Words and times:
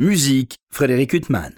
Musique, 0.00 0.60
Frédéric 0.70 1.12
Huttman. 1.12 1.50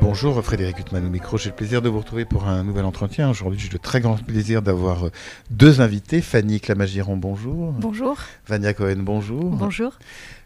Bonjour 0.00 0.42
Frédéric 0.42 0.78
Huttman 0.78 1.04
au 1.04 1.10
micro, 1.10 1.36
j'ai 1.36 1.50
le 1.50 1.54
plaisir 1.54 1.82
de 1.82 1.90
vous 1.90 1.98
retrouver 1.98 2.24
pour 2.24 2.48
un 2.48 2.64
nouvel 2.64 2.86
entretien. 2.86 3.28
Aujourd'hui 3.28 3.60
j'ai 3.60 3.68
le 3.68 3.78
très 3.78 4.00
grand 4.00 4.16
plaisir 4.16 4.62
d'avoir 4.62 5.10
deux 5.50 5.82
invités. 5.82 6.22
Fanny 6.22 6.60
Clamagiron, 6.60 7.18
bonjour. 7.18 7.72
Bonjour. 7.72 8.16
Vania 8.46 8.72
Cohen, 8.72 9.00
bonjour. 9.00 9.44
Bonjour. 9.50 9.98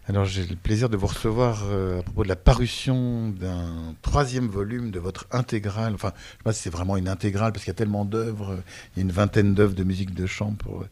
Alors 0.09 0.25
j'ai 0.25 0.45
le 0.47 0.57
plaisir 0.57 0.89
de 0.89 0.97
vous 0.97 1.07
recevoir 1.07 1.63
euh, 1.67 2.01
à 2.01 2.03
propos 2.03 2.25
de 2.25 2.29
la 2.29 2.35
parution 2.35 3.29
d'un 3.29 3.95
troisième 4.01 4.49
volume 4.49 4.91
de 4.91 4.99
votre 4.99 5.27
intégrale. 5.31 5.95
Enfin, 5.95 6.13
je 6.15 6.23
ne 6.23 6.39
sais 6.39 6.43
pas 6.43 6.53
si 6.55 6.63
c'est 6.63 6.71
vraiment 6.71 6.97
une 6.97 7.07
intégrale 7.07 7.53
parce 7.53 7.65
qu'il 7.65 7.71
y 7.71 7.77
a 7.77 7.79
tellement 7.79 8.07
d'œuvres. 8.07 8.59
Il 8.97 8.99
y 8.99 9.03
a 9.03 9.03
une 9.03 9.13
vingtaine 9.13 9.55
d'œuvres 9.55 9.75
de 9.75 9.85
musique 9.85 10.15
de 10.15 10.27
chambre 10.27 10.57
pour 10.57 10.85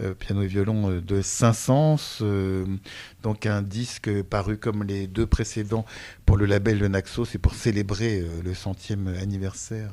euh, 0.00 0.14
piano 0.14 0.42
et 0.42 0.46
violon 0.46 0.90
euh, 0.90 1.00
de 1.02 1.20
Saint-Saëns. 1.20 2.24
donc 3.22 3.46
un 3.46 3.62
disque 3.62 4.22
paru 4.22 4.56
comme 4.56 4.84
les 4.84 5.06
deux 5.06 5.26
précédents 5.26 5.84
pour 6.24 6.38
le 6.38 6.46
label 6.46 6.78
Le 6.78 6.88
Naxo. 6.88 7.26
C'est 7.26 7.38
pour 7.38 7.54
célébrer 7.54 8.24
le 8.42 8.54
centième 8.54 9.08
anniversaire 9.20 9.92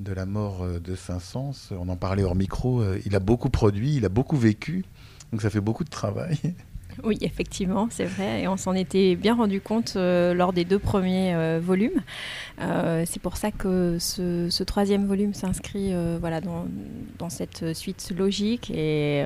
de 0.00 0.12
la 0.12 0.26
mort 0.26 0.66
de 0.66 0.96
Saint-Saëns. 0.96 1.70
On 1.70 1.88
en 1.88 1.96
parlait 1.96 2.24
hors 2.24 2.34
micro. 2.34 2.82
il 3.06 3.14
a 3.14 3.20
beaucoup 3.20 3.48
produit, 3.48 3.94
il 3.94 4.04
a 4.04 4.10
beaucoup 4.10 4.36
vécu. 4.36 4.84
Donc 5.30 5.40
ça 5.40 5.50
fait 5.50 5.60
beaucoup 5.60 5.84
de 5.84 5.90
travail. 5.90 6.38
Oui, 7.04 7.18
effectivement, 7.20 7.88
c'est 7.90 8.04
vrai. 8.04 8.42
Et 8.42 8.48
on 8.48 8.56
s'en 8.56 8.74
était 8.74 9.16
bien 9.16 9.34
rendu 9.34 9.60
compte 9.60 9.94
euh, 9.96 10.34
lors 10.34 10.52
des 10.52 10.64
deux 10.64 10.78
premiers 10.78 11.34
euh, 11.34 11.60
volumes. 11.62 12.02
Euh, 12.60 13.04
c'est 13.06 13.20
pour 13.20 13.36
ça 13.36 13.50
que 13.50 13.98
ce, 13.98 14.62
troisième 14.62 15.06
volume 15.06 15.34
s'inscrit 15.34 15.92
voilà, 16.20 16.40
dans, 16.40 16.66
dans, 17.18 17.28
cette 17.28 17.74
suite 17.74 18.12
logique. 18.16 18.70
Et 18.74 19.24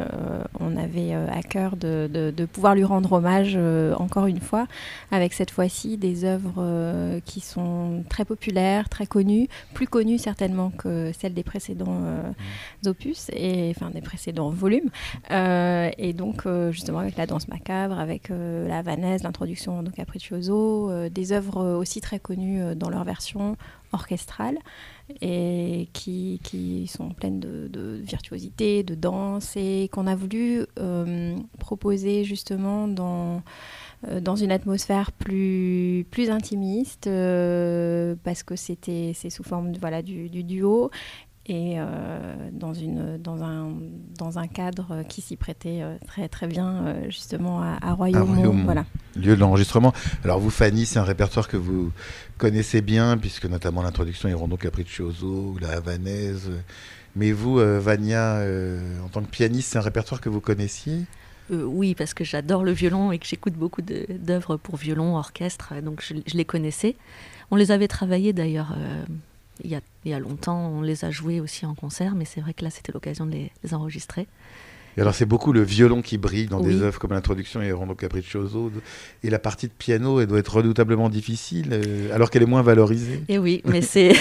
on 0.59 0.77
avait 0.77 1.15
à 1.15 1.43
cœur 1.43 1.77
de, 1.77 2.09
de, 2.13 2.45
pouvoir 2.45 2.75
lui 2.75 2.85
rendre 2.85 3.13
hommage 3.13 3.57
encore 3.97 4.27
une 4.27 4.41
fois, 4.41 4.67
avec 5.13 5.33
cette 5.33 5.51
fois-ci 5.51 5.97
des 5.97 6.25
œuvres 6.25 7.21
qui 7.25 7.41
sont 7.41 8.05
très 8.09 8.25
populaires, 8.25 8.89
très 8.89 9.07
connues, 9.07 9.49
plus 9.75 9.87
connues 9.87 10.19
certainement 10.19 10.71
que 10.71 11.13
celles 11.19 11.35
des 11.35 11.45
précédents 11.45 12.01
mmh. 12.85 12.89
opus, 12.89 13.31
et, 13.33 13.73
enfin 13.75 13.91
des 13.91 14.03
précédents 14.03 14.51
volumes. 14.51 14.91
et 15.31 16.13
donc, 16.13 16.47
justement, 16.71 16.99
avec 16.99 17.17
la 17.17 17.27
danse 17.27 17.49
macabre, 17.49 17.60
avec 17.69 18.31
euh, 18.31 18.67
la 18.69 18.83
Vanesse, 18.83 19.23
l'introduction 19.23 19.83
de 19.83 19.91
Capriccioso, 19.91 20.91
euh, 20.91 21.09
des 21.09 21.33
œuvres 21.33 21.77
aussi 21.77 22.01
très 22.01 22.19
connues 22.19 22.63
euh, 22.63 22.75
dans 22.75 22.91
leur 22.91 23.05
version 23.05 23.57
orchestrale 23.93 24.59
et 25.21 25.89
qui, 25.93 26.41
qui 26.45 26.87
sont 26.87 27.11
pleines 27.11 27.41
de, 27.41 28.01
virtuosité, 28.03 28.83
de 28.85 28.95
danse 28.95 29.57
et 29.57 29.89
qu'on 29.93 30.07
a 30.07 30.15
voulu 30.15 30.65
proposer 31.59 32.23
justement 32.23 32.87
dans 32.87 33.43
dans 34.23 34.37
une 34.37 34.53
atmosphère 34.53 35.11
plus, 35.11 36.07
plus 36.13 36.31
intimiste, 36.31 37.11
parce 38.23 38.45
que 38.45 38.55
c'était 38.55 39.11
c'est 39.13 39.29
sous 39.29 39.43
forme 39.43 39.73
voilà, 39.81 40.03
du 40.03 40.29
duo, 40.45 40.93
et 41.51 41.75
euh, 41.81 41.85
dans, 42.53 42.73
une, 42.73 43.19
dans, 43.19 43.43
un, 43.43 43.73
dans 44.17 44.39
un 44.39 44.47
cadre 44.47 45.03
qui 45.09 45.21
s'y 45.21 45.35
prêtait 45.35 45.81
euh, 45.83 45.97
très, 46.07 46.29
très 46.29 46.47
bien 46.47 46.87
euh, 46.87 47.05
justement 47.07 47.61
à, 47.61 47.77
à 47.83 47.93
Royaumont. 47.93 48.63
Voilà. 48.65 48.87
Lieu 49.17 49.35
de 49.35 49.41
l'enregistrement. 49.41 49.93
Alors 50.23 50.39
vous, 50.39 50.51
Fanny, 50.51 50.87
c'est 50.87 51.01
un 51.01 51.05
répertoire 51.05 51.49
que 51.49 51.57
vous 51.57 51.91
connaissez 52.39 52.83
bien, 52.83 53.19
puisque 53.19 53.47
notamment 53.47 53.83
l'introduction 53.83 54.29
est 54.29 54.33
Rondo 54.33 54.57
Capriccioso, 54.57 55.57
la 55.61 55.71
Havanaise. 55.71 56.53
Mais 57.17 57.33
vous, 57.33 57.57
Vania, 57.57 58.41
en 59.05 59.09
tant 59.09 59.21
que 59.23 59.31
pianiste, 59.31 59.73
c'est 59.73 59.79
un 59.79 59.83
répertoire 59.83 60.21
que 60.21 60.29
vous 60.29 60.41
connaissiez? 60.41 61.07
Oui, 61.51 61.97
parce 61.97 62.15
que 62.15 62.23
j'adore 62.23 62.63
le 62.63 62.71
violon 62.71 63.11
et 63.11 63.19
que 63.19 63.27
j'écoute 63.27 63.55
beaucoup 63.55 63.83
d'œuvres 63.83 64.57
pour 64.57 64.77
violon, 64.77 65.17
orchestre, 65.17 65.75
donc 65.83 66.05
je, 66.07 66.15
je, 66.25 66.37
les 66.37 66.45
connaissais. 66.45 66.95
On 67.51 67.57
les 67.57 67.73
avait 67.73 67.89
travaillées 67.89 68.33
d'ailleurs 68.33 68.77
il 69.65 69.81
y, 70.05 70.13
a, 70.13 70.19
longtemps, 70.19 70.69
on 70.69 70.83
les 70.83 71.05
a 71.05 71.11
joués 71.11 71.41
aussi 71.41 71.67
en 71.67 71.75
concert, 71.75 72.15
mais 72.15 72.25
c'est 72.25 72.41
vrai 72.41 72.55
que 72.55 72.65
là, 72.65 72.71
c'était 72.71 72.93
l'occasion 72.93 73.27
de 73.27 73.33
les, 73.33 73.75
enregistrer. 73.75 74.27
Et 74.97 75.01
alors, 75.01 75.15
c'est 75.15 75.27
beaucoup 75.27 75.53
le 75.53 75.63
violon 75.63 76.03
qui 76.03 76.19
brille 76.19 76.47
dans 76.47 76.61
des 76.61 76.83
œuvres 76.83 76.99
comme 76.99 77.13
l'introduction 77.13 77.63
et 77.63 77.71
Rondo 77.71 77.95
Capriccioso. 77.95 78.73
Et 79.23 79.31
la 79.31 79.39
partie 79.39 79.69
de 79.69 79.73
piano, 79.73 80.21
elle 80.21 80.27
doit 80.27 80.41
être 80.41 80.55
redoutablement 80.55 81.09
difficile, 81.09 81.69
euh, 81.71 82.15
alors 82.15 82.31
qu'elle 82.31 82.43
est 82.43 82.47
moins 82.47 82.63
valorisée. 82.63 83.23
Et 83.29 83.39
oui, 83.39 83.63
mais 83.67 83.83
c'est. 83.83 84.13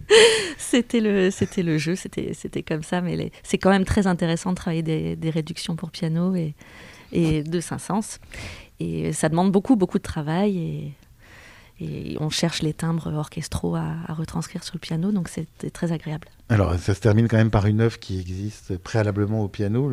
c'était 0.58 1.00
le, 1.00 1.30
c'était 1.30 1.62
le 1.62 1.78
jeu, 1.78 1.94
c'était, 1.94 2.34
c'était 2.34 2.62
comme 2.62 2.82
ça, 2.82 3.00
mais 3.00 3.30
c'est 3.42 3.58
quand 3.58 3.70
même 3.70 3.84
très 3.84 4.06
intéressant 4.06 4.50
de 4.50 4.56
travailler 4.56 4.82
des, 4.82 5.14
des 5.14 5.30
réductions 5.30 5.76
pour 5.76 5.90
piano 5.90 6.34
et, 6.34 6.54
et 7.12 7.42
de 7.42 7.60
Saint-Saëns. 7.60 8.18
Et 8.80 9.12
ça 9.12 9.28
demande 9.28 9.50
beaucoup, 9.52 9.76
beaucoup 9.76 9.98
de 9.98 10.02
travail. 10.02 10.58
Et 10.58 10.92
et 11.80 12.16
on 12.20 12.30
cherche 12.30 12.62
les 12.62 12.72
timbres 12.72 13.12
orchestraux 13.14 13.76
à, 13.76 13.94
retranscrire 14.08 14.64
sur 14.64 14.74
le 14.74 14.80
piano, 14.80 15.12
donc 15.12 15.28
c'était 15.28 15.70
très 15.70 15.92
agréable. 15.92 16.28
Alors 16.48 16.74
ça 16.78 16.94
se 16.94 17.00
termine 17.00 17.28
quand 17.28 17.36
même 17.36 17.50
par 17.50 17.66
une 17.66 17.80
œuvre 17.80 17.98
qui 17.98 18.18
existe 18.18 18.78
préalablement 18.78 19.42
au 19.42 19.48
piano, 19.48 19.90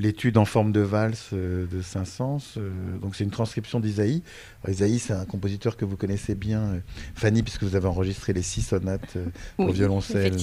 l'étude 0.00 0.38
en 0.38 0.44
forme 0.44 0.72
de 0.72 0.80
valse 0.80 1.30
euh, 1.32 1.66
de 1.66 1.82
Saint-Saëns. 1.82 2.54
Euh, 2.56 2.70
donc 3.00 3.14
c'est 3.14 3.24
une 3.24 3.30
transcription 3.30 3.80
d'Isaïe. 3.80 4.22
Isaïe, 4.66 4.98
c'est 4.98 5.12
un 5.12 5.24
compositeur 5.24 5.76
que 5.76 5.84
vous 5.84 5.96
connaissez 5.96 6.34
bien, 6.34 6.60
euh, 6.60 6.80
Fanny, 7.14 7.42
puisque 7.42 7.62
vous 7.62 7.76
avez 7.76 7.86
enregistré 7.86 8.32
les 8.32 8.42
six 8.42 8.62
sonates 8.62 9.18
pour 9.56 9.70
violoncelle 9.70 10.36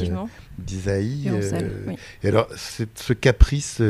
d'Isaïe. 0.57 1.29
Et 2.23 2.27
alors 2.27 2.47
ce 2.55 3.13
caprice 3.13 3.81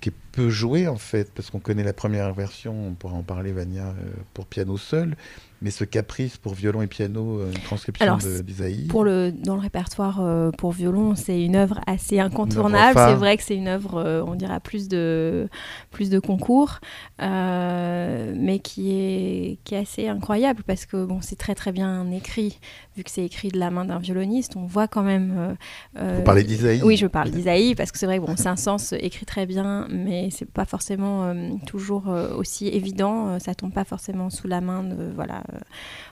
qui 0.00 0.08
est 0.08 0.14
peu 0.34 0.50
joué 0.50 0.88
en 0.88 0.96
fait, 0.96 1.32
parce 1.32 1.50
qu'on 1.50 1.60
connaît 1.60 1.84
la 1.84 1.92
première 1.92 2.32
version, 2.34 2.88
on 2.88 2.94
pourra 2.94 3.14
en 3.14 3.22
parler, 3.22 3.52
Vania, 3.52 3.94
pour 4.32 4.46
piano 4.46 4.76
seul, 4.76 5.16
mais 5.64 5.70
ce 5.70 5.84
caprice 5.84 6.36
pour 6.36 6.52
violon 6.54 6.82
et 6.82 6.86
piano, 6.86 7.40
euh, 7.40 7.50
une 7.50 7.62
transcription 7.62 8.18
d'Isaïe 8.44 8.86
pour 8.86 9.02
le 9.02 9.32
Dans 9.32 9.54
le 9.54 9.62
répertoire 9.62 10.20
euh, 10.20 10.50
pour 10.50 10.72
violon, 10.72 11.14
c'est 11.14 11.42
une 11.42 11.56
œuvre 11.56 11.80
assez 11.86 12.20
incontournable. 12.20 12.98
C'est 12.98 13.14
vrai 13.14 13.38
que 13.38 13.42
c'est 13.42 13.56
une 13.56 13.68
œuvre, 13.68 13.96
euh, 13.96 14.22
on 14.26 14.34
dirait, 14.34 14.60
plus 14.60 14.88
de, 14.88 15.48
plus 15.90 16.10
de 16.10 16.18
concours, 16.18 16.80
mais 17.18 18.58
qui 18.62 18.92
est, 18.92 19.58
qui 19.64 19.74
est 19.74 19.78
assez 19.78 20.06
incroyable 20.06 20.62
parce 20.66 20.84
que 20.84 21.02
bon, 21.02 21.20
c'est 21.22 21.36
très 21.36 21.54
très 21.54 21.72
bien 21.72 22.10
écrit. 22.10 22.58
Vu 22.94 23.02
que 23.02 23.10
c'est 23.10 23.24
écrit 23.24 23.48
de 23.48 23.58
la 23.58 23.70
main 23.70 23.86
d'un 23.86 23.98
violoniste, 23.98 24.56
on 24.56 24.66
voit 24.66 24.86
quand 24.86 25.02
même. 25.02 25.56
Vous 25.98 26.22
parlez 26.22 26.44
d'Isaïe 26.44 26.82
Oui, 26.84 26.98
je 26.98 27.06
parle 27.06 27.30
d'Isaïe 27.30 27.74
parce 27.74 27.90
que 27.90 27.98
c'est 27.98 28.06
vrai 28.06 28.18
que 28.18 28.26
bon, 28.26 28.36
Saint-Saëns 28.36 28.98
écrit 29.00 29.24
très 29.24 29.46
bien, 29.46 29.86
mais 29.90 30.23
c'est 30.30 30.50
pas 30.50 30.64
forcément 30.64 31.34
toujours 31.66 32.04
aussi 32.36 32.68
évident. 32.68 33.38
ça 33.38 33.54
tombe 33.54 33.72
pas 33.72 33.84
forcément 33.84 34.30
sous 34.30 34.48
la 34.48 34.60
main 34.60 34.84
voilà 35.14 35.42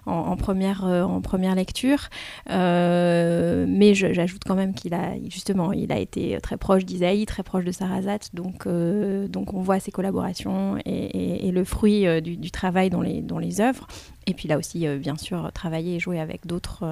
euh, 0.07 0.11
en, 0.11 0.37
première, 0.37 0.85
euh, 0.85 1.03
en 1.03 1.21
première 1.21 1.55
lecture. 1.55 2.09
Euh, 2.51 3.67
mais 3.69 3.95
j'ajoute 3.95 4.43
quand 4.45 4.55
même 4.55 4.75
qu'il 4.75 4.95
a 4.95 5.15
justement, 5.29 5.73
il 5.73 5.93
a 5.93 5.99
été 5.99 6.39
très 6.43 6.57
proche 6.57 6.85
d'Isaïe, 6.85 7.27
très 7.27 7.43
proche 7.43 7.65
de 7.65 7.73
Sarrazat, 7.73 8.19
donc, 8.35 8.67
donc 8.67 9.55
on 9.55 9.61
voit 9.61 9.81
ses 9.81 9.91
collaborations 9.91 10.77
et, 10.85 11.51
le 11.53 11.65
fruit 11.65 12.07
du, 12.23 12.51
travail 12.51 12.89
dans 12.89 13.03
les, 13.03 13.21
dans 13.21 13.39
les 13.39 13.61
œuvres. 13.61 13.87
Et 14.27 14.35
puis 14.35 14.49
là 14.49 14.59
aussi, 14.59 14.87
bien 14.99 15.17
sûr, 15.17 15.51
travaillé 15.53 15.97
et 15.97 16.01
joué 16.01 16.21
avec 16.21 16.47
d'autres 16.47 16.85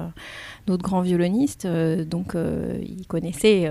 d'autres 0.67 0.83
grands 0.83 1.01
violonistes, 1.01 1.65
donc 1.67 2.35
il 2.35 3.05
connaissait 3.07 3.69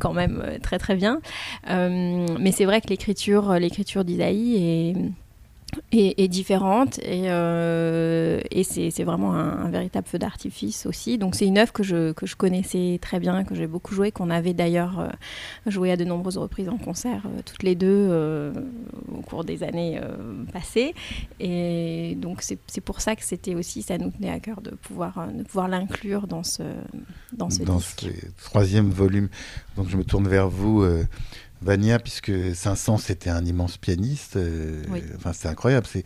quand 0.00 0.12
même 0.12 0.58
très 0.62 0.78
très 0.78 0.96
bien. 0.96 1.20
mais 1.68 2.52
c'est 2.52 2.64
vrai 2.64 2.80
que 2.80 2.88
l'écriture 2.88 4.04
d'Isaïe 4.04 4.56
est 4.56 4.94
est, 5.92 6.28
différente 6.28 6.98
et, 7.00 7.24
euh, 7.26 8.40
et 8.50 8.64
c'est 8.64 9.04
vraiment 9.04 9.34
un, 9.34 9.68
véritable 9.70 10.06
feu 10.06 10.18
d'artifice 10.18 10.86
aussi. 10.86 11.18
Donc 11.18 11.34
c'est 11.34 11.46
une 11.46 11.58
œuvre 11.58 11.72
que 11.72 11.82
je, 11.82 12.12
que 12.12 12.26
je 12.26 12.36
connaissais 12.36 12.98
très 13.00 13.20
bien, 13.20 13.44
que 13.44 13.54
j'ai 13.54 13.66
beaucoup 13.66 13.94
joué, 13.94 14.12
qu'on 14.12 14.30
avait 14.30 14.54
d'ailleurs 14.54 15.00
euh, 15.00 15.08
joué 15.66 15.92
à 15.92 15.96
de 15.96 16.04
nombreuses 16.04 16.38
reprises 16.38 16.68
en 16.68 16.76
concert, 16.76 17.22
euh, 17.26 17.40
toutes 17.44 17.62
les 17.62 17.74
deux, 17.74 18.10
au 19.12 19.20
cours 19.22 19.44
des 19.44 19.62
années 19.62 20.00
passées. 20.52 20.94
Et 21.38 22.16
donc 22.16 22.42
c'est 22.42 22.80
pour 22.80 23.00
ça 23.00 23.16
que 23.16 23.24
c'était 23.24 23.54
aussi, 23.54 23.82
ça 23.82 23.98
nous 23.98 24.10
tenait 24.10 24.30
à 24.30 24.40
cœur 24.40 24.60
de 24.60 24.70
pouvoir, 24.70 25.28
de 25.32 25.42
pouvoir 25.42 25.68
l'inclure 25.68 26.26
dans 26.26 26.42
ce, 26.42 26.62
dans 27.32 27.50
ce 27.50 27.62
dans 27.62 27.76
disque. 27.76 28.06
ce 28.06 28.44
troisième 28.44 28.90
volume. 28.90 29.28
Donc 29.76 29.88
je 29.88 29.96
me 29.96 30.04
tourne 30.04 30.28
vers 30.28 30.48
vous. 30.48 30.84
Vania, 31.62 31.98
puisque 31.98 32.32
Saint-Saëns 32.54 33.10
était 33.10 33.28
un 33.28 33.44
immense 33.44 33.76
pianiste. 33.76 34.36
Euh, 34.36 34.82
enfin, 35.16 35.32
c'était 35.34 35.48
incroyable. 35.48 35.86
Il 35.94 36.02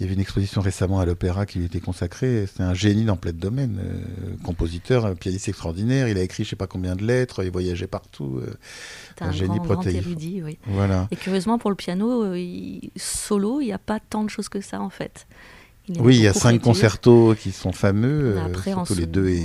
y 0.00 0.04
avait 0.04 0.14
une 0.14 0.20
exposition 0.20 0.60
récemment 0.60 0.98
à 0.98 1.06
l'opéra 1.06 1.46
qui 1.46 1.58
lui 1.58 1.66
était 1.66 1.80
consacrée. 1.80 2.46
C'était 2.46 2.64
un 2.64 2.74
génie 2.74 3.04
dans 3.04 3.16
plein 3.16 3.32
de 3.32 3.38
domaines. 3.38 3.78
Euh, 3.80 4.36
compositeur, 4.42 5.14
pianiste 5.14 5.48
extraordinaire. 5.48 6.08
Il 6.08 6.18
a 6.18 6.22
écrit 6.22 6.42
je 6.42 6.48
ne 6.48 6.50
sais 6.50 6.56
pas 6.56 6.66
combien 6.66 6.96
de 6.96 7.04
lettres. 7.04 7.44
Il 7.44 7.52
voyageait 7.52 7.86
partout. 7.86 8.40
Euh, 8.42 8.54
un, 9.20 9.30
génie 9.30 9.60
grand, 9.60 9.86
érudit, 9.86 10.42
oui. 10.42 10.58
Voilà. 10.66 11.06
Et 11.12 11.16
curieusement, 11.16 11.58
pour 11.58 11.70
le 11.70 11.76
piano, 11.76 12.34
solo, 12.96 13.60
il 13.60 13.66
n'y 13.66 13.72
a 13.72 13.78
pas 13.78 14.00
tant 14.00 14.24
de 14.24 14.30
choses 14.30 14.48
que 14.48 14.60
ça, 14.60 14.80
en 14.80 14.90
fait. 14.90 15.28
oui, 16.00 16.16
il 16.16 16.22
y 16.22 16.26
a 16.26 16.34
cinq 16.34 16.60
concertos 16.60 17.36
qui 17.36 17.52
sont 17.52 17.72
fameux, 17.72 18.36
surtout 18.64 18.94
les 18.94 19.06
deux 19.06 19.28
et 19.28 19.44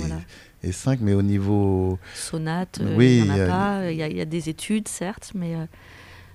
et 0.62 0.72
5, 0.72 1.00
mais 1.00 1.14
au 1.14 1.22
niveau... 1.22 1.98
Sonate, 2.14 2.78
euh, 2.82 2.96
Oui, 2.96 3.18
il 3.18 3.24
n'y 3.24 3.30
en 3.30 3.36
y 3.36 3.40
a 3.40 3.46
pas. 3.46 3.90
Il 3.90 3.96
y, 3.96 4.02
a- 4.02 4.08
y 4.08 4.24
des 4.26 4.48
études, 4.48 4.88
certes, 4.88 5.32
mais 5.34 5.54
euh, 5.54 5.64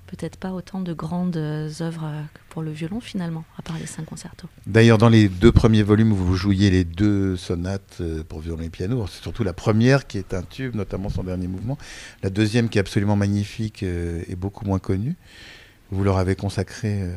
peut-être 0.07 0.37
pas 0.37 0.51
autant 0.51 0.81
de 0.81 0.93
grandes 0.93 1.37
euh, 1.37 1.69
œuvres 1.81 2.11
que 2.33 2.39
pour 2.49 2.61
le 2.61 2.71
violon, 2.71 2.99
finalement, 2.99 3.43
à 3.57 3.61
part 3.61 3.77
les 3.79 3.85
cinq 3.85 4.05
concertos. 4.05 4.47
D'ailleurs, 4.65 4.97
dans 4.97 5.09
les 5.09 5.29
deux 5.29 5.51
premiers 5.51 5.83
volumes, 5.83 6.11
vous 6.11 6.35
jouiez 6.35 6.69
les 6.69 6.83
deux 6.83 7.35
sonates 7.37 8.01
pour 8.27 8.39
violon 8.39 8.61
et 8.61 8.69
piano. 8.69 9.05
C'est 9.07 9.21
surtout 9.21 9.43
la 9.43 9.53
première 9.53 10.07
qui 10.07 10.17
est 10.17 10.33
un 10.33 10.41
tube, 10.43 10.75
notamment 10.75 11.09
son 11.09 11.23
dernier 11.23 11.47
mouvement. 11.47 11.77
La 12.23 12.29
deuxième 12.29 12.67
qui 12.69 12.77
est 12.79 12.81
absolument 12.81 13.15
magnifique 13.15 13.83
est 13.83 14.35
beaucoup 14.35 14.65
moins 14.65 14.79
connue. 14.79 15.15
Vous 15.91 16.03
leur 16.03 16.17
avez 16.17 16.35
consacré 16.35 16.99
euh, 17.01 17.15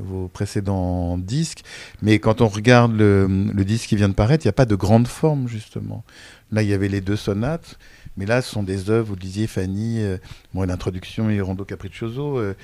vos 0.00 0.28
précédents 0.28 1.18
disques. 1.18 1.62
Mais 2.02 2.18
quand 2.18 2.40
on 2.40 2.48
regarde 2.48 2.92
le, 2.96 3.52
disque 3.64 3.88
qui 3.88 3.96
vient 3.96 4.08
de 4.08 4.14
paraître, 4.14 4.44
il 4.44 4.48
n'y 4.48 4.50
a 4.50 4.54
pas 4.54 4.66
de 4.66 4.74
grande 4.74 5.08
forme, 5.08 5.48
justement. 5.48 6.04
Là, 6.50 6.62
il 6.62 6.68
y 6.68 6.74
avait 6.74 6.88
les 6.88 7.00
deux 7.00 7.16
sonates. 7.16 7.78
Mais 8.18 8.26
là, 8.26 8.42
ce 8.42 8.50
sont 8.50 8.64
des 8.64 8.90
œuvres, 8.90 9.10
vous 9.10 9.16
disiez, 9.16 9.46
Fanny, 9.46 10.02
euh, 10.02 10.18
bon, 10.52 10.64
l'introduction 10.64 11.30
et 11.30 11.40
Rondo 11.40 11.64
Capriccioso, 11.64 12.38
euh, 12.38 12.54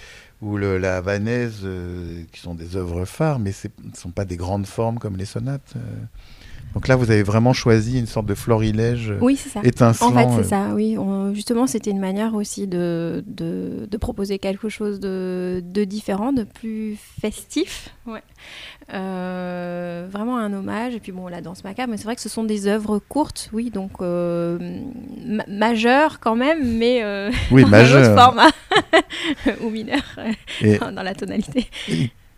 ou 0.43 0.57
la 0.57 0.97
Havanaise, 0.97 1.61
euh, 1.63 2.25
qui 2.33 2.41
sont 2.41 2.57
des 2.57 2.75
œuvres 2.75 3.05
phares, 3.05 3.39
mais 3.39 3.53
ce 3.53 3.69
ne 3.69 3.95
sont 3.95 4.11
pas 4.11 4.25
des 4.25 4.37
grandes 4.37 4.67
formes 4.67 4.99
comme 4.99 5.17
les 5.17 5.25
sonates. 5.25 5.75
Euh. 6.75 6.79
Donc 6.81 6.89
là, 6.89 6.97
vous 6.97 7.11
avez 7.11 7.23
vraiment 7.23 7.53
choisi 7.53 7.99
une 7.99 8.07
sorte 8.07 8.27
de 8.27 8.35
florilège 8.35 9.11
euh, 9.13 9.19
Oui, 9.21 9.37
c'est 9.37 9.49
ça. 9.51 9.61
étincelant. 9.63 10.09
En 10.09 10.13
fait, 10.13 10.27
euh. 10.27 10.43
c'est 10.43 10.49
ça, 10.51 10.71
oui. 10.75 10.97
On- 10.99 11.33
justement, 11.35 11.67
c'était 11.67 11.91
une 11.91 12.01
manière 12.01 12.35
aussi 12.35 12.67
de, 12.67 13.23
de, 13.27 13.87
de 13.91 13.97
proposer 13.97 14.39
quelque 14.39 14.69
chose 14.69 15.01
de, 15.01 15.63
de 15.65 15.85
différent, 15.85 16.33
de 16.33 16.43
plus 16.45 16.97
festif. 17.21 17.91
Ouais. 18.07 18.23
Euh, 18.93 20.07
vraiment 20.11 20.37
un 20.39 20.53
hommage. 20.53 20.95
Et 20.95 21.01
puis, 21.01 21.13
bon, 21.13 21.29
la 21.29 21.41
danse 21.41 21.65
macabre, 21.65 21.91
mais 21.91 21.97
c'est 21.97 22.05
vrai 22.05 22.17
que 22.17 22.21
ce 22.23 22.29
sont 22.29 22.45
des 22.45 22.67
œuvres 22.67 22.99
courtes, 22.99 23.49
oui, 23.53 23.71
donc 23.71 23.91
euh, 24.01 24.59
ma- 25.27 25.47
majeures 25.49 26.21
quand 26.21 26.37
même, 26.37 26.77
mais 26.79 27.03
euh, 27.03 27.31
Oui, 27.51 27.63
dans 27.71 27.73
un 27.75 27.83
autre 28.03 28.15
format. 28.15 28.51
Ou 29.63 29.71
mineur, 29.71 30.03
Et 30.61 30.79
dans 30.95 31.03
la 31.03 31.15
tonalité. 31.15 31.67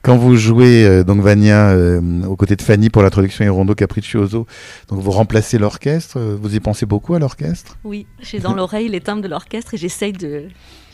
Quand 0.06 0.17
vous 0.17 0.37
jouez 0.37 0.85
euh, 0.85 1.03
donc 1.03 1.20
Vania 1.20 1.70
euh, 1.70 2.00
aux 2.26 2.37
côtés 2.37 2.55
de 2.55 2.62
Fanny 2.62 2.91
pour 2.91 3.03
l'introduction 3.03 3.44
et 3.44 3.49
Rondo 3.49 3.75
Capriccioso, 3.75 4.47
donc 4.88 5.00
vous 5.00 5.11
remplacez 5.11 5.58
l'orchestre, 5.58 6.20
euh, 6.20 6.38
vous 6.41 6.55
y 6.55 6.61
pensez 6.61 6.87
beaucoup 6.87 7.14
à 7.14 7.19
l'orchestre? 7.19 7.76
Oui, 7.82 8.06
j'ai 8.20 8.38
dans 8.38 8.55
l'oreille 8.55 8.88
les 8.88 9.00
timbres 9.00 9.20
de 9.20 9.26
l'orchestre 9.26 9.75
et 9.75 9.76
j'essaye 9.76 10.12
de, 10.12 10.44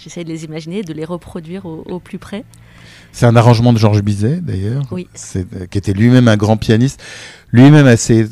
j'essaye 0.02 0.24
de 0.24 0.30
les 0.30 0.44
imaginer, 0.44 0.82
de 0.82 0.94
les 0.94 1.04
reproduire 1.04 1.66
au, 1.66 1.84
au 1.86 2.00
plus 2.00 2.16
près. 2.16 2.46
C'est 3.12 3.26
un 3.26 3.36
arrangement 3.36 3.74
de 3.74 3.78
Georges 3.78 4.00
Bizet, 4.00 4.40
d'ailleurs, 4.40 4.84
Oui. 4.90 5.06
Euh, 5.36 5.66
qui 5.70 5.76
était 5.76 5.92
lui-même 5.92 6.26
un 6.28 6.38
grand 6.38 6.56
pianiste, 6.56 7.02
lui-même 7.52 7.86
assez 7.86 8.26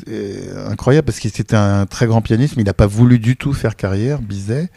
incroyable 0.65 1.05
parce 1.05 1.19
qu'il 1.19 1.29
était 1.29 1.53
un 1.53 1.85
très 1.85 2.07
grand 2.07 2.23
pianiste, 2.23 2.55
mais 2.57 2.63
il 2.63 2.65
n'a 2.65 2.73
pas 2.73 2.87
voulu 2.87 3.19
du 3.19 3.37
tout 3.37 3.53
faire 3.53 3.75
carrière, 3.75 4.19
Bizet. 4.19 4.71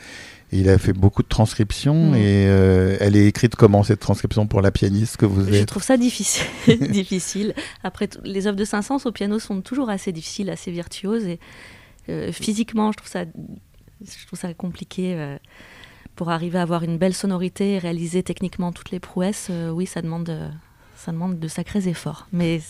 Il 0.56 0.68
a 0.68 0.78
fait 0.78 0.92
beaucoup 0.92 1.22
de 1.22 1.28
transcriptions 1.28 2.12
Mm. 2.12 2.14
et 2.14 2.46
euh, 2.48 2.96
elle 3.00 3.16
est 3.16 3.26
écrite 3.26 3.56
comment 3.56 3.82
cette 3.82 4.00
transcription 4.00 4.46
pour 4.46 4.62
la 4.62 4.70
pianiste 4.70 5.16
que 5.16 5.26
vous 5.26 5.44
Je 5.46 5.54
êtes? 5.54 5.66
trouve 5.68 5.82
ça 5.82 5.96
difficile. 5.96 6.44
difficile. 6.90 7.54
Après, 7.82 8.08
les 8.24 8.46
œuvres 8.46 8.56
de 8.56 8.64
Saint-Saëns 8.64 9.00
au 9.04 9.12
piano 9.12 9.38
sont 9.38 9.60
toujours 9.62 9.90
assez 9.90 10.12
difficiles, 10.12 10.48
assez 10.50 10.70
virtuoses. 10.70 11.26
Et 11.26 11.40
euh, 12.08 12.30
physiquement, 12.32 12.92
je 12.92 12.98
trouve 12.98 13.10
ça, 13.10 13.24
je 13.24 14.26
trouve 14.26 14.38
ça 14.38 14.54
compliqué. 14.54 15.14
euh, 15.16 15.36
pour 16.16 16.30
arriver 16.30 16.58
à 16.58 16.62
avoir 16.62 16.84
une 16.84 16.96
belle 16.96 17.12
sonorité 17.14 17.72
et 17.72 17.78
réaliser 17.78 18.22
techniquement 18.22 18.70
toutes 18.70 18.92
les 18.92 19.00
prouesses, 19.00 19.50
oui, 19.72 19.84
ça 19.84 20.00
demande, 20.00 20.30
ça 21.04 21.12
demande 21.12 21.38
de 21.38 21.48
sacrés 21.48 21.86
efforts. 21.88 22.26
Mais 22.32 22.60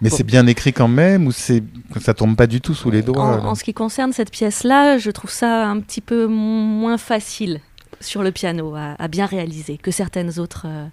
Mais 0.00 0.10
Bon. 0.10 0.16
c'est 0.16 0.24
bien 0.24 0.46
écrit 0.46 0.72
quand 0.72 0.88
même 0.88 1.26
ou 1.26 1.32
c'est 1.32 1.62
ça 2.00 2.12
tombe 2.14 2.36
pas 2.36 2.46
du 2.46 2.60
tout 2.60 2.74
sous 2.74 2.90
les 2.90 3.02
doigts 3.02 3.40
en, 3.44 3.54
ce 3.54 3.64
qui 3.64 3.72
concerne 3.74 4.12
cette 4.12 4.30
pièce-là, 4.30 4.98
je 4.98 5.10
trouve 5.10 5.30
ça 5.30 5.68
un 5.68 5.80
petit 5.80 6.00
peu 6.00 6.26
moins 6.26 6.98
facile 6.98 7.60
sur 8.00 8.22
le 8.22 8.32
piano 8.32 8.74
à, 8.74 8.94
à 8.98 9.08
bien 9.08 9.26
réaliser 9.26 9.76
que 9.78 9.90
certaines 9.90 10.38
autres, 10.38 10.64
euh, 10.66 10.86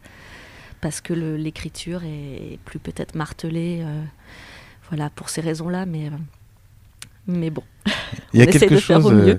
parce 0.81 0.99
que 1.01 1.13
l'écriture 1.13 2.01
est 2.03 2.59
plus 2.65 2.79
peut-être 2.79 3.15
martelée. 3.15 3.79
euh, 3.81 4.03
voilà, 4.89 5.09
pour 5.09 5.29
ces 5.29 5.41
raisons-là, 5.41 5.85
mais, 5.85 6.07
euh, 6.07 6.11
mais 7.27 7.49
bon. 7.49 7.63
Il 8.33 8.39
y 8.39 8.43
a 8.43 8.45
on 8.45 8.49
essaie 8.49 8.59
quelque 8.59 8.73
de 8.75 8.79
faire 8.79 9.01
chose, 9.01 9.11
au 9.11 9.15
mieux. 9.15 9.29
euh, 9.29 9.37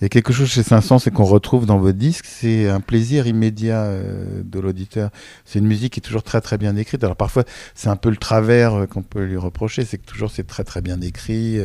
il 0.00 0.02
y 0.02 0.04
a 0.06 0.08
quelque 0.08 0.32
chose 0.32 0.48
chez 0.48 0.62
Saint-Saëns 0.62 0.98
et 1.06 1.10
qu'on 1.10 1.24
retrouve 1.24 1.66
dans 1.66 1.78
votre 1.78 1.98
disque, 1.98 2.24
c'est 2.26 2.68
un 2.68 2.80
plaisir 2.80 3.26
immédiat 3.26 3.82
euh, 3.84 4.42
de 4.44 4.58
l'auditeur. 4.58 5.10
C'est 5.44 5.58
une 5.58 5.66
musique 5.66 5.92
qui 5.94 6.00
est 6.00 6.02
toujours 6.02 6.22
très 6.22 6.40
très 6.40 6.56
bien 6.56 6.74
écrite. 6.76 7.04
Alors 7.04 7.16
parfois, 7.16 7.44
c'est 7.74 7.88
un 7.88 7.96
peu 7.96 8.08
le 8.08 8.16
travers 8.16 8.74
euh, 8.74 8.86
qu'on 8.86 9.02
peut 9.02 9.24
lui 9.24 9.36
reprocher, 9.36 9.84
c'est 9.84 9.98
que 9.98 10.06
toujours 10.06 10.30
c'est 10.30 10.46
très 10.46 10.64
très 10.64 10.80
bien 10.80 11.00
écrit. 11.02 11.58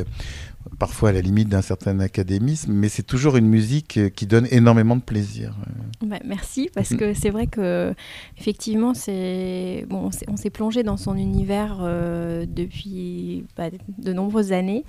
Parfois 0.80 1.10
à 1.10 1.12
la 1.14 1.22
limite 1.22 1.48
d'un 1.48 1.62
certain 1.62 2.00
académisme, 2.00 2.74
mais 2.74 2.90
c'est 2.90 3.04
toujours 3.04 3.38
une 3.38 3.48
musique 3.48 4.00
qui 4.16 4.26
donne 4.26 4.48
énormément 4.50 4.96
de 4.96 5.02
plaisir. 5.02 5.56
Bah, 6.04 6.18
merci, 6.26 6.70
parce 6.74 6.90
Mhm. 6.92 6.98
que 6.98 7.14
c'est 7.14 7.30
vrai 7.30 7.46
que 7.48 7.94
effectivement, 8.38 8.94
c'est 8.96 9.86
bon, 9.90 10.08
on 10.08 10.12
s'est- 10.12 10.26
on 10.28 10.36
s'est 10.36 10.50
plongé 10.50 10.82
dans 10.84 10.98
son 10.98 11.16
univers 11.16 11.78
euh, 11.82 12.46
depuis 12.50 13.46
bah, 13.56 13.70
de 14.00 14.12
nombreuses 14.12 14.52
années, 14.54 14.86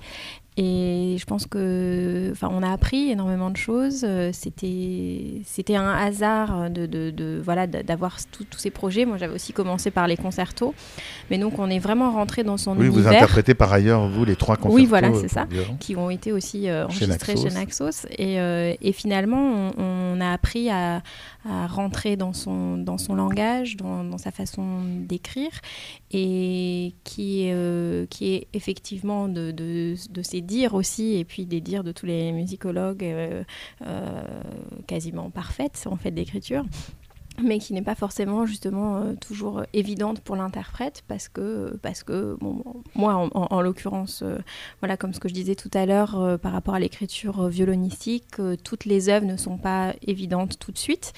et 0.57 1.15
je 1.19 1.25
pense 1.25 1.45
que, 1.45 2.29
enfin, 2.31 2.49
on 2.51 2.63
a 2.63 2.71
appris 2.71 3.11
énormément 3.11 3.51
de 3.51 3.57
choses. 3.57 4.01
Euh, 4.03 4.31
C'était, 4.33 5.41
c'était 5.45 5.75
un 5.75 5.89
hasard 5.91 6.69
de, 6.71 6.85
de, 6.87 7.11
de- 7.11 7.39
voilà, 7.43 7.67
d'avoir 7.67 8.17
tous 8.31 8.45
ces 8.57 8.71
projets. 8.71 9.05
Moi, 9.05 9.17
j'avais 9.17 9.35
aussi 9.35 9.53
commencé 9.53 9.91
par 9.91 10.07
les 10.07 10.17
concertos, 10.17 10.73
mais 11.29 11.37
donc 11.37 11.59
on 11.59 11.69
est 11.69 11.79
vraiment 11.79 12.11
rentré 12.11 12.43
dans 12.43 12.57
son 12.57 12.75
Oui, 12.75 12.87
vous 12.87 12.95
univers. 12.95 13.11
interprétez 13.13 13.53
par 13.53 13.71
ailleurs 13.71 14.07
vous 14.09 14.25
les 14.25 14.35
trois 14.35 14.55
concertos. 14.57 14.75
Oui, 14.75 14.85
voilà, 14.85 15.09
euh, 15.09 15.13
c'est 15.15 15.21
pour 15.27 15.31
ça. 15.31 15.47
qui 15.79 15.95
ont 15.95 16.09
été 16.09 16.31
aussi 16.31 16.69
euh, 16.69 16.87
Chez 16.89 17.05
enregistrés 17.05 17.33
Naxos. 17.35 17.49
chez 17.49 17.53
Naxos. 17.55 18.07
Et, 18.17 18.39
euh, 18.39 18.73
et 18.81 18.91
finalement, 18.93 19.71
on, 19.77 20.15
on 20.17 20.21
a 20.21 20.31
appris 20.31 20.69
à, 20.69 21.03
à 21.47 21.67
rentrer 21.67 22.15
dans 22.17 22.33
son, 22.33 22.77
dans 22.77 22.97
son 22.97 23.13
langage, 23.15 23.77
dans, 23.77 24.03
dans 24.03 24.17
sa 24.17 24.31
façon 24.31 24.79
d'écrire, 25.07 25.51
et 26.11 26.93
qui, 27.03 27.49
euh, 27.51 28.05
qui 28.09 28.33
est 28.33 28.47
effectivement 28.53 29.27
de, 29.27 29.51
de, 29.51 29.95
de 30.09 30.21
ses 30.23 30.41
aussi, 30.71 31.15
et 31.15 31.25
puis 31.25 31.45
des 31.45 31.61
dires 31.61 31.83
de 31.83 31.91
tous 31.91 32.05
les 32.05 32.31
musicologues 32.31 33.03
euh, 33.03 33.43
euh, 33.85 34.23
quasiment 34.87 35.29
parfaites 35.29 35.87
en 35.89 35.95
fait 35.95 36.11
d'écriture 36.11 36.63
mais 37.43 37.59
qui 37.59 37.73
n'est 37.73 37.81
pas 37.83 37.93
forcément 37.95 38.45
justement 38.47 38.97
euh, 38.97 39.13
toujours 39.13 39.61
évidente 39.73 40.21
pour 40.21 40.35
l'interprète 40.35 41.03
parce 41.07 41.27
que 41.29 41.77
parce 41.83 42.03
que 42.03 42.35
bon, 42.39 42.63
moi 42.95 43.15
en, 43.15 43.25
en- 43.33 43.47
en 43.51 43.61
l'occurrence 43.61 44.21
euh, 44.23 44.37
voilà 44.79 44.97
comme 44.97 45.13
ce 45.13 45.19
que 45.19 45.29
je 45.29 45.33
disais 45.35 45.53
tout 45.55 45.69
à 45.73 45.85
l'heure 45.85 46.19
euh, 46.19 46.37
par 46.37 46.51
rapport 46.51 46.73
à 46.73 46.79
l'écriture 46.79 47.41
euh, 47.41 47.49
violonistique 47.49 48.39
euh, 48.39 48.55
toutes 48.63 48.85
les 48.85 49.09
œuvres 49.09 49.25
ne 49.27 49.37
sont 49.37 49.57
pas 49.57 49.93
évidentes 50.05 50.57
tout 50.57 50.71
de 50.71 50.77
suite. 50.79 51.13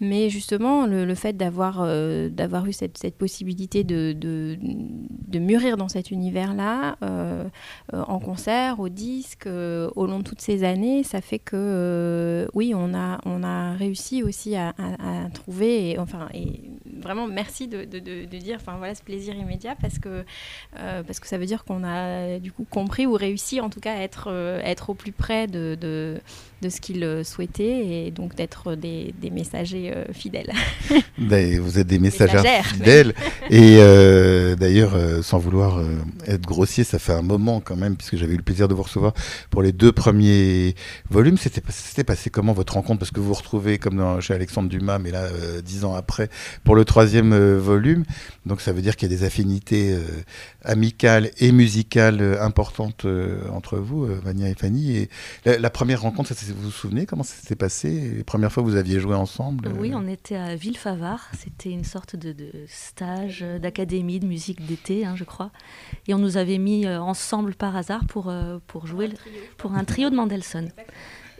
Mais 0.00 0.28
justement 0.30 0.86
le, 0.86 1.14
fait 1.14 1.34
d'avoir 1.36 1.78
euh, 1.82 2.28
d'avoir 2.30 2.66
eu 2.66 2.72
cette, 2.72 2.98
cette 2.98 3.16
possibilité 3.16 3.84
de, 3.84 4.12
de, 4.12 4.58
de 5.28 5.38
mûrir 5.38 5.76
dans 5.76 5.88
cet 5.88 6.10
univers 6.10 6.54
là 6.54 6.96
en 7.92 8.18
concert 8.18 8.80
au 8.80 8.88
disque 8.88 9.46
euh, 9.46 9.90
au 9.96 10.06
long 10.06 10.18
de 10.18 10.24
toutes 10.24 10.40
ces 10.40 10.64
années 10.64 11.02
ça 11.04 11.20
fait 11.20 11.38
que 11.38 11.56
euh, 11.56 12.46
oui 12.54 12.72
on 12.74 12.94
a 12.94 13.20
on 13.24 13.42
a 13.44 13.72
réussi 13.74 14.22
aussi 14.22 14.56
à 14.56 14.72
trouver 15.34 15.59
et 15.66 15.98
enfin 15.98 16.28
vraiment 17.00 17.26
merci 17.26 17.68
de 17.68 17.84
dire 18.36 18.58
enfin 18.60 18.76
voilà 18.76 18.94
ce 18.94 19.02
plaisir 19.02 19.34
immédiat 19.34 19.74
parce 19.80 19.98
que 19.98 20.24
euh, 20.78 21.02
parce 21.02 21.20
que 21.20 21.26
ça 21.26 21.38
veut 21.38 21.46
dire 21.46 21.64
qu'on 21.64 21.84
a 21.84 22.38
du 22.38 22.52
coup 22.52 22.66
compris 22.68 23.06
ou 23.06 23.14
réussi 23.14 23.60
en 23.60 23.70
tout 23.70 23.80
cas 23.80 23.94
à 23.94 24.00
être 24.00 24.28
euh, 24.28 24.60
être 24.62 24.90
au 24.90 24.94
plus 24.94 25.12
près 25.12 25.46
de, 25.46 26.20
de, 26.62 26.68
ce 26.68 26.80
qu'il 26.80 27.02
euh, 27.04 27.24
souhaitait 27.24 27.86
et 28.06 28.10
donc 28.10 28.34
d'être 28.34 28.74
des, 28.74 29.14
des 29.20 29.30
messagers 29.30 29.92
euh, 29.94 30.04
fidèles. 30.12 30.50
Des- 31.18 31.58
Vous 31.60 31.78
êtes 31.78 31.86
des 31.86 31.98
Messagères, 31.98 32.42
fidèles. 32.66 33.14
Et 33.50 33.76
euh, 33.78 34.56
d'ailleurs, 34.56 34.94
euh, 34.94 35.22
sans 35.22 35.38
vouloir 35.38 35.78
euh, 35.78 35.96
être 36.26 36.42
grossier, 36.42 36.84
ça 36.84 36.98
fait 36.98 37.12
un 37.12 37.22
moment 37.22 37.60
quand 37.60 37.76
même, 37.76 37.96
puisque 37.96 38.16
j'avais 38.16 38.34
eu 38.34 38.36
le 38.38 38.42
plaisir 38.42 38.68
de 38.68 38.74
vous 38.74 38.82
recevoir 38.82 39.12
pour 39.50 39.62
les 39.62 39.72
deux 39.72 39.92
premiers 39.92 40.74
volumes. 41.10 41.36
C'était 41.38 41.60
pas- 41.60 41.72
c'était 41.72 42.04
passé 42.04 42.30
comment 42.30 42.52
votre 42.52 42.74
rencontre? 42.74 42.98
Parce 42.98 43.10
que 43.10 43.20
vous 43.20 43.28
vous 43.28 43.34
retrouvez 43.34 43.78
comme 43.78 43.96
dans, 43.96 44.20
chez 44.20 44.34
Alexandre 44.34 44.68
Dumas, 44.68 44.98
mais 44.98 45.10
là, 45.10 45.22
euh, 45.24 45.60
dix 45.62 45.84
ans 45.84 45.94
après, 45.94 46.28
pour 46.64 46.74
le 46.74 46.84
troisième 46.84 47.32
euh, 47.32 47.58
volume. 47.58 48.04
Donc 48.46 48.60
ça 48.60 48.72
veut 48.72 48.82
dire 48.82 48.96
qu'il 48.96 49.10
y 49.10 49.14
a 49.14 49.16
des 49.16 49.24
affinités 49.24 49.92
euh, 49.92 50.00
amicales 50.64 51.30
et 51.38 51.52
musicales 51.52 52.20
euh, 52.20 52.42
importantes 52.42 53.04
euh, 53.04 53.38
entre 53.52 53.78
vous, 53.78 54.04
euh, 54.04 54.18
Vania 54.24 54.48
et 54.48 54.54
Fanny. 54.54 54.96
Et 54.96 55.08
la, 55.44 55.58
la 55.58 55.70
première 55.70 56.02
rencontre, 56.02 56.28
ça, 56.30 56.34
c'est- 56.36 56.49
vous 56.52 56.62
vous 56.62 56.70
souvenez 56.70 57.06
comment 57.06 57.22
ça 57.22 57.34
s'est 57.34 57.56
passé 57.56 58.12
Les 58.16 58.24
premières 58.24 58.52
fois 58.52 58.62
que 58.62 58.68
vous 58.68 58.76
aviez 58.76 59.00
joué 59.00 59.14
ensemble 59.14 59.68
euh, 59.68 59.72
Oui, 59.78 59.92
on 59.94 60.06
était 60.06 60.36
à 60.36 60.56
Villefavard. 60.56 61.28
C'était 61.38 61.70
une 61.70 61.84
sorte 61.84 62.16
de, 62.16 62.34
stage 62.66 63.40
euh, 63.42 63.58
d'académie 63.58 64.20
de 64.20 64.26
musique 64.26 64.64
d'été, 64.66 65.04
hein, 65.04 65.14
je 65.16 65.24
crois. 65.24 65.50
Et 66.08 66.14
on 66.14 66.18
nous 66.18 66.36
avait 66.36 66.58
mis 66.58 66.86
euh, 66.86 67.00
ensemble 67.00 67.54
par 67.54 67.76
hasard 67.76 68.04
pour, 68.06 68.32
pour 68.66 68.86
jouer 68.86 69.10
pour 69.56 69.72
un 69.74 69.84
trio 69.84 70.10
de 70.10 70.16
Mendelssohn. 70.16 70.70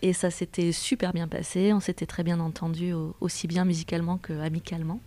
Et 0.03 0.13
ça 0.13 0.31
s'était 0.31 0.73
super 0.73 1.13
bien 1.13 1.29
passé. 1.29 1.73
On 1.73 1.81
s'était 1.81 2.07
très 2.07 2.23
bien 2.23 2.41
entendu 2.41 2.93
au- 2.93 3.15
aussi 3.21 3.47
bien 3.47 3.65
musicalement 3.65 4.19
que 4.19 4.33
amicalement. 4.41 5.01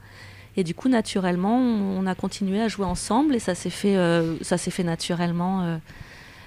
Et 0.55 0.63
du 0.63 0.75
coup, 0.75 0.87
naturellement, 0.87 1.57
on 1.57 2.05
a 2.05 2.13
continué 2.13 2.61
à 2.61 2.67
jouer 2.67 2.85
ensemble 2.85 3.33
et 3.33 3.39
ça 3.39 3.55
s'est 3.55 3.71
fait, 3.71 3.97
fait 4.43 4.83
naturellement. 4.83 5.79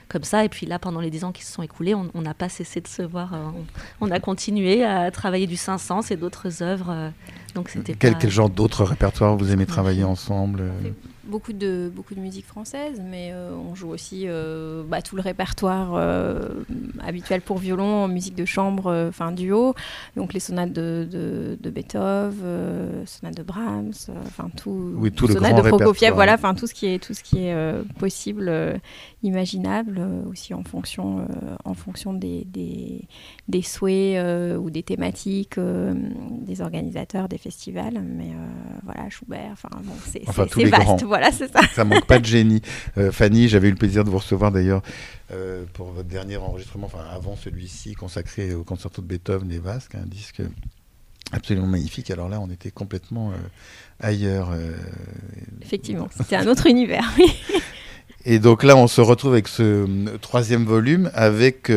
Comme 0.08 0.24
ça. 0.24 0.44
Et 0.44 0.48
puis 0.48 0.66
là, 0.66 0.78
pendant 0.78 1.00
les 1.00 1.10
dix 1.10 1.24
ans 1.24 1.32
qui 1.32 1.44
se 1.44 1.52
sont 1.52 1.62
écoulés, 1.62 1.94
on 1.94 2.22
n'a 2.22 2.34
pas 2.34 2.48
cessé 2.48 2.80
de 2.80 2.88
se 2.88 3.02
voir. 3.02 3.34
on, 4.00 4.10
a 4.10 4.20
continué 4.20 4.84
à 4.84 5.10
travailler 5.10 5.46
du 5.46 5.56
Saint-Saëns 5.56 6.10
et 6.10 6.16
d'autres 6.16 6.62
œuvres. 6.62 7.12
donc 7.54 7.68
c'était 7.68 7.94
quel, 7.94 8.16
quel 8.16 8.30
genre 8.30 8.50
d'autres 8.50 8.84
répertoires 8.84 9.36
vous 9.36 9.50
aimez 9.52 9.66
travailler 9.66 10.04
ensemble 10.04 10.72
beaucoup 11.26 11.52
de, 11.52 11.90
beaucoup 11.94 12.14
de 12.14 12.20
musique 12.20 12.46
française, 12.46 13.02
mais 13.04 13.30
euh, 13.32 13.54
on 13.54 13.74
joue 13.74 13.88
aussi 13.88 14.24
euh, 14.26 14.82
bah, 14.86 15.02
tout 15.02 15.16
le 15.16 15.22
répertoire 15.22 15.94
euh, 15.94 16.48
habituel 17.00 17.40
pour 17.40 17.58
violon, 17.58 18.08
musique 18.08 18.34
de 18.34 18.44
chambre, 18.44 19.06
enfin 19.08 19.32
duo. 19.32 19.74
Donc 20.16 20.32
les 20.32 20.40
sonates 20.40 20.72
de, 20.72 21.06
de, 21.10 21.70
Beethoven, 21.70 23.04
sonates 23.06 23.36
de 23.36 23.42
Brahms, 23.42 23.92
enfin 24.26 24.48
tout, 24.56 24.94
oui, 24.96 25.12
tout 25.12 25.26
le 25.26 25.34
sonates 25.34 25.56
de 25.56 25.68
Prokofiev, 25.68 26.14
voilà, 26.14 26.34
enfin 26.34 26.54
tout 26.54 26.66
ce 26.66 26.74
qui 26.74 26.86
est, 26.86 27.02
tout 27.02 27.14
ce 27.14 27.22
qui 27.22 27.46
est 27.46 27.82
possible, 27.98 28.80
imaginable, 29.22 30.00
aussi 30.30 30.54
en 30.54 30.62
fonction, 30.62 31.26
en 31.64 31.74
fonction 31.74 32.14
des, 32.14 32.44
des, 32.44 33.08
des 33.48 33.62
souhaits 33.62 34.56
ou 34.58 34.70
des 34.70 34.82
thématiques 34.82 35.58
des 35.58 36.60
organisateurs 36.60 37.28
des 37.28 37.38
festivals. 37.38 38.00
Mais 38.02 38.30
voilà, 38.84 39.08
Schubert, 39.10 39.50
enfin 39.52 39.68
bon, 39.82 39.92
c'est 40.04 40.24
vaste. 40.24 41.04
Voilà, 41.04 41.15
c'est 41.32 41.52
ça. 41.52 41.60
ça 41.74 41.84
manque 41.84 42.06
pas 42.06 42.18
de 42.18 42.24
génie. 42.24 42.62
Euh, 42.98 43.12
Fanny, 43.12 43.48
j'avais 43.48 43.68
eu 43.68 43.72
le 43.72 43.76
plaisir 43.76 44.04
de 44.04 44.10
vous 44.10 44.18
recevoir 44.18 44.50
d'ailleurs 44.50 44.80
euh, 45.30 45.64
pour 45.74 45.88
votre 45.88 46.08
dernier 46.08 46.36
enregistrement, 46.36 46.86
enfin 46.86 47.04
avant 47.12 47.36
celui-ci, 47.36 47.94
consacré 47.94 48.54
au 48.54 48.64
concerto 48.64 49.02
de 49.02 49.06
Beethoven 49.06 49.50
et 49.52 49.58
Vasque, 49.58 49.96
un 49.96 50.06
disque 50.06 50.40
absolument 51.32 51.66
magnifique. 51.66 52.10
Alors 52.10 52.28
là, 52.28 52.40
on 52.40 52.48
était 52.48 52.70
complètement 52.70 53.32
euh, 53.32 53.34
ailleurs. 54.00 54.50
Effectivement, 55.60 56.08
c'était 56.16 56.36
un 56.36 56.46
autre 56.46 56.66
univers, 56.66 57.04
oui. 57.18 57.26
Et 58.24 58.38
donc 58.38 58.64
là, 58.64 58.76
on 58.76 58.88
se 58.88 59.00
retrouve 59.00 59.32
avec 59.32 59.46
ce 59.46 59.86
troisième 60.18 60.64
volume, 60.64 61.10
avec 61.14 61.70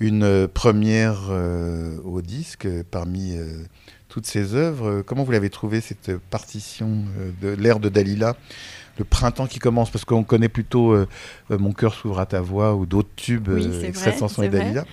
une 0.00 0.48
première 0.48 1.30
au 2.04 2.22
disque 2.22 2.66
parmi 2.90 3.36
toutes 4.16 4.24
ces 4.26 4.54
œuvres. 4.54 5.02
Comment 5.02 5.24
vous 5.24 5.32
l'avez 5.32 5.50
trouvé 5.50 5.82
cette 5.82 6.16
partition 6.16 7.04
euh, 7.18 7.32
de 7.42 7.48
l'ère 7.48 7.80
de 7.80 7.90
Dalila 7.90 8.34
le 8.98 9.04
printemps 9.04 9.46
qui 9.46 9.58
commence, 9.58 9.90
parce 9.90 10.06
qu'on 10.06 10.24
connaît 10.24 10.48
plutôt 10.48 10.94
euh, 10.94 11.06
euh, 11.50 11.58
Mon 11.58 11.74
cœur 11.74 11.92
s'ouvre 11.92 12.18
à 12.18 12.24
ta 12.24 12.40
voix 12.40 12.74
ou 12.74 12.86
d'autres 12.86 13.14
tubes, 13.14 13.48
oui, 13.48 13.68
cette 13.92 14.18
chanson 14.18 14.42
et 14.42 14.48
Dalila. 14.48 14.86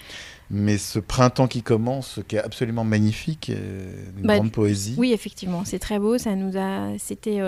Mais 0.52 0.78
ce 0.78 1.00
printemps 1.00 1.48
qui 1.48 1.64
commence, 1.64 2.20
qui 2.28 2.36
est 2.36 2.44
absolument 2.44 2.84
magnifique, 2.84 3.48
une 3.48 4.28
bah, 4.28 4.36
grande 4.36 4.52
poésie. 4.52 4.96
Oui, 4.98 5.14
effectivement, 5.14 5.64
c'est 5.64 5.80
très 5.80 6.00
beau. 6.00 6.18
Ça 6.18 6.36
nous 6.36 6.58
a, 6.58 6.90
c'était 7.00 7.40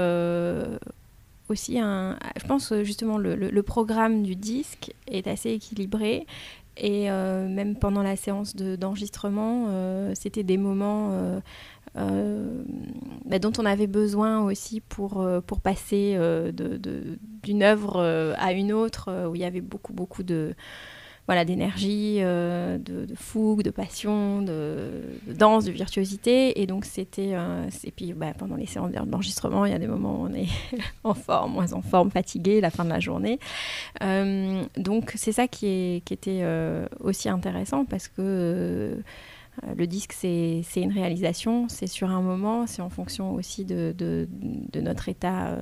aussi 1.49 1.77
un, 1.77 2.17
je 2.39 2.47
pense 2.47 2.71
justement 2.83 3.17
le, 3.17 3.35
le, 3.35 3.63
programme 3.63 4.23
du 4.23 4.37
disque 4.37 4.93
est 5.07 5.27
assez 5.27 5.51
équilibré 5.51 6.25
et 6.77 7.09
euh, 7.09 7.47
même 7.47 7.75
pendant 7.75 8.03
la 8.03 8.15
séance 8.15 8.55
d'enregistrement, 8.55 9.67
euh, 9.69 10.11
c'était 10.13 10.43
des 10.43 10.57
moments 10.57 11.11
euh, 11.95 12.63
bah, 13.25 13.39
dont 13.39 13.53
on 13.57 13.65
avait 13.65 13.87
besoin 13.87 14.41
aussi 14.41 14.81
pour, 14.81 15.25
pour 15.47 15.61
passer 15.61 16.17
d'une 16.53 17.63
œuvre 17.63 18.33
à 18.37 18.51
une 18.51 18.73
autre, 18.73 19.29
où 19.29 19.35
il 19.35 19.41
y 19.41 19.45
avait 19.45 19.61
beaucoup, 19.61 19.93
beaucoup 19.93 20.23
de, 20.23 20.53
voilà, 21.27 21.45
d'énergie, 21.45 22.17
euh, 22.19 22.77
de, 22.77 23.07
fougue, 23.15 23.63
de 23.63 23.71
passion, 23.71 24.41
de, 24.41 25.01
danse, 25.27 25.65
de 25.65 25.71
virtuosité. 25.71 26.61
Et 26.61 26.67
donc, 26.67 26.85
c'était. 26.85 27.33
et 27.83 27.91
puis, 27.91 28.13
bah, 28.13 28.33
pendant 28.37 28.55
les 28.55 28.65
séances 28.65 28.91
d'enregistrement, 28.91 29.65
il 29.65 29.71
y 29.71 29.75
a 29.75 29.79
des 29.79 29.87
moments 29.87 30.21
où 30.21 30.27
on 30.27 30.33
est 30.33 30.47
en 31.03 31.13
forme, 31.13 31.53
moins 31.53 31.73
en 31.73 31.81
forme, 31.81 32.11
fatigué, 32.11 32.61
la 32.61 32.69
fin 32.69 32.85
de 32.85 32.89
la 32.89 32.99
journée. 32.99 33.39
Euh, 34.03 34.63
donc, 34.77 35.13
c'est 35.15 35.31
ça 35.31 35.47
qui, 35.47 35.67
est, 35.67 36.05
qui 36.05 36.13
était 36.13 36.41
euh, 36.43 36.85
aussi 36.99 37.29
intéressant 37.29 37.85
parce 37.85 38.07
que 38.07 38.13
euh, 38.19 38.95
le 39.75 39.87
disque, 39.87 40.13
c'est 40.13 40.63
une 40.75 40.91
réalisation, 40.91 41.67
c'est 41.69 41.87
sur 41.87 42.09
un 42.09 42.21
moment, 42.21 42.67
c'est 42.67 42.81
en 42.81 42.89
fonction 42.89 43.33
aussi 43.33 43.65
de, 43.65 44.27
notre 44.75 45.09
état 45.09 45.47
euh, 45.47 45.61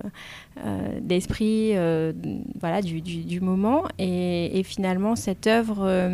euh, 0.65 0.99
d'esprit, 1.01 1.73
voilà, 2.59 2.81
du, 2.81 3.41
moment. 3.41 3.83
Et, 3.99 4.59
et, 4.59 4.63
finalement, 4.63 5.15
cette 5.15 5.47
œuvre, 5.47 6.09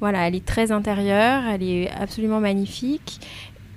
voilà, 0.00 0.28
elle 0.28 0.34
est 0.34 0.44
très 0.44 0.72
intérieure, 0.72 1.44
elle 1.46 1.62
est 1.62 1.90
absolument 1.90 2.40
magnifique. 2.40 3.20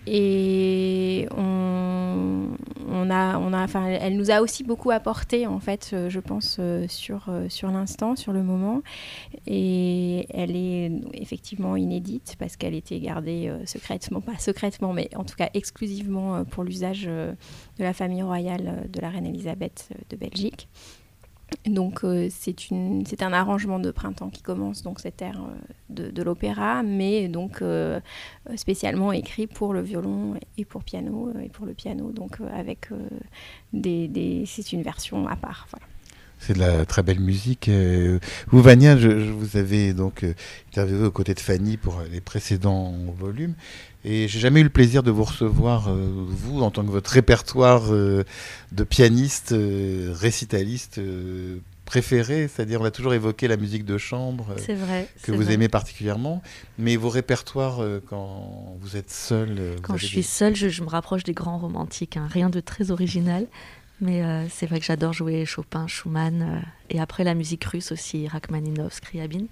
Et 0.08 1.28
on, 1.38 2.48
on 2.92 3.10
a, 3.10 3.64
enfin, 3.64 3.86
elle 3.86 4.18
nous 4.18 4.32
a 4.32 4.42
aussi 4.42 4.64
beaucoup 4.64 4.92
apporté, 4.92 5.48
en 5.48 5.60
fait, 5.60 5.92
euh, 5.94 6.10
je 6.10 6.20
pense, 6.20 6.58
euh, 6.60 6.88
sur, 6.88 7.26
euh, 7.30 7.48
sur 7.50 7.70
l'instant, 7.70 8.16
sur 8.16 8.34
le 8.34 8.44
moment. 8.44 8.82
Et 9.48 10.26
elle 10.30 10.56
est 10.56 10.92
effectivement 11.14 11.76
inédite 11.76 12.36
parce 12.40 12.58
qu'elle 12.58 12.76
était 12.76 13.00
gardée 13.00 13.52
secrètement, 13.66 14.22
pas 14.22 14.38
secrètement, 14.38 14.94
mais 14.94 15.10
en 15.16 15.24
tout 15.24 15.36
cas 15.36 15.50
exclusivement 15.54 16.44
pour 16.46 16.64
l'usage 16.64 17.06
de 17.06 17.36
la 17.80 17.94
famille 17.94 18.22
royale 18.22 18.88
de 18.92 19.00
la 19.00 19.10
reine 19.10 19.26
Elisabeth 19.26 19.90
de 20.10 20.16
Belgique. 20.16 20.68
Donc 21.66 22.04
euh, 22.04 22.30
c'est 22.30 23.22
un 23.22 23.34
arrangement 23.34 23.80
de 23.80 23.92
printemps 23.92 24.30
qui 24.30 24.42
commence 24.42 24.84
donc 24.84 25.00
cette 25.00 25.22
ère 25.22 25.42
euh, 25.42 26.12
de, 26.12 26.24
l'opéra, 26.24 26.84
mais 26.84 27.28
donc 27.28 27.62
euh, 27.62 28.00
spécialement 28.56 29.12
écrit 29.12 29.48
pour 29.48 29.74
le 29.74 29.82
violon 29.82 30.36
et 30.58 30.66
pour 30.66 30.84
piano 30.84 31.32
et 31.42 31.50
pour 31.50 31.66
le 31.66 31.74
piano, 31.74 32.12
donc 32.12 32.38
avec 32.54 32.90
des, 33.74 34.44
c'est 34.46 34.72
une 34.72 34.84
version 34.84 35.28
à 35.28 35.36
part. 35.36 35.68
C'est 36.40 36.54
de 36.54 36.60
la 36.60 36.86
très 36.86 37.04
belle 37.04 37.20
musique. 37.20 37.70
Vous, 38.48 38.62
Vania, 38.62 38.98
je, 38.98 39.10
vous 39.10 39.58
avais 39.58 39.94
donc 39.94 40.26
interviewé 40.72 41.06
aux 41.06 41.12
côtés 41.12 41.34
de 41.34 41.40
Fanny 41.40 41.76
pour 41.78 42.02
les 42.12 42.22
précédents 42.22 42.94
volumes. 43.18 43.56
Et 44.06 44.28
j'ai 44.30 44.40
jamais 44.40 44.62
eu 44.62 44.64
le 44.64 44.70
plaisir 44.70 45.04
de 45.04 45.12
vous 45.12 45.26
recevoir, 45.26 45.90
euh, 45.90 46.08
vous, 46.28 46.62
en 46.62 46.72
tant 46.72 46.84
que 46.84 46.90
votre 46.90 47.12
répertoire 47.12 47.94
euh, 47.94 48.24
de 48.72 48.84
pianiste, 48.86 49.52
euh, 49.52 50.14
récitaliste 50.16 51.02
préféré, 51.84 52.48
c'est-à-dire 52.48 52.82
on 52.82 52.86
a 52.86 52.92
toujours 52.92 53.16
évoqué 53.16 53.48
la 53.48 53.58
musique 53.58 53.84
de 53.84 53.98
chambre 53.98 54.54
vrai, 54.70 55.08
que 55.24 55.32
vous 55.32 55.50
aimez 55.50 55.70
particulièrement, 55.70 56.44
mais 56.78 56.96
vos 56.98 57.10
répertoires 57.10 57.82
quand 58.08 58.78
vous 58.80 58.96
êtes 58.96 59.10
seul. 59.10 59.76
quand 59.82 59.98
je 59.98 60.06
suis 60.06 60.22
seule, 60.22 60.56
je, 60.56 60.84
me 60.84 60.88
rapproche 60.88 61.24
des 61.24 61.34
grands 61.34 61.58
romantiques, 61.58 62.16
hein. 62.16 62.28
rien 62.32 62.52
de 62.52 62.60
très 62.60 62.92
original, 62.92 63.48
mais 64.02 64.24
c'est 64.50 64.66
vrai 64.66 64.80
que 64.80 64.86
j'adore 64.86 65.14
jouer 65.14 65.46
Chopin, 65.46 65.88
Schumann, 65.88 66.64
et 66.90 67.00
après 67.00 67.24
la 67.24 67.34
musique 67.34 67.64
russe 67.66 67.92
aussi, 67.92 68.28
Rachmaninov, 68.28 68.94
Scriabine. 68.94 69.48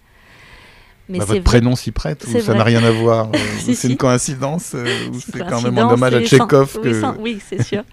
Mais 1.10 1.20
bah, 1.20 1.26
votre 1.26 1.44
prénom 1.44 1.76
s'y 1.76 1.92
prête 1.92 2.26
ou 2.28 2.40
ça 2.40 2.54
n'a 2.54 2.64
rien 2.64 2.84
à 2.84 2.92
voir 2.92 3.30
euh, 3.34 3.38
C'est 3.74 3.88
une 3.90 3.98
coïncidence 3.98 4.74
euh, 4.76 4.86
ou 5.10 5.20
c'est 5.20 5.40
quand 5.40 5.62
même 5.62 5.78
un 5.78 5.90
hommage 5.90 6.14
à 6.14 6.22
Tchekhov 6.22 6.82
que... 6.82 7.20
Oui, 7.20 7.40
c'est 7.46 7.64
sûr. 7.64 7.84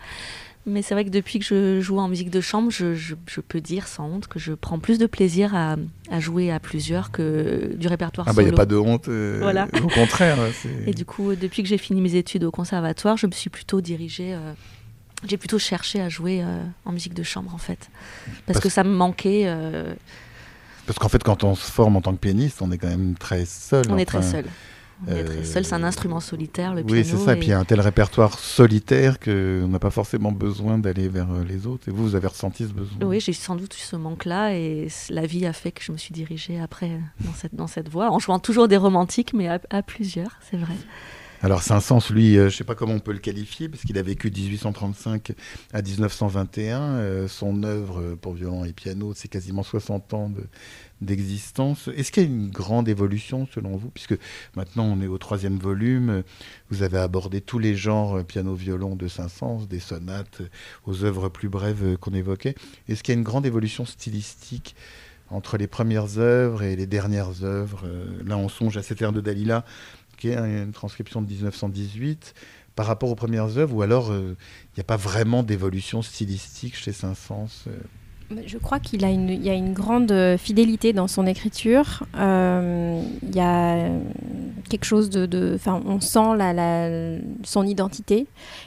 Mais 0.66 0.80
c'est 0.80 0.94
vrai 0.94 1.04
que 1.04 1.10
depuis 1.10 1.38
que 1.38 1.44
je 1.44 1.80
joue 1.80 1.98
en 1.98 2.08
musique 2.08 2.30
de 2.30 2.40
chambre, 2.40 2.70
je, 2.70 2.94
je, 2.94 3.40
peux 3.40 3.60
dire 3.60 3.86
sans 3.86 4.06
honte 4.06 4.28
que 4.28 4.38
je 4.38 4.54
prends 4.54 4.78
plus 4.78 4.98
de 4.98 5.04
plaisir 5.04 5.54
à, 5.54 5.76
à 6.10 6.20
jouer 6.20 6.50
à 6.50 6.58
plusieurs 6.58 7.10
que 7.10 7.74
du 7.76 7.86
répertoire 7.86 8.26
ah 8.26 8.32
bah, 8.32 8.36
solo. 8.36 8.46
Il 8.46 8.50
n'y 8.50 8.54
a 8.54 8.56
pas 8.56 8.66
de 8.66 8.76
honte, 8.76 9.08
euh, 9.08 9.38
voilà. 9.42 9.68
au 9.82 9.88
contraire. 9.88 10.38
Et 10.86 10.94
du 10.94 11.04
coup, 11.04 11.34
depuis 11.34 11.62
que 11.62 11.68
j'ai 11.68 11.76
fini 11.76 12.00
mes 12.00 12.14
études 12.14 12.44
au 12.44 12.50
conservatoire, 12.50 13.18
je 13.18 13.26
me 13.26 13.32
suis 13.32 13.50
plutôt 13.50 13.80
dirigée... 13.80 14.36
j'ai 15.28 15.36
plutôt 15.36 15.58
cherché 15.58 16.00
à 16.00 16.08
jouer 16.08 16.44
en 16.84 16.92
musique 16.92 17.14
de 17.14 17.22
chambre 17.22 17.54
en 17.54 17.58
fait. 17.58 17.88
Parce, 18.26 18.42
Parce... 18.46 18.60
que 18.60 18.68
ça 18.68 18.84
me 18.84 18.94
manquait 18.94 19.46
parce 20.86 20.98
qu'en 20.98 21.08
fait, 21.08 21.22
quand 21.22 21.44
on 21.44 21.54
se 21.54 21.70
forme 21.70 21.96
en 21.96 22.02
tant 22.02 22.12
que 22.12 22.18
pianiste, 22.18 22.60
on 22.60 22.70
est 22.70 22.78
quand 22.78 22.88
même 22.88 23.14
très 23.14 23.46
seul. 23.46 23.84
On 23.88 23.96
est 23.96 24.04
très 24.04 24.22
seul. 24.22 24.44
On 25.06 25.12
est 25.12 25.24
très 25.24 25.44
seul, 25.44 25.64
c'est 25.64 25.74
un 25.74 25.82
instrument 25.82 26.20
solitaire, 26.20 26.72
le 26.72 26.84
piano. 26.84 27.02
Oui, 27.02 27.08
c'est 27.08 27.16
ça. 27.16 27.32
Et 27.32 27.36
puis 27.36 27.48
il 27.48 27.50
y 27.50 27.52
a 27.52 27.58
un 27.58 27.64
tel 27.64 27.80
répertoire 27.80 28.38
solitaire 28.38 29.18
qu'on 29.18 29.66
n'a 29.66 29.78
pas 29.78 29.90
forcément 29.90 30.30
besoin 30.30 30.78
d'aller 30.78 31.08
vers 31.08 31.30
euh, 31.32 31.42
les 31.42 31.66
autres. 31.66 31.88
Et 31.88 31.90
vous, 31.90 32.04
vous 32.04 32.14
avez 32.14 32.28
ressenti 32.28 32.64
ce 32.64 32.72
besoin? 32.72 32.96
Oui, 33.02 33.18
j'ai 33.18 33.32
sans 33.32 33.56
doute 33.56 33.74
eu 33.76 33.80
ce 33.80 33.96
manque-là. 33.96 34.54
Et 34.54 34.88
la 35.10 35.26
vie 35.26 35.46
a 35.46 35.52
fait 35.52 35.72
que 35.72 35.82
je 35.82 35.90
me 35.90 35.96
suis 35.96 36.12
dirigée 36.12 36.60
après 36.60 37.00
dans 37.20 37.34
cette, 37.34 37.54
dans 37.54 37.66
cette 37.66 37.88
voie, 37.88 38.10
en 38.10 38.18
jouant 38.18 38.38
toujours 38.38 38.68
des 38.68 38.76
romantiques, 38.76 39.32
mais 39.34 39.48
à, 39.48 39.58
à 39.70 39.82
plusieurs, 39.82 40.38
c'est 40.48 40.58
vrai. 40.58 40.74
Alors 41.44 41.62
Saint-Saëns, 41.62 42.00
lui, 42.10 42.38
euh, 42.38 42.44
je 42.44 42.44
ne 42.46 42.50
sais 42.50 42.64
pas 42.64 42.74
comment 42.74 42.94
on 42.94 43.00
peut 43.00 43.12
le 43.12 43.18
qualifier, 43.18 43.68
parce 43.68 43.82
qu'il 43.82 43.98
a 43.98 44.02
vécu 44.02 44.30
de 44.30 44.38
1835 44.38 45.32
à 45.74 45.82
1921. 45.82 46.80
Euh, 46.80 47.28
son 47.28 47.64
œuvre 47.64 48.14
pour 48.14 48.32
violon 48.32 48.64
et 48.64 48.72
piano, 48.72 49.12
c'est 49.14 49.28
quasiment 49.28 49.62
60 49.62 50.14
ans 50.14 50.32
d'existence. 51.02 51.90
Est-ce 51.94 52.12
qu'il 52.12 52.22
y 52.22 52.26
a 52.26 52.30
une 52.30 52.48
grande 52.48 52.88
évolution 52.88 53.46
selon 53.54 53.76
vous? 53.76 53.90
Puisque 53.90 54.16
maintenant 54.56 54.84
on 54.86 55.02
est 55.02 55.06
au 55.06 55.18
troisième 55.18 55.58
volume, 55.58 56.22
vous 56.70 56.82
avez 56.82 56.96
abordé 56.96 57.42
tous 57.42 57.58
les 57.58 57.76
genres 57.76 58.20
euh, 58.20 58.22
piano-violon 58.22 58.96
de 58.96 59.06
Saint-Saëns, 59.06 59.66
des 59.68 59.80
sonates 59.80 60.40
aux 60.86 61.04
œuvres 61.04 61.28
plus 61.28 61.50
brèves 61.50 61.98
qu'on 61.98 62.14
évoquait. 62.14 62.54
Est-ce 62.88 63.02
qu'il 63.02 63.12
y 63.12 63.16
a 63.16 63.18
une 63.18 63.22
grande 63.22 63.44
évolution 63.44 63.84
stylistique 63.84 64.76
entre 65.28 65.58
les 65.58 65.66
premières 65.66 66.18
œuvres 66.18 66.62
et 66.62 66.74
les 66.74 66.86
dernières 66.86 67.44
œuvres? 67.44 67.86
Là 68.24 68.38
on 68.38 68.48
songe 68.48 68.78
à 68.78 68.82
cette 68.82 69.02
ère 69.02 69.12
de 69.12 69.20
Dalila 69.20 69.66
qui 70.16 70.28
est 70.28 70.36
une 70.36 70.72
transcription 70.72 71.22
de 71.22 71.28
1918, 71.28 72.34
par 72.76 72.86
rapport 72.86 73.10
aux 73.10 73.14
premières 73.14 73.56
œuvres, 73.58 73.74
ou 73.74 73.82
alors 73.82 74.08
il 74.08 74.14
euh, 74.16 74.34
n'y 74.76 74.80
a 74.80 74.84
pas 74.84 74.96
vraiment 74.96 75.42
d'évolution 75.42 76.02
stylistique 76.02 76.76
chez 76.76 76.92
Saint-Saëns 76.92 77.68
euh? 77.68 77.72
Je 78.46 78.58
crois 78.58 78.80
qu'il 78.80 79.04
a 79.04 79.10
une, 79.10 79.28
il 79.28 79.44
y 79.44 79.50
a 79.50 79.54
une 79.54 79.74
grande 79.74 80.12
fidélité 80.38 80.92
dans 80.92 81.08
son 81.08 81.26
écriture. 81.26 82.04
Euh, 82.16 83.02
il 83.22 83.34
y 83.34 83.40
a 83.40 83.90
quelque 84.68 84.84
chose 84.84 85.10
de, 85.10 85.52
enfin, 85.54 85.82
on 85.84 86.00
sent 86.00 86.38
son 87.44 87.66
identité 87.66 88.26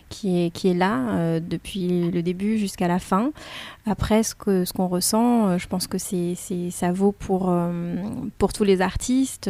qui 0.10 0.46
est, 0.46 0.50
qui 0.52 0.70
est 0.70 0.74
là 0.74 1.10
euh, 1.10 1.40
depuis 1.40 2.12
le 2.12 2.22
début 2.22 2.58
jusqu'à 2.58 2.88
la 2.88 3.00
fin. 3.00 3.32
Après, 3.88 4.24
ce 4.24 4.34
qu'on 4.36 4.88
ressent, 4.88 5.48
euh, 5.48 5.58
je 5.58 5.68
pense 5.68 5.88
que 5.88 5.98
ça 5.98 6.92
vaut 6.92 7.12
pour, 7.12 7.54
pour 8.38 8.54
tous 8.54 8.64
les 8.64 8.82
artistes, 8.82 9.50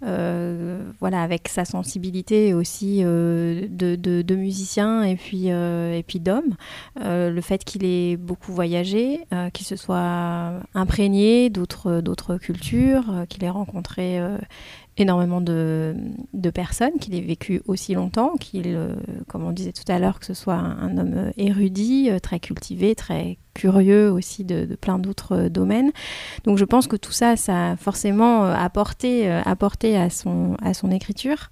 voilà, 0.00 1.22
avec 1.22 1.48
sa 1.48 1.64
sensibilité 1.64 2.54
aussi 2.54 3.02
de, 3.02 4.34
musicien 4.34 5.02
et 5.02 5.16
puis, 5.16 5.48
et 5.48 6.04
puis 6.06 6.20
d'homme. 6.20 6.56
le 6.96 7.40
fait 7.40 7.64
qu'il 7.64 7.84
ait 7.84 8.16
beaucoup 8.16 8.52
voyagé, 8.52 9.20
euh, 9.32 9.50
qu'il 9.50 9.66
se 9.66 9.76
soit 9.76 10.60
imprégné 10.74 11.50
d'autres, 11.50 12.36
cultures, 12.38 13.04
euh, 13.10 13.26
qu'il 13.26 13.44
ait 13.44 13.50
rencontré 13.50 14.18
euh, 14.18 14.38
énormément 14.96 15.40
de, 15.40 15.94
de, 16.32 16.50
personnes, 16.50 16.98
qu'il 17.00 17.14
ait 17.14 17.20
vécu 17.20 17.62
aussi 17.66 17.94
longtemps, 17.94 18.36
qu'il, 18.36 18.78
comme 19.28 19.44
on 19.44 19.50
disait 19.50 19.72
tout 19.72 19.90
à 19.90 19.98
l'heure, 19.98 20.20
que 20.20 20.26
ce 20.26 20.34
soit 20.34 20.54
un, 20.54 20.96
homme 20.98 21.32
érudit, 21.36 22.10
très 22.22 22.38
cultivé, 22.38 22.94
très 22.94 23.38
curieux 23.54 24.10
aussi 24.10 24.44
de, 24.44 24.76
plein 24.80 24.98
d'autres 24.98 25.48
domaines. 25.48 25.90
Donc 26.44 26.58
je 26.58 26.64
pense 26.64 26.86
que 26.86 26.96
tout 26.96 27.12
ça, 27.12 27.36
ça 27.36 27.72
a 27.72 27.76
forcément 27.76 28.44
apporté, 28.44 29.28
apporté 29.28 29.96
à, 29.96 30.10
son, 30.10 30.56
à 30.62 30.74
son 30.74 30.90
écriture. 30.90 31.50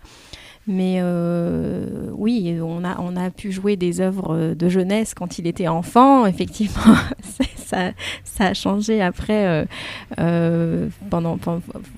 Mais 0.69 0.99
euh, 1.01 2.09
oui, 2.13 2.57
on 2.63 2.85
a, 2.85 3.01
on 3.01 3.17
a 3.17 3.31
pu 3.31 3.51
jouer 3.51 3.75
des 3.77 4.01
œuvres 4.01 4.55
de 4.55 4.69
jeunesse 4.69 5.13
quand 5.13 5.39
il 5.39 5.47
était 5.49 5.67
enfant. 5.67 6.25
Effectivement, 6.33 6.95
ça, 7.57 7.93
ça, 8.25 8.47
a 8.47 8.55
changé 8.55 9.03
après, 9.03 9.47
euh, 9.47 9.65
euh, 10.21 10.89
pendant, 11.11 11.39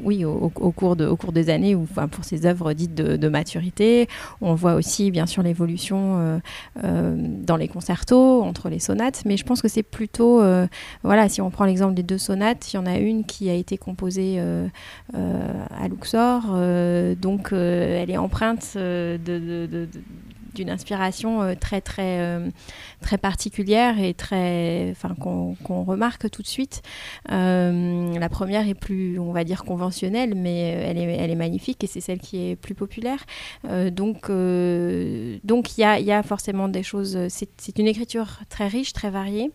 oui, 0.02 0.24
au, 0.24 0.48
cours 0.48 0.96
de, 0.96 1.06
au 1.06 1.16
cours 1.16 1.32
des 1.32 1.50
années, 1.50 1.74
ou 1.74 1.86
pour 2.10 2.24
ces 2.24 2.46
œuvres 2.46 2.72
dites 2.72 2.94
de, 2.94 3.28
maturité. 3.28 4.08
On 4.40 4.54
voit 4.54 4.74
aussi, 4.74 5.10
bien 5.10 5.26
sûr, 5.26 5.42
l'évolution 5.42 6.40
dans 6.82 7.56
les 7.56 7.68
concertos, 7.68 8.42
entre 8.42 8.68
les 8.68 8.78
sonates. 8.78 9.22
Mais 9.26 9.36
je 9.36 9.44
pense 9.44 9.60
que 9.60 9.68
c'est 9.68 9.82
plutôt, 9.82 10.42
voilà, 11.02 11.28
si 11.28 11.40
on 11.40 11.50
prend 11.50 11.64
l'exemple 11.64 11.94
des 11.94 12.02
deux 12.02 12.18
sonates, 12.18 12.72
il 12.72 12.76
y 12.76 12.78
en 12.78 12.86
a 12.86 12.96
une 12.96 13.24
qui 13.24 13.50
a 13.50 13.54
été 13.54 13.76
composée 13.76 14.40
à 15.12 15.88
Luxor. 15.88 16.42
donc, 17.20 17.48
elle 17.52 18.10
est 18.10 18.16
empreinte 18.16 18.53
euh, 18.76 19.86
d'une 20.54 20.70
inspiration 20.70 21.42
euh, 21.42 21.54
très 21.58 21.80
très 21.80 22.20
euh, 22.20 22.48
très 23.00 23.18
particulière 23.18 23.98
et 23.98 24.14
très 24.14 24.94
qu'on 25.20 25.56
remarque 25.84 26.30
tout 26.30 26.42
de 26.42 26.46
suite. 26.46 26.82
La 27.28 28.28
première 28.30 28.68
est 28.68 28.74
plus 28.74 29.18
on 29.18 29.32
va 29.32 29.44
dire 29.44 29.64
conventionnelle 29.64 30.34
mais 30.34 30.60
elle 30.60 30.98
est 30.98 31.16
elle 31.16 31.30
est 31.30 31.36
magnifique 31.36 31.82
et 31.82 31.86
c'est 31.86 32.00
celle 32.00 32.20
qui 32.20 32.50
est 32.50 32.56
plus 32.56 32.74
populaire. 32.74 33.24
Donc 33.92 34.30
donc 34.30 35.78
il 35.78 35.80
y 35.80 35.84
a, 35.84 35.98
y 35.98 36.12
a 36.12 36.22
forcément 36.22 36.68
des 36.68 36.82
choses 36.82 37.18
c'est 37.28 37.78
une 37.78 37.88
écriture 37.88 38.40
très 38.48 38.68
riche 38.68 38.92
très 38.92 39.10
variée 39.10 39.50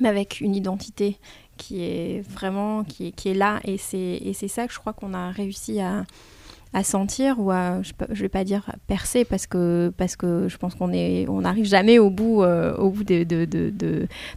mais 0.00 0.08
avec 0.08 0.40
une 0.40 0.54
identité 0.54 1.18
qui 1.56 1.82
est 1.82 2.22
vraiment 2.28 2.84
qui 2.84 3.08
est, 3.08 3.12
qui 3.12 3.30
est 3.30 3.34
là 3.34 3.60
et 3.64 3.78
c'est 3.78 4.48
ça 4.48 4.66
que 4.66 4.72
je 4.72 4.78
crois 4.78 4.92
qu'on 4.92 5.14
a 5.14 5.30
réussi 5.30 5.80
à 5.80 6.04
à 6.74 6.84
sentir 6.84 7.40
ou 7.40 7.50
à, 7.50 7.80
je 7.82 7.92
ne 8.08 8.14
vais 8.14 8.28
pas 8.28 8.44
dire 8.44 8.70
percer 8.86 9.24
parce 9.24 9.46
que, 9.46 9.92
parce 9.96 10.16
que 10.16 10.48
je 10.48 10.56
pense 10.58 10.74
qu'on 10.74 10.92
on 10.92 11.40
n'arrive 11.40 11.64
jamais 11.64 11.98
au 11.98 12.10
bout, 12.10 12.42
euh, 12.42 12.76
au 12.76 12.90
bout 12.90 13.04
de, 13.04 13.24
de, 13.24 13.44
de, 13.44 13.72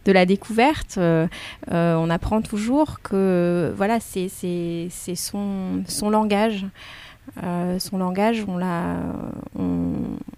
de, 0.06 0.12
la 0.12 0.26
découverte. 0.26 0.96
Euh, 0.98 1.28
euh, 1.72 1.96
on 1.96 2.10
apprend 2.10 2.42
toujours 2.42 3.02
que 3.02 3.74
voilà, 3.76 4.00
c'est 4.00 4.30
son, 5.16 5.84
son 5.88 6.10
langage. 6.10 6.66
son 7.80 7.98
langage, 7.98 8.46
on, 8.48 8.58
l'a, 8.58 8.98
on, 9.58 9.94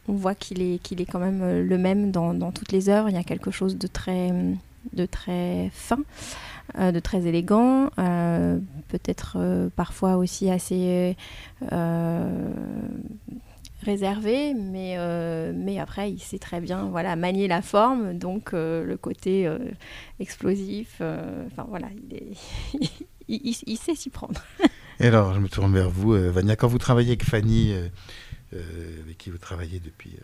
on, 0.08 0.14
voit 0.14 0.36
qu'il 0.36 0.62
est, 0.62 0.80
qu'il 0.82 1.02
est 1.02 1.06
quand 1.06 1.20
même 1.20 1.62
le 1.62 1.78
même 1.78 2.12
dans, 2.12 2.34
dans 2.34 2.52
toutes 2.52 2.72
les 2.72 2.90
œuvres. 2.90 3.10
Il 3.10 3.16
y 3.16 3.20
a 3.20 3.24
quelque 3.24 3.52
chose 3.52 3.78
de 3.78 3.88
très, 3.88 4.32
de 4.94 5.06
très 5.06 5.70
fin. 5.74 6.00
Euh, 6.80 6.92
de 6.92 7.00
très 7.00 7.28
élégant, 7.28 7.92
euh, 8.00 8.58
peut-être 8.88 9.36
euh, 9.38 9.70
parfois 9.76 10.16
aussi 10.18 10.50
assez 10.50 11.16
réservé, 13.84 14.56
mais, 14.56 14.98
mais 15.54 15.78
après, 15.78 16.10
il 16.12 16.20
sait 16.20 16.40
très 16.40 16.62
bien 16.62 16.86
voilà, 16.86 17.16
manier 17.16 17.48
la 17.48 17.62
forme, 17.62 18.18
donc 18.18 18.54
le 18.54 18.96
côté 18.96 19.50
explosif, 20.20 21.02
enfin 21.02 21.66
voilà, 21.68 21.90
il, 23.28 23.56
il, 23.68 23.78
sait 23.78 23.96
s'y 23.96 24.10
prendre. 24.10 24.42
Et 25.00 25.08
alors, 25.08 25.34
je 25.34 25.40
me 25.40 25.50
tourne 25.50 25.74
vers 25.74 25.90
vous, 25.90 26.14
Vania, 26.32 26.56
quand 26.56 26.68
vous 26.68 26.78
travaillez 26.78 27.10
avec 27.10 27.24
Fanny, 27.24 27.74
avec 28.54 29.18
qui 29.18 29.30
vous 29.30 29.38
travaillez 29.38 29.80
depuis 29.80 30.16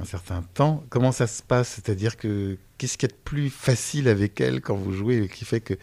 un 0.00 0.04
certain 0.04 0.42
temps. 0.54 0.84
Comment 0.88 1.12
ça 1.12 1.26
se 1.26 1.42
passe? 1.42 1.68
C'est-à-dire 1.68 2.16
que 2.16 2.58
qu'est-ce 2.78 2.98
qui 2.98 3.06
est 3.06 3.08
de 3.10 3.14
plus 3.14 3.50
facile 3.50 4.08
avec 4.08 4.40
elle 4.40 4.60
quand 4.60 4.76
vous 4.76 4.92
jouez, 4.92 5.28
qui 5.28 5.44
fait 5.44 5.60
que 5.60 5.74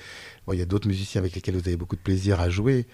bon, 0.45 0.53
il 0.53 0.59
y 0.59 0.61
a 0.61 0.65
d'autres 0.65 0.87
musiciens 0.87 1.21
avec 1.21 1.33
lesquels 1.33 1.55
vous 1.55 1.67
avez 1.67 1.77
beaucoup 1.77 1.95
de 1.95 2.01
plaisir 2.01 2.39
à 2.39 2.49
jouer, 2.49 2.85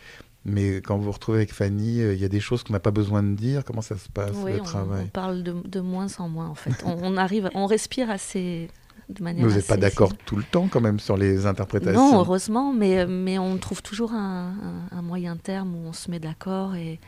mais 0.45 0.77
quand 0.77 0.97
vous 0.97 1.03
vous 1.03 1.12
retrouvez 1.12 1.39
avec 1.39 1.53
Fanny, 1.53 2.01
euh, 2.01 2.13
il 2.13 2.21
y 2.21 2.25
a 2.25 2.29
des 2.29 2.39
choses 2.39 2.63
qu'on 2.63 2.73
n'a 2.73 2.79
pas 2.79 2.91
besoin 2.91 3.23
de 3.23 3.36
dire. 3.36 3.63
Comment 3.65 3.82
ça 3.82 3.97
se 3.97 4.10
passe 4.10 4.32
le 4.32 4.62
on, 4.62 4.63
travail? 4.63 5.03
on 5.05 5.08
parle 5.08 5.43
de, 5.43 5.79
moins 5.82 6.08
en 6.19 6.29
moins 6.29 6.47
en 6.47 6.55
fait. 6.55 6.84
on, 6.86 7.17
arrive, 7.17 7.49
on 7.53 7.65
respire 7.65 8.10
assez 8.10 8.69
de 9.10 9.23
manière. 9.23 9.47
vous 9.47 9.55
n'êtes 9.55 9.67
pas 9.67 9.77
d'accord 9.77 10.15
tout 10.25 10.38
le 10.38 10.43
temps 10.43 10.67
quand 10.69 10.82
même 10.82 10.99
sur 10.99 11.17
les 11.17 11.45
interprétations? 11.45 12.12
Non, 12.12 12.19
heureusement, 12.19 12.71
mais 12.73 13.05
mais 13.05 13.38
on 13.38 13.58
trouve 13.58 13.82
toujours 13.82 14.13
un, 14.13 14.53
un 14.91 15.01
moyen 15.01 15.36
terme 15.36 15.75
où 15.75 15.88
on 15.88 15.93
se 15.93 16.10
met 16.10 16.19
d'accord 16.19 16.75
et 16.75 16.99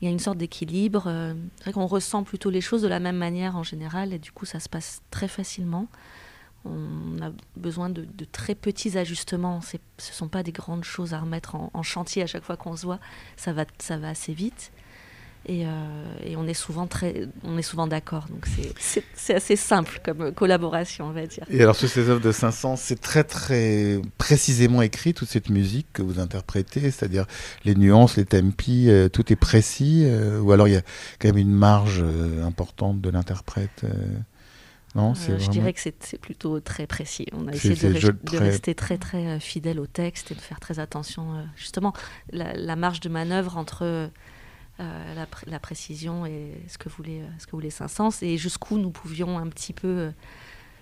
il 0.00 0.06
y 0.06 0.08
a 0.08 0.10
une 0.10 0.18
sorte 0.18 0.38
d'équilibre. 0.38 1.04
Euh, 1.06 1.34
c'est 1.58 1.64
vrai 1.64 1.72
qu'on 1.72 1.86
ressent 1.86 2.24
plutôt 2.24 2.50
les 2.50 2.60
choses 2.60 2.82
de 2.82 2.88
la 2.88 3.00
même 3.00 3.16
manière 3.16 3.56
en 3.56 3.62
général 3.62 4.12
et 4.12 4.18
du 4.18 4.32
coup 4.32 4.46
ça 4.46 4.60
se 4.60 4.68
passe 4.68 5.02
très 5.10 5.28
facilement. 5.28 5.88
On 6.64 7.22
a 7.22 7.30
besoin 7.56 7.88
de, 7.88 8.06
très 8.32 8.54
petits 8.54 8.98
ajustements. 8.98 9.62
Ce 9.62 9.76
ne 9.76 9.80
sont 9.98 10.28
pas 10.28 10.42
des 10.42 10.52
grandes 10.52 10.84
choses 10.84 11.14
à 11.14 11.20
remettre 11.20 11.54
en, 11.54 11.82
chantier 11.82 12.22
à 12.22 12.26
chaque 12.26 12.44
fois 12.44 12.58
qu'on 12.58 12.76
se 12.76 12.84
voit. 12.84 13.00
Ça 13.36 13.54
va, 13.54 13.64
ça 13.78 13.96
va 13.96 14.10
assez 14.10 14.34
vite. 14.34 14.70
Euh, 15.48 16.14
et, 16.24 16.36
on 16.36 16.46
est 16.46 16.54
souvent 16.54 16.86
très, 16.86 17.26
on 17.44 17.56
est 17.56 17.62
souvent 17.62 17.86
d'accord. 17.86 18.26
Donc 18.28 18.46
c'est 19.14 19.34
assez 19.34 19.56
simple 19.56 20.00
comme 20.04 20.32
collaboration, 20.32 21.06
on 21.06 21.12
va 21.12 21.26
dire. 21.26 21.44
Et 21.50 21.62
alors 21.62 21.76
sur 21.76 21.88
ces 21.88 22.08
œuvres 22.08 22.20
de 22.20 22.32
Saint-Saëns, 22.32 22.76
c'est 22.76 23.00
très 23.00 23.24
très 23.24 24.00
précisément 24.18 24.82
écrit 24.82 25.14
toute 25.14 25.28
cette 25.28 25.48
musique 25.48 25.86
que 25.92 26.02
vous 26.02 26.20
interprétez, 26.20 26.90
c'est-à-dire 26.90 27.26
les 27.64 27.74
nuances, 27.74 28.16
les 28.16 28.26
tempi, 28.26 28.88
euh, 28.88 29.08
tout 29.08 29.32
est 29.32 29.36
précis, 29.36 30.02
euh, 30.04 30.40
ou 30.40 30.52
alors 30.52 30.68
il 30.68 30.74
y 30.74 30.76
a 30.76 30.82
quand 31.18 31.28
même 31.28 31.38
une 31.38 31.54
marge 31.54 32.04
importante 32.44 33.00
de 33.00 33.10
l'interprète. 33.10 33.84
Non, 34.96 35.14
je 35.14 35.48
dirais 35.50 35.72
que 35.72 35.80
c'est 35.80 36.18
plutôt 36.18 36.60
très 36.60 36.86
précis. 36.86 37.26
On 37.32 37.46
a 37.46 37.52
essayé 37.52 37.76
de, 37.76 38.36
rester 38.36 38.74
très 38.74 38.98
très 38.98 39.40
fidèle 39.40 39.80
au 39.80 39.86
texte 39.86 40.32
et 40.32 40.34
de 40.34 40.40
faire 40.40 40.60
très 40.60 40.80
attention. 40.80 41.26
justement, 41.56 41.92
la, 42.32 42.54
la 42.54 42.76
marge 42.76 43.00
de 43.00 43.08
manœuvre 43.08 43.56
entre 43.56 44.10
euh, 44.80 45.26
la, 45.46 45.58
précision 45.58 46.24
et 46.24 46.52
ce 46.68 46.78
que 46.78 46.88
voulait, 46.88 47.20
ce 47.38 47.46
que 47.46 47.50
voulait 47.52 47.68
Saint-Saëns 47.68 48.22
et 48.22 48.38
jusqu'où 48.38 48.78
nous 48.78 48.90
pouvions 48.90 49.38
un 49.38 49.46
petit 49.48 49.74
peu 49.74 49.88
euh, 49.88 50.10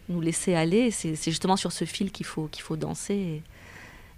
nous 0.09 0.21
laisser 0.21 0.55
aller. 0.55 0.93
C'est 0.93 1.17
justement 1.17 1.57
sur 1.57 1.73
ce 1.73 1.85
fil 1.85 2.13
qu'il 2.13 2.25
faut, 2.25 2.47
qu'il 2.47 2.63
faut 2.63 2.77
danser. 2.77 3.43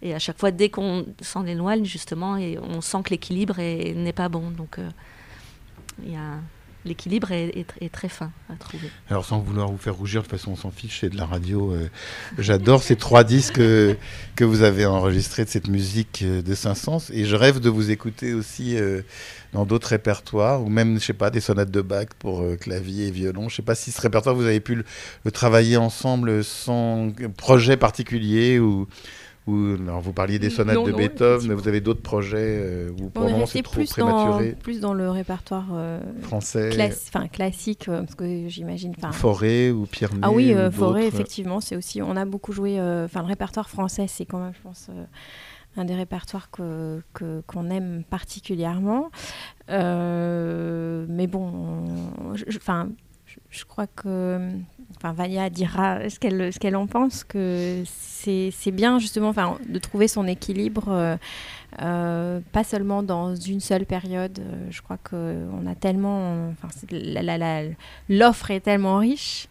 Et, 0.03 0.14
à 0.14 0.19
chaque 0.19 0.38
fois, 0.38 0.51
dès 0.51 0.69
qu'on 0.69 1.07
s'en 1.23 1.47
éloigne, 1.47 1.87
justement, 1.87 2.37
et 2.37 2.59
on 2.59 2.83
sent 2.83 2.99
que 3.05 3.11
l'équilibre 3.11 3.57
n'est 3.59 4.12
pas 4.12 4.29
bon. 4.29 4.51
Donc, 4.51 4.79
euh, 4.79 4.90
il 6.03 6.12
y 6.12 6.16
a 6.16 6.40
l'équilibre 6.85 7.33
est, 7.33 7.66
très 7.93 8.09
fin 8.09 8.31
à 8.49 8.55
trouver. 8.55 8.90
Alors 9.09 9.25
sans 9.25 9.40
vouloir 9.40 9.71
vous 9.71 9.77
faire 9.77 9.95
rougir, 9.95 10.23
de 10.23 10.27
toute 10.27 10.38
façon 10.38 10.53
on 10.53 10.57
s'en 10.57 10.71
fiche, 10.71 11.01
c'est 11.01 11.11
de 11.11 11.16
la 11.16 11.27
radio. 11.27 11.73
Euh, 11.73 11.88
j'adore 12.38 12.83
ces 12.83 12.97
trois 12.97 13.25
disques 13.25 13.61
que, 13.61 13.97
vous 14.40 14.62
avez 14.62 14.87
enregistrés 14.87 15.45
de 15.45 15.51
cette 15.51 15.69
musique 15.69 16.23
euh, 16.23 16.40
de 16.40 16.55
Saint-Saëns 16.55 17.11
et 17.12 17.27
je 17.27 17.37
rêve 17.37 17.61
de 17.61 17.69
vous 17.69 17.90
écouter 17.90 18.33
aussi 18.33 18.79
euh, 18.79 19.03
dans 19.53 19.66
d'autres 19.66 19.88
répertoires 19.88 20.62
ou 20.62 20.71
même, 20.71 20.99
je 20.99 21.05
sais 21.05 21.12
pas, 21.12 21.31
des 21.31 21.40
sonates 21.40 21.71
de 21.71 21.83
Bach 21.83 22.07
pour 22.19 22.43
clavier 22.59 23.09
et 23.09 23.11
violon. 23.11 23.51
Je 23.51 23.57
sais 23.57 23.62
pas 23.62 23.75
si 23.75 23.90
ce 23.90 24.01
répertoire 24.01 24.35
vous 24.35 24.47
avez 24.47 24.61
pu 24.61 24.83
le 25.25 25.31
travailler 25.31 25.77
ensemble 25.77 26.43
sans 26.43 27.12
projet 27.37 27.77
particulier 27.77 28.59
ou 28.59 28.88
vous 29.46 30.12
parliez 30.12 30.38
des 30.38 30.50
sonates 30.50 30.85
de 30.85 30.92
Beethoven, 30.92 31.48
mais 31.48 31.55
vous 31.55 31.68
avez 31.68 31.81
d'autres 31.81 32.03
projets 32.03 32.59
euh, 32.61 32.90
où 33.00 33.09
pour 33.11 33.24
moment 33.24 33.46
c'est 33.46 33.62
trop 33.62 33.74
plus 33.74 33.90
prématuré? 33.90 34.53
Dans, 34.53 34.59
plus 34.59 34.81
dans 34.81 34.94
le 34.94 35.11
répertoire 35.11 35.68
euh, 35.72 36.00
français, 36.22 36.70
enfin 37.09 37.26
classique, 37.29 37.88
euh, 37.88 38.03
parce 38.03 38.14
que 38.14 38.48
j'imagine. 38.48 38.94
Forêt 39.12 39.70
ou 39.70 39.87
Pierre 39.87 40.11
Ah 40.22 40.31
oui, 40.31 40.55
Forêt, 40.72 41.07
effectivement, 41.07 41.61
c'est 41.61 41.76
aussi. 41.76 42.03
On 42.03 42.16
a 42.16 42.24
beaucoup 42.24 42.53
joué. 42.53 42.81
Enfin, 42.81 43.20
le 43.20 43.29
répertoire 43.29 43.68
français, 43.68 44.07
c'est 44.09 44.26
quand 44.26 44.38
même, 44.38 44.55
je 44.55 44.62
pense 44.62 44.90
un 45.76 45.85
des 45.85 45.94
répertoires 45.94 46.50
que 46.50 47.00
qu'on 47.46 47.70
aime 47.70 48.05
particulièrement. 48.09 49.11
mais 49.68 51.26
bon, 51.26 51.85
enfin, 52.57 52.88
je, 53.50 53.64
crois 53.64 53.87
que 53.87 54.50
enfin 54.96 55.12
Vania 55.12 55.50
dira 55.50 56.09
ce 56.09 56.18
qu'elle 56.18 56.53
ce 56.53 56.59
qu'elle 56.59 56.76
en 56.76 56.87
pense 56.87 57.24
que 57.24 57.83
c'est 57.87 58.70
bien 58.70 58.98
justement 58.98 59.29
enfin 59.29 59.59
de 59.68 59.79
trouver 59.79 60.09
son 60.09 60.26
équilibre 60.26 61.18
euh, 61.81 62.40
pas 62.53 62.64
seulement 62.64 63.03
dans 63.03 63.35
une 63.35 63.61
seule 63.61 63.87
période. 63.87 64.38
Euh, 64.40 64.66
je 64.70 64.83
crois 64.83 64.98
qu'on 64.98 65.66
a 65.66 65.74
tellement, 65.76 66.50
enfin, 66.50 66.68
l'offre 68.09 68.50
est 68.50 68.61
tellement 68.61 68.98
riche 68.98 69.48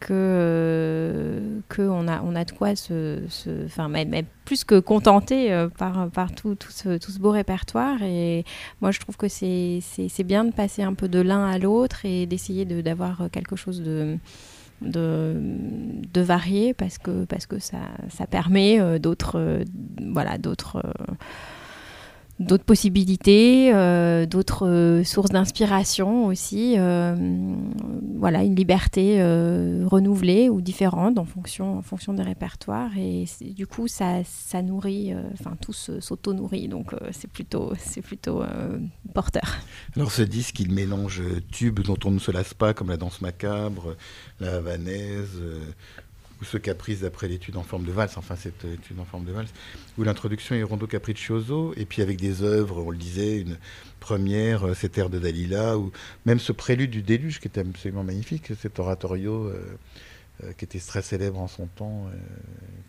que 0.00 1.40
que 1.68 1.82
on 1.82 2.08
a 2.08 2.22
on 2.22 2.34
a 2.34 2.44
de 2.44 2.50
quoi 2.50 2.74
se, 2.74 3.20
enfin 3.64 3.88
mais, 3.88 4.24
plus 4.44 4.64
que 4.64 4.80
contenter 4.80 5.52
euh, 5.52 5.68
par 5.68 6.10
par 6.10 6.32
tout, 6.34 6.56
tout, 6.56 6.72
ce, 6.72 7.18
beau 7.20 7.30
répertoire 7.30 8.02
et 8.02 8.44
moi 8.80 8.90
je 8.90 8.98
trouve 8.98 9.16
que 9.16 9.28
c'est 9.28 9.78
c'est 9.80 10.24
bien 10.24 10.44
de 10.44 10.50
passer 10.52 10.82
un 10.82 10.94
peu 10.94 11.08
de 11.08 11.20
l'un 11.20 11.46
à 11.46 11.56
l'autre 11.58 12.04
et 12.04 12.26
d'essayer 12.26 12.64
d'avoir 12.64 13.28
quelque 13.30 13.54
chose 13.54 13.80
de 13.80 14.18
de, 14.82 15.34
de 16.12 16.20
varier 16.20 16.74
parce 16.74 16.98
que 16.98 17.24
parce 17.24 17.46
que 17.46 17.58
ça, 17.58 17.78
ça 18.08 18.26
permet 18.26 18.98
d'autres 18.98 19.62
voilà 20.12 20.38
d'autres 20.38 20.82
d'autres 22.38 22.64
possibilités, 22.64 23.72
euh, 23.74 24.26
d'autres 24.26 24.66
euh, 24.66 25.04
sources 25.04 25.30
d'inspiration 25.30 26.26
aussi. 26.26 26.74
Euh, 26.78 27.14
voilà, 28.16 28.42
une 28.42 28.54
liberté 28.54 29.22
renouvelée 29.84 30.48
ou 30.48 30.60
différente 30.60 31.18
en 31.18 31.24
fonction, 31.24 31.78
en 31.78 31.82
fonction 31.82 32.14
des 32.14 32.22
répertoires. 32.22 32.96
Et 32.96 33.24
du 33.40 33.66
coup, 33.66 33.88
ça, 33.88 34.22
ça 34.24 34.62
nourrit, 34.62 35.12
enfin, 35.32 35.56
tout 35.60 35.72
s'auto-nourrit. 35.72 36.68
Donc, 36.68 36.94
c'est 37.10 37.28
plutôt, 37.28 37.72
c'est 37.78 38.00
plutôt 38.00 38.42
porteur. 39.12 39.56
Alors, 39.96 40.12
ce 40.12 40.22
disque, 40.22 40.60
il 40.60 40.72
mélange 40.72 41.22
tubes 41.50 41.80
dont 41.80 41.98
on 42.04 42.12
ne 42.12 42.20
se 42.20 42.30
lasse 42.30 42.54
pas, 42.54 42.74
comme 42.74 42.90
la 42.90 42.96
danse 42.96 43.20
macabre, 43.22 43.96
la 44.38 44.54
havanaise 44.54 45.40
ou 46.42 46.44
ce 46.44 46.58
caprice 46.58 47.00
d'après 47.00 47.28
l'étude 47.28 47.56
en 47.56 47.62
forme 47.62 47.84
de 47.84 47.92
valse, 47.92 48.16
enfin 48.16 48.34
cette 48.34 48.64
étude 48.64 48.98
en 48.98 49.04
forme 49.04 49.24
de 49.24 49.32
valse, 49.32 49.52
ou 49.96 50.02
l'introduction 50.02 50.56
est 50.56 50.64
Rondo 50.64 50.88
Capriccioso, 50.88 51.72
et 51.76 51.86
puis 51.86 52.02
avec 52.02 52.20
des 52.20 52.42
œuvres, 52.42 52.82
on 52.82 52.90
le 52.90 52.98
disait, 52.98 53.40
une 53.40 53.58
première, 54.00 54.66
euh, 54.66 54.74
cette 54.74 54.98
air 54.98 55.08
de 55.08 55.20
Dalila, 55.20 55.78
ou 55.78 55.92
même 56.26 56.40
ce 56.40 56.50
prélude 56.50 56.90
du 56.90 57.02
déluge 57.02 57.38
qui 57.38 57.46
était 57.46 57.60
absolument 57.60 58.02
magnifique, 58.02 58.52
cet 58.60 58.80
oratorio 58.80 59.46
euh, 59.46 59.78
euh, 60.42 60.52
qui 60.58 60.64
était 60.64 60.80
très 60.80 61.00
célèbre 61.00 61.38
en 61.38 61.46
son 61.46 61.66
temps, 61.66 62.10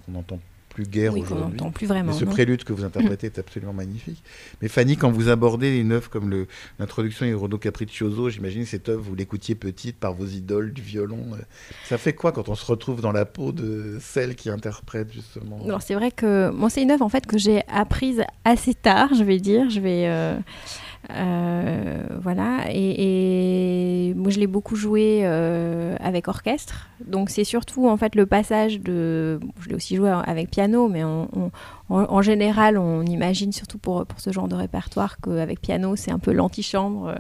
qu'on 0.06 0.16
entend 0.16 0.40
plus 0.74 0.86
guère 0.86 1.14
oui, 1.14 1.22
aujourd'hui. 1.22 1.60
plus 1.74 1.88
vraiment. 1.88 2.14
ce 2.14 2.26
prélude 2.26 2.64
que 2.64 2.74
vous 2.74 2.84
interprétez 2.86 3.28
est 3.28 3.40
absolument 3.40 3.74
magnifique. 3.74 4.24
Mais 4.62 4.68
Fanny, 4.68 4.98
quand 4.98 5.12
vous 5.12 5.30
abordez 5.30 5.78
une 5.78 5.92
œuvre 5.92 6.10
comme 6.10 6.46
l'introduction 6.80 7.26
Rondo 7.38 7.58
Capriccioso, 7.58 8.30
j'imagine 8.30 8.66
cette 8.66 8.90
œuvre, 8.90 9.02
vous 9.02 9.16
l'écoutiez 9.16 9.56
petite 9.56 9.98
par 9.98 10.14
vos 10.14 10.26
idoles 10.26 10.74
du 10.74 10.82
violon. 10.82 11.26
Euh, 11.34 11.38
ça 11.86 11.98
fait 11.98 12.14
quoi 12.14 12.32
quand 12.32 12.50
on 12.50 12.56
se 12.56 12.66
retrouve 12.66 13.02
dans 13.02 13.12
la 13.12 13.26
peau 13.26 13.52
de 13.52 13.98
celle 14.02 14.36
qui 14.36 14.50
interprète 14.50 15.12
justement? 15.14 15.60
Alors 15.64 15.82
c'est 15.82 15.96
vrai 15.96 16.12
que 16.12 16.50
moi 16.52 16.70
c'est 16.70 16.82
une 16.82 16.92
œuvre 16.92 17.06
en 17.06 17.10
fait 17.10 17.26
que 17.26 17.38
j'ai 17.38 17.62
apprise 17.68 18.24
assez 18.46 18.74
tard, 18.74 19.14
je 19.14 19.24
vais 19.24 19.40
dire. 19.40 19.70
Je 19.70 19.80
vais 19.80 20.08
euh, 20.08 20.38
euh, 21.12 22.04
voilà, 22.22 22.62
et, 22.72 24.14
moi 24.16 24.32
je 24.32 24.40
l'ai 24.40 24.48
beaucoup 24.48 24.76
joué 24.76 25.22
euh, 25.24 25.98
avec 26.00 26.30
orchestre, 26.30 26.88
donc 27.06 27.30
c'est 27.30 27.44
surtout 27.44 27.90
en 27.90 27.98
fait 27.98 28.16
le 28.16 28.26
passage 28.26 28.80
de. 28.80 29.40
Je 29.60 29.70
l'ai 29.70 29.76
aussi 29.76 29.98
joué 29.98 30.10
avec 30.10 30.50
piano, 30.50 30.88
mais 30.88 31.04
en 31.04 32.22
général 32.22 32.78
on 32.78 33.04
imagine 33.04 33.52
surtout 33.52 33.78
pour, 33.78 34.06
pour 34.06 34.22
ce 34.22 34.32
genre 34.32 34.48
de 34.48 34.56
répertoire 34.56 35.18
qu'avec 35.20 35.60
piano 35.60 35.96
c'est 35.98 36.12
un 36.12 36.20
peu 36.20 36.32
l'antichambre 36.32 37.16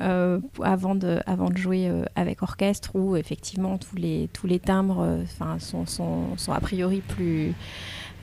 euh, 0.00 0.38
avant, 0.62 0.94
de, 0.94 1.18
avant 1.26 1.48
de 1.48 1.56
jouer 1.56 1.90
avec 2.16 2.42
orchestre 2.42 2.90
où 2.94 3.16
effectivement 3.16 3.78
tous 3.78 3.96
les, 3.96 4.28
tous 4.34 4.46
les 4.46 4.58
timbres 4.58 5.20
sont, 5.58 5.86
sont, 5.86 6.36
sont 6.36 6.52
a 6.52 6.60
priori 6.60 7.00
plus. 7.00 7.54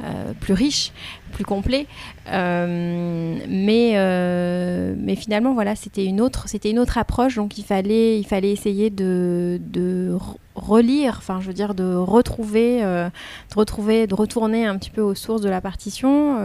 Euh, 0.02 0.34
plus 0.40 0.54
riche, 0.54 0.92
plus 1.34 1.46
complet. 1.46 1.86
Euh, 2.28 3.38
mais, 3.48 3.92
euh, 3.96 4.96
mais 4.98 5.16
finalement, 5.16 5.54
voilà, 5.54 5.76
c'était 5.76 6.04
une 6.04 6.20
autre, 6.20 6.50
c'était 6.50 6.72
une 6.72 6.80
autre 6.80 6.98
approche. 6.98 7.36
Donc 7.36 7.60
il 7.60 7.64
fallait, 7.64 8.20
il 8.20 8.26
fallait 8.26 8.52
essayer 8.52 8.90
de, 8.90 9.62
de 9.62 10.18
relire, 10.56 11.16
enfin, 11.20 11.40
je 11.42 11.48
veux 11.48 11.54
dire, 11.54 11.76
de 11.76 11.94
retrouver, 11.96 12.82
de 12.82 13.56
retrouver, 13.56 14.08
de 14.08 14.16
retourner 14.16 14.66
un 14.66 14.78
petit 14.78 14.90
peu 14.90 15.02
aux 15.02 15.16
sources 15.16 15.42
de 15.42 15.50
la 15.50 15.62
partition, 15.62 16.38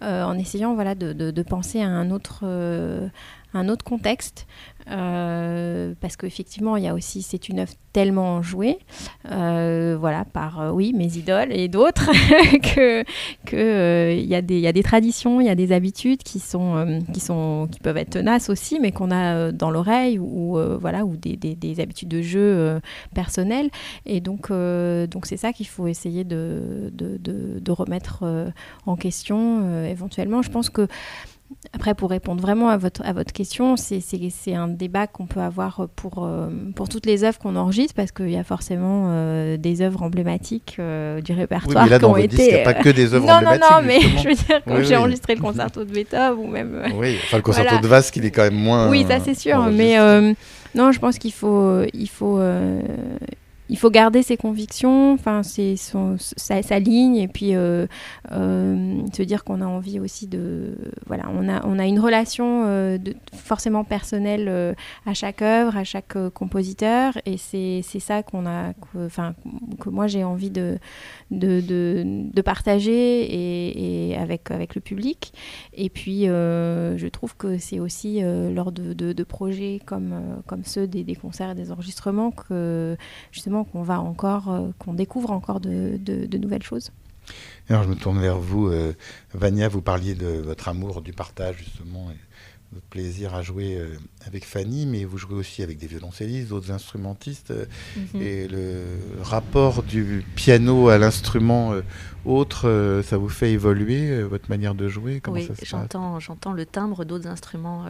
en 0.00 0.38
essayant, 0.38 0.74
voilà, 0.74 0.94
de, 0.94 1.12
de, 1.12 1.30
de, 1.30 1.42
penser 1.42 1.80
à 1.82 1.88
un 1.88 2.10
autre 2.10 2.44
un 3.54 3.68
autre 3.68 3.84
contexte, 3.84 4.46
euh, 4.92 5.94
parce 6.00 6.16
qu'effectivement, 6.16 6.76
il 6.76 6.84
y 6.84 6.88
a 6.88 6.94
aussi, 6.94 7.22
c'est 7.22 7.48
une 7.48 7.60
œuvre 7.60 7.72
tellement 7.92 8.42
jouée, 8.42 8.78
euh, 9.30 9.96
voilà, 9.98 10.24
par, 10.24 10.60
euh, 10.60 10.70
oui, 10.70 10.92
mes 10.94 11.16
idoles 11.16 11.52
et 11.52 11.68
d'autres, 11.68 12.10
que 12.74 13.04
que 13.46 14.14
il 14.14 14.26
y, 14.26 14.34
a 14.34 14.42
des, 14.42 14.82
traditions, 14.82 15.40
il 15.40 15.46
y 15.46 15.50
a 15.50 15.54
des 15.54 15.72
habitudes 15.72 16.22
qui 16.22 16.38
sont, 16.38 17.00
qui 17.12 17.20
sont, 17.20 17.68
qui 17.70 17.80
peuvent 17.80 17.96
être 17.96 18.10
tenaces 18.10 18.50
aussi, 18.50 18.80
mais 18.80 18.92
qu'on 18.92 19.10
a 19.10 19.52
dans 19.52 19.70
l'oreille 19.70 20.18
ou 20.18 20.58
voilà, 20.80 21.04
ou 21.04 21.16
des, 21.16 21.36
des, 21.36 21.54
des, 21.54 21.80
habitudes 21.80 22.08
de 22.08 22.22
jeu 22.22 22.80
personnelles. 23.14 23.70
Et 24.06 24.20
donc, 24.20 24.50
donc 24.50 25.26
c'est 25.26 25.36
ça 25.36 25.52
qu'il 25.52 25.66
faut 25.66 25.86
essayer 25.86 26.24
de, 26.24 26.90
de, 26.92 27.16
de, 27.18 27.58
de 27.60 27.72
remettre 27.72 28.24
en 28.86 28.96
question 28.96 29.84
éventuellement. 29.84 30.42
Je 30.42 30.50
pense 30.50 30.70
que 30.70 30.86
après, 31.74 31.94
pour 31.94 32.10
répondre 32.10 32.40
vraiment 32.40 32.68
à 32.68 32.76
votre, 32.76 33.04
à 33.04 33.12
votre 33.12 33.32
question, 33.32 33.76
c'est 33.76 34.54
un 34.54 34.68
débat 34.68 35.06
qu'on 35.06 35.26
peut 35.26 35.40
avoir 35.40 35.88
pour, 35.96 36.24
euh, 36.24 36.48
pour 36.76 36.88
toutes 36.88 37.06
les 37.06 37.24
œuvres 37.24 37.38
qu'on 37.38 37.56
enregistre, 37.56 37.94
parce 37.94 38.12
qu'il 38.12 38.30
y 38.30 38.36
a 38.36 38.44
forcément 38.44 39.06
euh, 39.08 39.56
des 39.56 39.80
œuvres 39.80 40.02
emblématiques 40.02 40.76
euh, 40.78 41.20
du 41.20 41.32
répertoire 41.32 41.84
oui, 41.84 41.90
mais 41.90 41.90
là, 41.90 41.98
qui 41.98 42.04
ont 42.04 42.16
été. 42.16 42.48
Il 42.48 42.54
n'y 42.54 42.60
a 42.60 42.64
pas 42.64 42.74
que 42.74 42.88
des 42.88 43.14
œuvres 43.14 43.26
non, 43.26 43.34
emblématiques. 43.34 43.70
Non, 43.70 43.76
non, 43.80 43.86
mais 43.86 44.00
je 44.00 44.28
veux 44.28 44.34
dire, 44.34 44.60
quand 44.66 44.82
j'ai 44.82 44.96
enregistré 44.96 45.34
le 45.34 45.40
concerto 45.40 45.84
de 45.84 45.92
Beethoven, 45.92 46.38
ou 46.38 46.46
même. 46.46 46.82
Oui, 46.94 47.16
enfin, 47.24 47.38
le 47.38 47.42
concerto 47.42 47.78
de 47.78 47.86
Vasque, 47.86 48.16
il 48.16 48.26
est 48.26 48.30
quand 48.30 48.42
même 48.42 48.54
moins. 48.54 48.90
Oui, 48.90 49.04
ça 49.08 49.20
c'est 49.20 49.34
sûr, 49.34 49.62
mais 49.72 49.96
non, 50.74 50.92
je 50.92 50.98
pense 50.98 51.18
qu'il 51.18 51.32
faut. 51.32 51.82
Il 51.94 52.08
faut 52.08 52.38
il 53.72 53.78
faut 53.78 53.90
garder 53.90 54.22
ses 54.22 54.36
convictions, 54.36 55.14
enfin 55.14 55.42
c'est 55.42 55.76
sa, 55.76 56.78
ligne 56.78 57.16
et 57.16 57.26
puis 57.26 57.54
euh, 57.54 57.86
euh, 58.30 59.00
se 59.14 59.22
dire 59.22 59.44
qu'on 59.44 59.62
a 59.62 59.66
envie 59.66 59.98
aussi 59.98 60.26
de 60.26 60.74
voilà 61.06 61.24
on 61.34 61.48
a 61.48 61.64
on 61.66 61.78
a 61.78 61.86
une 61.86 61.98
relation 61.98 62.64
euh, 62.66 62.98
de, 62.98 63.14
forcément 63.34 63.82
personnelle 63.82 64.76
à 65.06 65.14
chaque 65.14 65.40
œuvre, 65.40 65.78
à 65.78 65.84
chaque 65.84 66.18
compositeur 66.34 67.16
et 67.24 67.38
c'est 67.38 67.82
ça 67.82 68.22
qu'on 68.22 68.44
a 68.44 68.74
enfin 68.94 69.34
que, 69.80 69.88
moi 69.88 70.06
j'ai 70.06 70.22
envie 70.22 70.50
de 70.50 70.78
de, 71.30 71.62
de 71.64 72.42
partager 72.42 74.10
et, 74.10 74.14
avec 74.18 74.50
avec 74.50 74.74
le 74.74 74.82
public. 74.82 75.32
Et 75.72 75.88
puis 75.88 76.24
je 76.24 77.08
trouve 77.08 77.36
que 77.36 77.56
c'est 77.56 77.80
aussi 77.80 78.20
lors 78.20 78.70
de, 78.70 78.92
de, 78.92 79.24
projets 79.24 79.80
comme 79.86 80.42
comme 80.46 80.64
ceux 80.64 80.86
des, 80.86 81.04
des 81.04 81.14
concerts 81.14 81.52
et 81.52 81.54
des 81.54 81.72
enregistrements 81.72 82.32
que 82.32 82.98
justement 83.30 83.61
qu'on 83.64 83.82
va 83.82 84.00
encore, 84.00 84.50
euh, 84.50 84.68
qu'on 84.78 84.94
découvre 84.94 85.30
encore 85.30 85.60
de, 85.60 85.98
nouvelles 86.36 86.62
choses. 86.62 86.90
Alors 87.68 87.84
je 87.84 87.88
me 87.88 87.94
tourne 87.94 88.20
vers 88.20 88.38
vous, 88.38 88.66
euh, 88.66 88.92
Vania, 89.32 89.68
vous 89.68 89.82
parliez 89.82 90.14
de 90.14 90.26
votre 90.26 90.68
amour 90.68 91.02
du 91.02 91.12
partage 91.12 91.58
justement, 91.58 92.10
et 92.10 92.16
votre 92.72 92.86
plaisir 92.86 93.34
à 93.34 93.42
jouer 93.42 93.76
euh, 93.76 93.96
avec 94.26 94.44
Fanny, 94.44 94.86
mais 94.86 95.04
vous 95.04 95.18
jouez 95.18 95.34
aussi 95.34 95.62
avec 95.62 95.78
des 95.78 95.86
violoncellistes, 95.86 96.48
d'autres 96.48 96.72
instrumentistes, 96.72 97.52
mhm. 97.96 98.20
et 98.20 98.48
le 98.48 98.84
rapport 99.22 99.82
du 99.82 100.24
piano 100.34 100.88
à 100.88 100.98
l'instrument 100.98 101.74
autre, 102.24 103.02
ça 103.04 103.16
vous 103.18 103.28
fait 103.28 103.52
évoluer 103.52 104.22
votre 104.24 104.48
manière 104.48 104.74
de 104.74 104.88
jouer? 104.88 105.20
Comment 105.20 105.36
Oui, 105.36 105.48
j'entends, 105.62 106.18
j'entends 106.18 106.52
le 106.52 106.66
timbre 106.66 107.04
d'autres 107.04 107.28
instruments. 107.28 107.84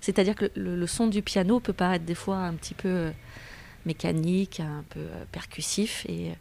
C'est-à-dire 0.00 0.34
que 0.34 0.50
le, 0.56 0.76
le, 0.76 0.86
son 0.86 1.06
du 1.06 1.22
piano 1.22 1.60
peut 1.60 1.72
paraître 1.72 2.04
des 2.04 2.14
fois 2.14 2.38
un 2.38 2.54
petit 2.54 2.74
peu 2.74 3.10
mécanique, 3.86 4.60
un 4.60 4.84
peu 4.90 5.00
euh, 5.00 5.24
percussif. 5.32 6.06
Et, 6.08 6.32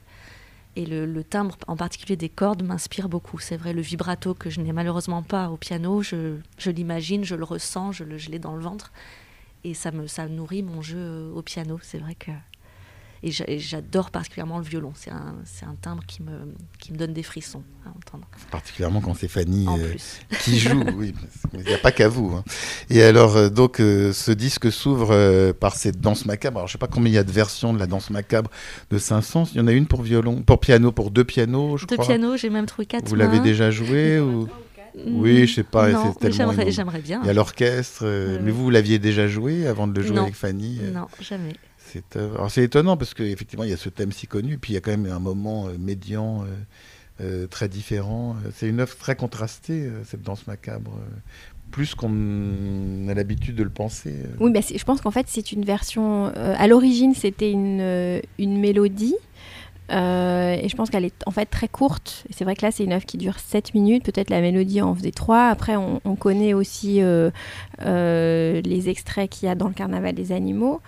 et 0.75 0.86
le, 0.86 1.23
timbre, 1.23 1.56
en 1.67 1.75
particulier 1.75 2.15
des 2.15 2.29
cordes, 2.29 2.63
m'inspire 2.63 3.10
beaucoup. 3.10 3.39
C'est 3.39 3.58
vrai, 3.58 3.73
le 3.73 3.82
vibrato 3.82 4.34
que 4.34 4.49
je 4.49 4.60
n'ai 4.62 4.71
malheureusement 4.71 5.21
pas 5.21 5.49
au 5.49 5.58
piano, 5.58 6.01
je, 6.01 6.38
je 6.58 6.71
l'imagine, 6.71 7.23
je 7.23 7.36
le 7.36 7.43
ressens, 7.43 7.91
je 7.91 8.03
l'ai 8.03 8.39
dans 8.39 8.56
le 8.56 8.62
ventre. 8.62 8.91
Et 9.63 9.73
ça 9.73 9.91
me 9.91 10.08
ça 10.08 10.27
nourrit 10.27 10.63
mon 10.63 10.82
jeu 10.82 11.32
au 11.34 11.41
piano. 11.41 11.79
C'est 11.82 11.99
vrai 11.99 12.15
que 12.15 12.32
et 13.23 13.59
j'adore 13.59 14.12
particulièrement 14.12 14.57
le 14.57 14.65
violon. 14.65 14.91
C'est 14.95 15.09
un, 15.09 15.36
un, 15.62 15.75
timbre 15.81 16.03
qui 16.05 16.21
me, 16.21 16.53
qui 16.79 16.91
me 16.91 16.97
donne 16.97 17.13
des 17.13 17.23
frissons 17.23 17.63
à 17.86 17.89
entendre. 17.89 18.27
Particulièrement 18.51 18.99
quand 18.99 19.13
c'est 19.13 19.29
Fanny 19.29 19.65
euh, 19.79 19.93
qui 20.41 20.59
joue, 20.59 20.83
oui. 20.97 21.13
Il 21.53 21.62
n'y 21.62 21.73
a 21.73 21.77
pas 21.77 21.93
qu'à 21.93 22.09
vous. 22.09 22.33
Hein. 22.36 22.43
Et 22.89 23.01
alors, 23.01 23.38
euh, 23.38 23.49
donc, 23.49 23.79
euh, 23.79 24.12
ce 24.12 24.31
disque 24.31 24.71
s'ouvre 24.71 25.53
par 25.53 25.75
cette 25.75 26.01
danse 26.01 26.25
macabre. 26.25 26.57
Alors, 26.57 26.67
je 26.67 26.71
ne 26.71 26.73
sais 26.73 26.79
pas 26.79 26.88
combien 26.88 27.12
il 27.12 27.15
y 27.15 27.17
a 27.17 27.23
de 27.23 27.31
versions 27.31 27.73
de 27.73 27.79
la 27.79 27.88
danse 27.88 28.09
macabre 28.09 28.51
de 28.89 28.97
Saint-Saëns. 28.97 29.45
Il 29.53 29.57
y 29.57 29.62
en 29.62 29.67
a 29.67 29.71
une 29.71 29.88
pour 29.88 30.01
violon, 30.01 30.41
pour 30.41 30.59
piano, 30.59 30.91
pour 30.91 31.09
deux 31.09 31.23
pianos, 31.23 31.77
je 31.77 31.86
deux 31.86 31.95
crois. 31.95 32.05
Deux 32.05 32.19
pianos, 32.19 32.38
j'ai 32.38 32.49
même 32.49 32.65
trouvé 32.65 32.86
quatre. 32.86 33.07
Vous 33.07 33.15
l'avez 33.15 33.39
déjà 33.39 33.71
joué 33.71 34.19
ou... 34.19 34.49
Oui, 34.95 35.47
je 35.47 35.55
sais 35.55 35.63
pas. 35.63 35.89
J'aimerais, 36.69 37.01
bien. 37.01 37.21
Il 37.23 37.27
y 37.27 37.29
a 37.29 37.33
l'orchestre, 37.33 38.03
euh, 38.03 38.39
mais 38.41 38.51
vous, 38.51 38.65
vous 38.65 38.69
l'aviez 38.69 38.99
déjà 38.99 39.27
joué 39.27 39.67
avant 39.67 39.88
de 39.88 39.99
le 39.99 40.05
jouer 40.05 40.15
Non. 40.15 40.23
avec 40.23 40.36
Fanny 40.36 40.79
Non, 40.93 41.07
jamais. 41.19 41.53
Euh, 42.15 42.47
c'est 42.49 42.63
étonnant 42.63 42.97
parce 42.97 43.13
qu'effectivement 43.13 43.63
il 43.63 43.69
y 43.69 43.73
a 43.73 43.77
ce 43.77 43.89
thème 43.89 44.12
si 44.12 44.27
connu, 44.27 44.58
puis 44.58 44.71
il 44.71 44.75
y 44.75 44.77
a 44.77 44.82
quand 44.82 44.91
même 44.91 45.06
un 45.06 45.19
moment 45.19 45.67
euh, 45.67 45.77
médian 45.77 46.45
euh, 47.21 47.47
très 47.47 47.67
différent. 47.69 48.36
C'est 48.56 48.67
une 48.67 48.79
œuvre 48.79 48.95
très 48.97 49.15
contrastée 49.15 49.89
cette 50.06 50.23
danse 50.23 50.47
macabre, 50.47 50.91
plus 51.71 51.95
qu'on 51.95 53.08
a 53.08 53.13
l'habitude 53.13 53.56
de 53.56 53.63
le 53.63 53.69
penser. 53.69 54.15
Oui, 54.39 54.51
bah, 54.51 54.60
je 54.62 54.84
pense 54.84 55.01
qu'en 55.01 55.12
fait, 55.12 55.27
c'est 55.29 55.51
une 55.51 55.63
version. 55.63 56.32
euh, 56.36 56.56
à 56.58 56.67
l'origine, 56.67 57.13
c'était 57.15 57.51
une, 57.51 58.21
une 58.39 58.60
mélodie. 58.60 59.15
et 59.89 60.67
je 60.67 60.75
pense 60.75 60.89
qu'elle 60.89 61.06
est 61.06 61.23
en 61.27 61.32
fait 61.32 61.45
très 61.45 61.67
courte. 61.67 62.25
C'est 62.32 62.43
vrai 62.43 62.56
que 62.56 62.65
là, 62.65 62.71
c'est 62.71 62.84
une 62.84 62.93
œuvre 62.93 63.06
qui 63.06 63.17
dure 63.17 63.38
7 63.39 63.73
minutes. 63.75 64.03
Peut-être 64.03 64.29
la 64.32 64.41
mélodie 64.41 64.82
en 64.82 64.93
faisait 64.95 65.12
3. 65.12 65.47
Après, 65.49 65.75
on, 65.75 66.01
on 66.06 66.15
connaît 66.15 66.53
aussi 66.53 66.99
les 67.79 68.89
extraits 68.89 69.29
qu'il 69.29 69.47
y 69.47 69.51
a 69.51 69.56
dans 69.56 69.67
le 69.67 69.73
Carnaval 69.73 70.15
des 70.15 70.32
animaux, 70.32 70.82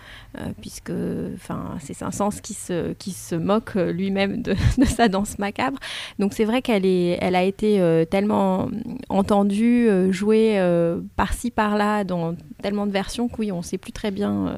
puisque 0.62 0.92
enfin, 1.36 1.78
c'est 1.82 1.94
Saint-Saëns 1.94 2.42
qui 2.42 2.54
se, 2.54 2.94
qui 2.94 3.12
se 3.12 3.36
moque 3.36 3.76
euh, 3.76 3.92
lui-même 3.92 4.42
de, 4.42 4.56
sa 4.86 5.08
danse 5.08 5.40
macabre. 5.40 5.80
Donc 6.20 6.34
c'est 6.34 6.46
vrai 6.46 6.62
qu'elle 6.62 6.86
elle 6.86 7.36
a 7.36 7.44
été 7.44 7.80
euh, 7.80 8.06
tellement 8.06 8.70
entendue, 9.10 9.88
euh, 9.88 10.12
jouée 10.12 10.60
euh, 10.60 11.00
par-ci, 11.16 11.52
par-là, 11.52 12.04
dans 12.04 12.36
tellement 12.62 12.88
de 12.88 12.92
versions 12.92 13.28
que 13.28 13.36
oui, 13.40 13.52
on 13.52 13.58
ne 13.58 13.64
sait 13.64 13.78
plus 13.78 13.92
très 13.92 14.12
bien 14.12 14.48
euh, 14.48 14.58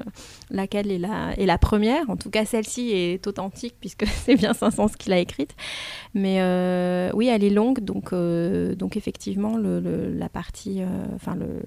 laquelle 0.50 0.90
est 0.90 0.98
la, 0.98 1.32
est 1.36 1.46
la 1.46 1.58
première. 1.58 2.08
En 2.08 2.16
tout 2.16 2.30
cas, 2.30 2.44
celle-ci 2.44 2.90
est 2.90 3.26
authentique 3.26 3.74
puisque 3.80 4.06
c'est 4.06 4.36
bien 4.36 4.54
Saint-Saëns 4.54 4.96
qui 4.98 5.10
l'a 5.10 5.18
écrite. 5.18 5.54
Mais 6.14 6.38
euh, 6.40 7.10
oui, 7.14 7.28
elle 7.28 7.44
est 7.44 7.50
longue, 7.50 7.80
donc, 7.80 8.12
euh, 8.12 8.74
donc 8.74 8.96
effectivement, 8.96 9.56
le, 9.56 9.80
la 10.16 10.28
partie, 10.28 10.82
euh, 10.82 11.34
le, 11.34 11.60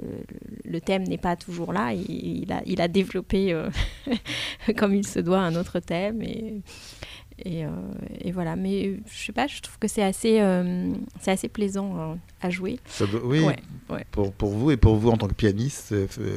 le 0.66 0.82
thème 0.82 1.04
n'est 1.04 1.18
pas 1.18 1.36
toujours 1.36 1.74
là. 1.74 1.94
Il, 1.94 2.52
a, 2.52 2.62
il 2.66 2.82
a 2.82 2.88
développé 2.88 3.54
euh, 3.54 3.70
comme 4.78 4.94
il 4.96 5.06
se 5.08 5.20
doit 5.20 5.40
un 5.40 5.56
autre 5.56 5.80
thème 5.80 6.22
et, 6.22 6.62
et, 7.44 7.66
euh, 7.66 7.70
et 8.22 8.32
voilà. 8.32 8.56
Mais 8.56 9.00
je 9.12 9.18
sais 9.26 9.32
pas, 9.32 9.48
je 9.48 9.62
trouve 9.62 9.78
que 9.80 9.88
c'est 9.88 10.04
assez, 10.04 10.40
euh, 10.42 10.92
c'est 11.22 11.32
assez 11.32 11.48
plaisant 11.50 11.96
euh, 11.98 12.14
à 12.42 12.50
jouer. 12.52 12.80
Ça 12.86 13.06
oui, 13.24 13.40
Ouais, 13.40 13.56
ouais. 13.90 14.06
Pour, 14.12 14.32
pour 14.34 14.50
vous 14.52 14.70
et 14.72 14.78
pour 14.78 14.96
vous 14.96 15.10
en 15.10 15.18
tant 15.18 15.28
que 15.28 15.34
pianiste, 15.34 15.94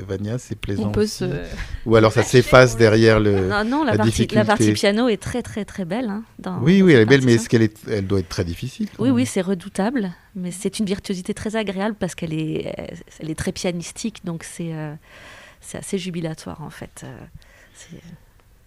Vania, 0.09 0.39
c'est 0.39 0.55
plaisant. 0.59 0.89
On 0.89 0.93
peut 0.93 1.03
aussi. 1.03 1.19
se, 1.19 1.43
Ou 1.87 1.97
alors 1.97 2.13
ça 2.13 2.23
s'efface 2.23 2.77
derrière 2.77 3.21
le. 3.21 3.49
Non, 3.49 3.65
non, 3.65 3.85
la, 3.85 3.93
la 3.93 3.99
partie, 3.99 4.27
la 4.33 4.45
partie 4.45 4.65
difficulté. 4.65 4.73
piano 4.93 5.09
est 5.09 5.19
très, 5.21 5.43
très, 5.43 5.65
très 5.67 5.85
belle. 5.85 6.09
hein, 6.09 6.23
dans- 6.39 6.59
Oui, 6.61 6.79
dans 6.81 6.87
oui, 6.87 6.93
elle 6.95 7.01
est 7.01 7.05
belle, 7.07 7.21
mais 7.21 7.37
partie-là. 7.37 7.41
est-ce 7.43 7.49
qu'elle 7.51 7.63
est, 7.63 7.89
elle 7.89 8.07
doit 8.07 8.21
être 8.21 8.29
très 8.31 8.45
difficile 8.45 8.89
Oui, 8.99 9.11
oui, 9.11 9.27
c'est 9.27 9.43
redoutable, 9.43 10.11
mais 10.35 10.53
c'est 10.53 10.79
une 10.79 10.87
virtuosité 10.87 11.35
très 11.35 11.55
agréable 11.57 11.97
parce 11.99 12.15
qu'elle 12.15 12.33
est, 12.33 12.75
elle 13.21 13.31
est 13.31 13.35
très 13.39 13.53
pianistique, 13.53 14.25
donc 14.25 14.43
c'est 14.43 14.73
euh, 14.73 14.95
c'est 15.61 15.79
assez 15.79 15.99
jubilatoire 15.99 16.63
en 16.63 16.71
fait. 16.71 17.05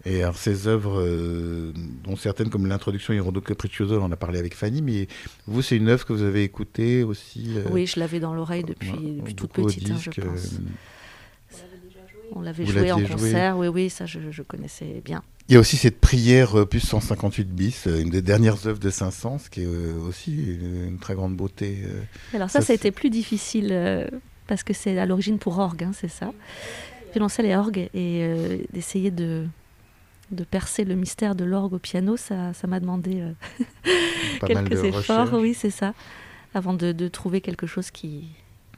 Et 0.05 0.23
alors 0.23 0.37
ces 0.37 0.67
œuvres, 0.67 1.01
euh, 1.01 1.73
dont 2.03 2.15
certaines 2.15 2.49
comme 2.49 2.65
l'introduction 2.67 3.13
Irondo 3.13 3.41
Capriccioso, 3.41 3.99
on 3.99 4.03
en 4.05 4.11
a 4.11 4.15
parlé 4.15 4.39
avec 4.39 4.55
Fanny, 4.55 4.81
mais 4.81 5.07
vous, 5.47 5.61
c'est 5.61 5.75
une 5.75 5.89
œuvre 5.89 6.05
que 6.05 6.13
vous 6.13 6.21
avez 6.21 6.43
écoutée 6.43 7.03
aussi 7.03 7.55
euh, 7.57 7.63
Oui, 7.71 7.87
je 7.87 7.99
l'avais 7.99 8.19
dans 8.19 8.33
l'oreille 8.33 8.63
depuis, 8.63 8.91
ouais, 8.91 9.11
depuis 9.17 9.35
toute 9.35 9.51
petite, 9.51 9.89
hein, 9.91 9.97
je 9.99 10.21
pense. 10.21 10.53
euh, 10.53 11.57
On 12.33 12.41
l'avait 12.41 12.65
joué 12.65 12.91
en 12.91 12.99
joué. 12.99 13.07
concert, 13.07 13.57
oui, 13.57 13.67
oui, 13.67 13.89
ça 13.89 14.05
je, 14.05 14.19
je 14.31 14.43
connaissais 14.43 15.01
bien. 15.03 15.23
Il 15.49 15.53
y 15.53 15.57
a 15.57 15.59
aussi 15.59 15.77
cette 15.77 15.99
prière 15.99 16.67
plus 16.67 16.81
158 16.81 17.45
bis, 17.49 17.85
une 17.87 18.09
des 18.09 18.21
dernières 18.21 18.65
œuvres 18.67 18.79
de 18.79 18.89
Saint-Saëns, 18.89 19.39
qui 19.49 19.63
est 19.63 19.65
aussi 19.65 20.35
une, 20.35 20.87
une 20.89 20.99
très 20.99 21.15
grande 21.15 21.35
beauté. 21.35 21.79
Alors 22.33 22.49
ça, 22.49 22.59
Ça, 22.59 22.67
ça 22.67 22.73
a 22.73 22.75
été 22.75 22.91
plus 22.91 23.09
difficile 23.09 24.07
parce 24.45 24.63
que 24.63 24.73
c'est 24.73 24.97
à 24.99 25.05
l'origine 25.05 25.39
pour 25.39 25.57
orgue, 25.59 25.83
hein, 25.83 25.91
c'est 25.93 26.09
ça. 26.09 26.31
Violoncelle 27.11 27.45
et 27.45 27.55
orgue, 27.55 27.89
et 27.93 28.21
euh, 28.23 28.57
d'essayer 28.71 29.11
de, 29.11 29.45
de 30.31 30.43
percer 30.43 30.83
le 30.83 30.95
mystère 30.95 31.35
de 31.35 31.45
l'orgue 31.45 31.73
au 31.73 31.79
piano, 31.79 32.17
ça 32.17 32.53
ça 32.53 32.67
m'a 32.67 32.79
demandé 32.79 33.21
euh, 33.21 33.31
de 34.41 34.47
quelques 34.47 34.83
efforts, 34.83 35.33
oui, 35.33 35.53
c'est 35.53 35.69
ça, 35.69 35.93
avant 36.53 36.73
de, 36.73 36.91
de 36.91 37.07
trouver 37.07 37.41
quelque 37.41 37.67
chose 37.67 37.91
qui, 37.91 38.25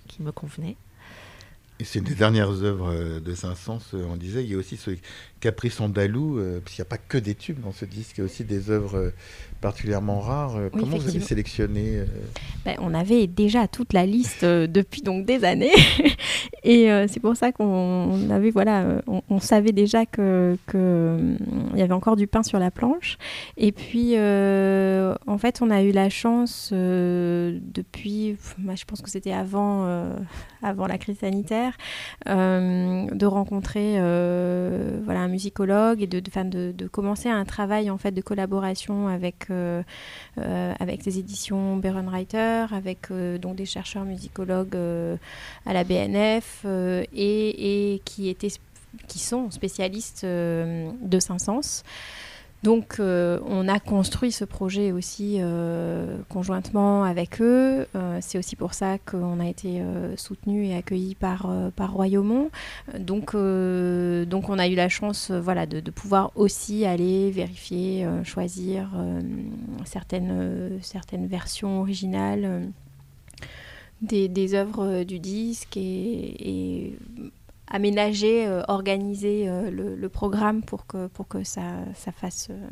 qui 0.07 0.21
me 0.21 0.31
convenait. 0.31 0.75
Et 1.81 1.85
c'est 1.85 1.99
une 1.99 2.05
des 2.05 2.15
dernières 2.15 2.61
œuvres 2.63 2.91
euh, 2.91 3.19
de 3.21 3.33
Saint-Saëns, 3.33 3.79
on 3.93 4.17
disait. 4.17 4.43
Il 4.43 4.51
y 4.51 4.55
a 4.55 4.57
aussi 4.57 4.75
ce 4.75 4.91
Caprice 5.39 5.79
Andalou, 5.79 6.37
euh, 6.37 6.59
parce 6.59 6.75
qu'il 6.75 6.81
n'y 6.81 6.87
a 6.87 6.89
pas 6.89 6.97
que 6.97 7.17
des 7.17 7.35
tubes 7.35 7.59
dans 7.61 7.71
ce 7.71 7.85
disque, 7.85 8.17
il 8.17 8.21
y 8.21 8.21
a 8.21 8.25
aussi 8.25 8.43
des 8.43 8.69
œuvres 8.69 8.97
euh, 8.97 9.13
particulièrement 9.61 10.19
rares. 10.19 10.55
Euh, 10.57 10.69
Oui, 10.73 10.81
Comment 10.81 10.97
vous 10.97 11.07
avez 11.07 11.19
sélectionné 11.19 11.97
euh, 11.97 12.05
Ben, 12.65 12.75
on 12.79 12.93
avait 12.93 13.27
déjà 13.27 13.67
toute 13.67 13.93
la 13.93 14.05
liste 14.05 14.43
depuis 14.43 15.01
donc 15.01 15.25
des 15.25 15.43
années. 15.45 15.71
Et 16.63 16.91
euh, 16.91 17.05
c'est 17.07 17.19
pour 17.19 17.35
ça 17.35 17.51
qu'on 17.51 17.63
on 17.65 18.29
avait 18.29 18.51
voilà 18.51 19.01
on, 19.07 19.21
on 19.29 19.39
savait 19.39 19.71
déjà 19.71 20.05
que 20.05 20.57
que, 20.67 20.77
euh, 20.77 21.35
il 21.73 21.79
y 21.79 21.81
avait 21.81 21.93
encore 21.93 22.15
du 22.15 22.27
pain 22.27 22.43
sur 22.43 22.59
la 22.59 22.71
planche. 22.71 23.17
Et 23.57 23.71
puis 23.71 24.13
euh, 24.15 25.15
en 25.25 25.37
fait 25.37 25.61
on 25.61 25.69
a 25.69 25.81
eu 25.83 25.91
la 25.91 26.09
chance 26.09 26.71
depuis 26.73 28.35
je 28.75 28.85
pense 28.85 29.01
que 29.01 29.09
c'était 29.09 29.31
avant 29.31 29.87
avant 30.61 30.87
la 30.87 30.97
crise 30.97 31.19
sanitaire 31.19 31.77
de 32.25 33.25
rencontrer 33.25 33.93
voilà 35.05 35.28
musicologue 35.29 36.01
et 36.01 36.07
de 36.07 36.19
de, 36.19 36.71
de 36.71 36.87
commencer 36.87 37.29
un 37.29 37.45
travail 37.45 37.89
en 37.89 37.97
fait 37.97 38.11
de 38.11 38.21
collaboration 38.21 39.07
avec 39.07 39.49
euh, 39.49 39.83
euh, 40.37 40.73
avec 40.79 41.05
les 41.05 41.19
éditions 41.19 41.77
Berenreiter, 41.77 42.65
avec 42.71 43.11
euh, 43.11 43.37
donc 43.37 43.55
des 43.55 43.65
chercheurs 43.65 44.05
musicologues 44.05 44.77
à 45.65 45.73
la 45.73 45.83
BNF 45.83 46.65
et, 46.65 47.93
et 47.93 47.99
qui 48.05 48.29
étaient 48.29 48.49
qui 49.07 49.19
sont 49.19 49.51
spécialistes 49.51 50.25
de 50.25 51.19
Saint-Saëns. 51.19 51.83
Donc 52.61 52.97
euh, 52.99 53.39
on 53.45 53.69
a 53.69 53.79
construit 53.79 54.33
ce 54.33 54.43
projet 54.43 54.91
aussi 54.91 55.37
euh, 55.39 56.17
conjointement 56.27 57.03
avec 57.03 57.41
eux. 57.41 57.87
Euh, 57.95 58.17
C'est 58.21 58.37
aussi 58.37 58.55
pour 58.57 58.73
ça 58.73 58.97
qu'on 58.97 59.39
a 59.39 59.47
été 59.47 59.81
soutenu 60.17 60.65
et 60.65 60.75
accueilli 60.75 61.15
par, 61.15 61.47
Royaumont. 61.77 62.49
Donc, 62.97 63.31
on 63.33 64.59
a 64.59 64.67
eu 64.67 64.75
la 64.75 64.89
chance 64.89 65.31
voilà, 65.31 65.65
de, 65.65 65.91
pouvoir 65.91 66.31
aussi 66.35 66.85
aller 66.85 67.31
vérifier, 67.31 68.05
choisir 68.23 68.89
certaines, 69.85 70.77
versions 71.27 71.81
originales 71.81 72.69
des, 74.01 74.27
des 74.27 74.53
œuvres 74.53 75.03
du 75.03 75.19
disque 75.19 75.77
et 75.77 76.95
aménager, 77.69 78.47
euh, 78.47 78.63
organiser 78.67 79.47
euh, 79.47 79.69
le, 79.69 80.09
programme 80.09 80.63
pour 80.63 80.87
que, 80.87 81.07
pour 81.07 81.27
que 81.27 81.43
ça, 81.43 81.61
ça 81.93 82.11
fasse, 82.11 82.47
euh, 82.49 82.67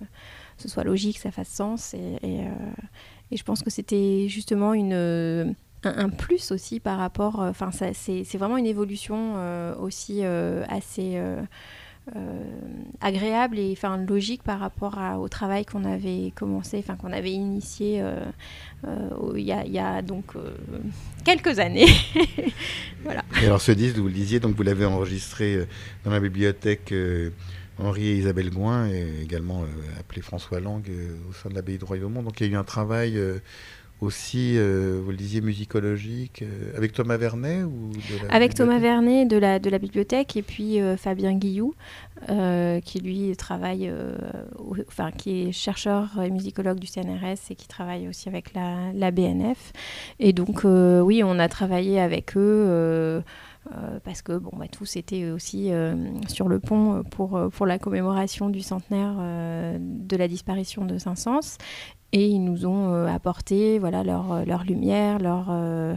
ce 0.57 0.67
soit 0.67 0.83
logique, 0.83 1.19
ça 1.19 1.31
fasse 1.31 1.49
sens. 1.49 1.93
Et, 1.93 2.17
et, 2.23 3.37
je 3.37 3.43
pense 3.43 3.61
que 3.61 3.69
c'était 3.69 4.27
justement 4.27 4.73
une, 4.73 5.55
un, 5.83 6.09
plus 6.09 6.51
aussi 6.51 6.79
par 6.79 6.97
rapport. 6.97 7.39
Enfin, 7.39 7.69
c'est 7.71 8.37
vraiment 8.37 8.57
une 8.57 8.65
évolution 8.65 9.35
aussi 9.79 10.23
assez. 10.23 11.21
Euh, 12.15 12.19
agréable 13.01 13.59
et 13.59 13.73
enfin 13.73 13.97
logique 13.97 14.41
par 14.41 14.59
rapport 14.59 14.97
au 15.19 15.27
travail 15.27 15.65
qu'on 15.65 15.83
avait 15.83 16.31
commencé, 16.35 16.77
enfin 16.79 16.95
qu'on 16.95 17.11
avait 17.11 17.33
initié 17.33 18.01
euh, 18.01 18.23
euh, 18.85 19.33
il 19.35 19.43
y, 19.43 19.51
a, 19.51 19.65
y 19.65 19.77
a 19.77 20.01
donc 20.01 20.33
quelques 21.25 21.59
années. 21.59 21.89
Et 23.41 23.45
alors 23.45 23.61
ce 23.61 23.73
disque, 23.73 23.97
vous 23.97 24.07
le 24.07 24.13
disiez, 24.13 24.39
donc 24.39 24.55
vous 24.55 24.63
l'avez 24.63 24.85
enregistré 24.85 25.67
dans 26.05 26.11
la 26.11 26.19
bibliothèque 26.19 26.93
Henri 27.77 28.07
et 28.07 28.15
Isabelle 28.17 28.49
Gouin, 28.49 28.89
également 29.21 29.63
appelé 29.99 30.21
François 30.21 30.59
Lang 30.59 30.83
au 31.29 31.33
sein 31.33 31.49
de 31.49 31.55
l'abbaye 31.55 31.77
de 31.77 31.85
Royaumont. 31.85 32.23
Donc 32.23 32.39
il 32.39 32.47
y 32.47 32.49
a 32.49 32.53
eu 32.53 32.55
un 32.55 32.63
travail 32.63 33.21
aussi, 34.01 34.53
euh, 34.57 35.01
vous 35.03 35.11
le 35.11 35.17
disiez, 35.17 35.41
musicologique, 35.41 36.43
euh, 36.43 36.77
avec 36.77 36.93
Thomas 36.93 37.17
Vernet 37.17 37.63
ou 37.63 37.89
de 37.91 38.27
la 38.27 38.33
Avec 38.33 38.53
Thomas 38.53 38.77
Vernet 38.79 39.25
de 39.25 39.37
la, 39.37 39.59
de 39.59 39.69
la 39.69 39.79
bibliothèque 39.79 40.35
et 40.37 40.43
puis 40.43 40.79
euh, 40.79 40.97
Fabien 40.97 41.33
Guillou, 41.33 41.73
qui 42.83 42.99
lui 42.99 43.35
travaille, 43.37 43.91
au- 44.57 44.75
enfin 44.87 45.11
qui 45.11 45.43
est 45.47 45.51
chercheur 45.51 46.19
et 46.23 46.29
musicologue 46.31 46.79
du 46.79 46.87
CNRS 46.87 47.51
et 47.51 47.55
qui 47.55 47.67
travaille 47.67 48.07
aussi 48.07 48.27
avec 48.27 48.53
la, 48.53 48.91
la 48.93 49.11
BNF. 49.11 49.71
Et 50.19 50.33
donc, 50.33 50.63
oui, 50.63 51.21
on 51.23 51.37
a 51.39 51.47
travaillé 51.47 51.99
avec 51.99 52.35
eux. 52.37 52.39
euh, 52.39 53.21
parce 54.05 54.21
que 54.21 54.37
bon, 54.37 54.51
bah, 54.57 54.67
tous 54.71 54.95
étaient 54.95 55.29
aussi 55.29 55.73
euh, 55.73 55.93
sur 56.29 56.47
le 56.47 56.57
pont 56.59 57.03
pour, 57.11 57.37
pour 57.51 57.65
la 57.65 57.77
commémoration 57.77 58.49
du 58.49 58.61
centenaire 58.61 59.15
euh, 59.19 59.77
de 59.79 60.15
la 60.15 60.29
disparition 60.29 60.85
de 60.85 60.97
Saint-Saëns. 60.97 61.57
Et 62.13 62.27
ils 62.27 62.39
nous 62.43 62.65
ont 62.65 62.93
euh, 62.93 63.07
apporté 63.07 63.79
voilà, 63.79 64.03
leur, 64.03 64.45
leur 64.45 64.63
lumière, 64.63 65.19
leur, 65.19 65.47
euh, 65.49 65.95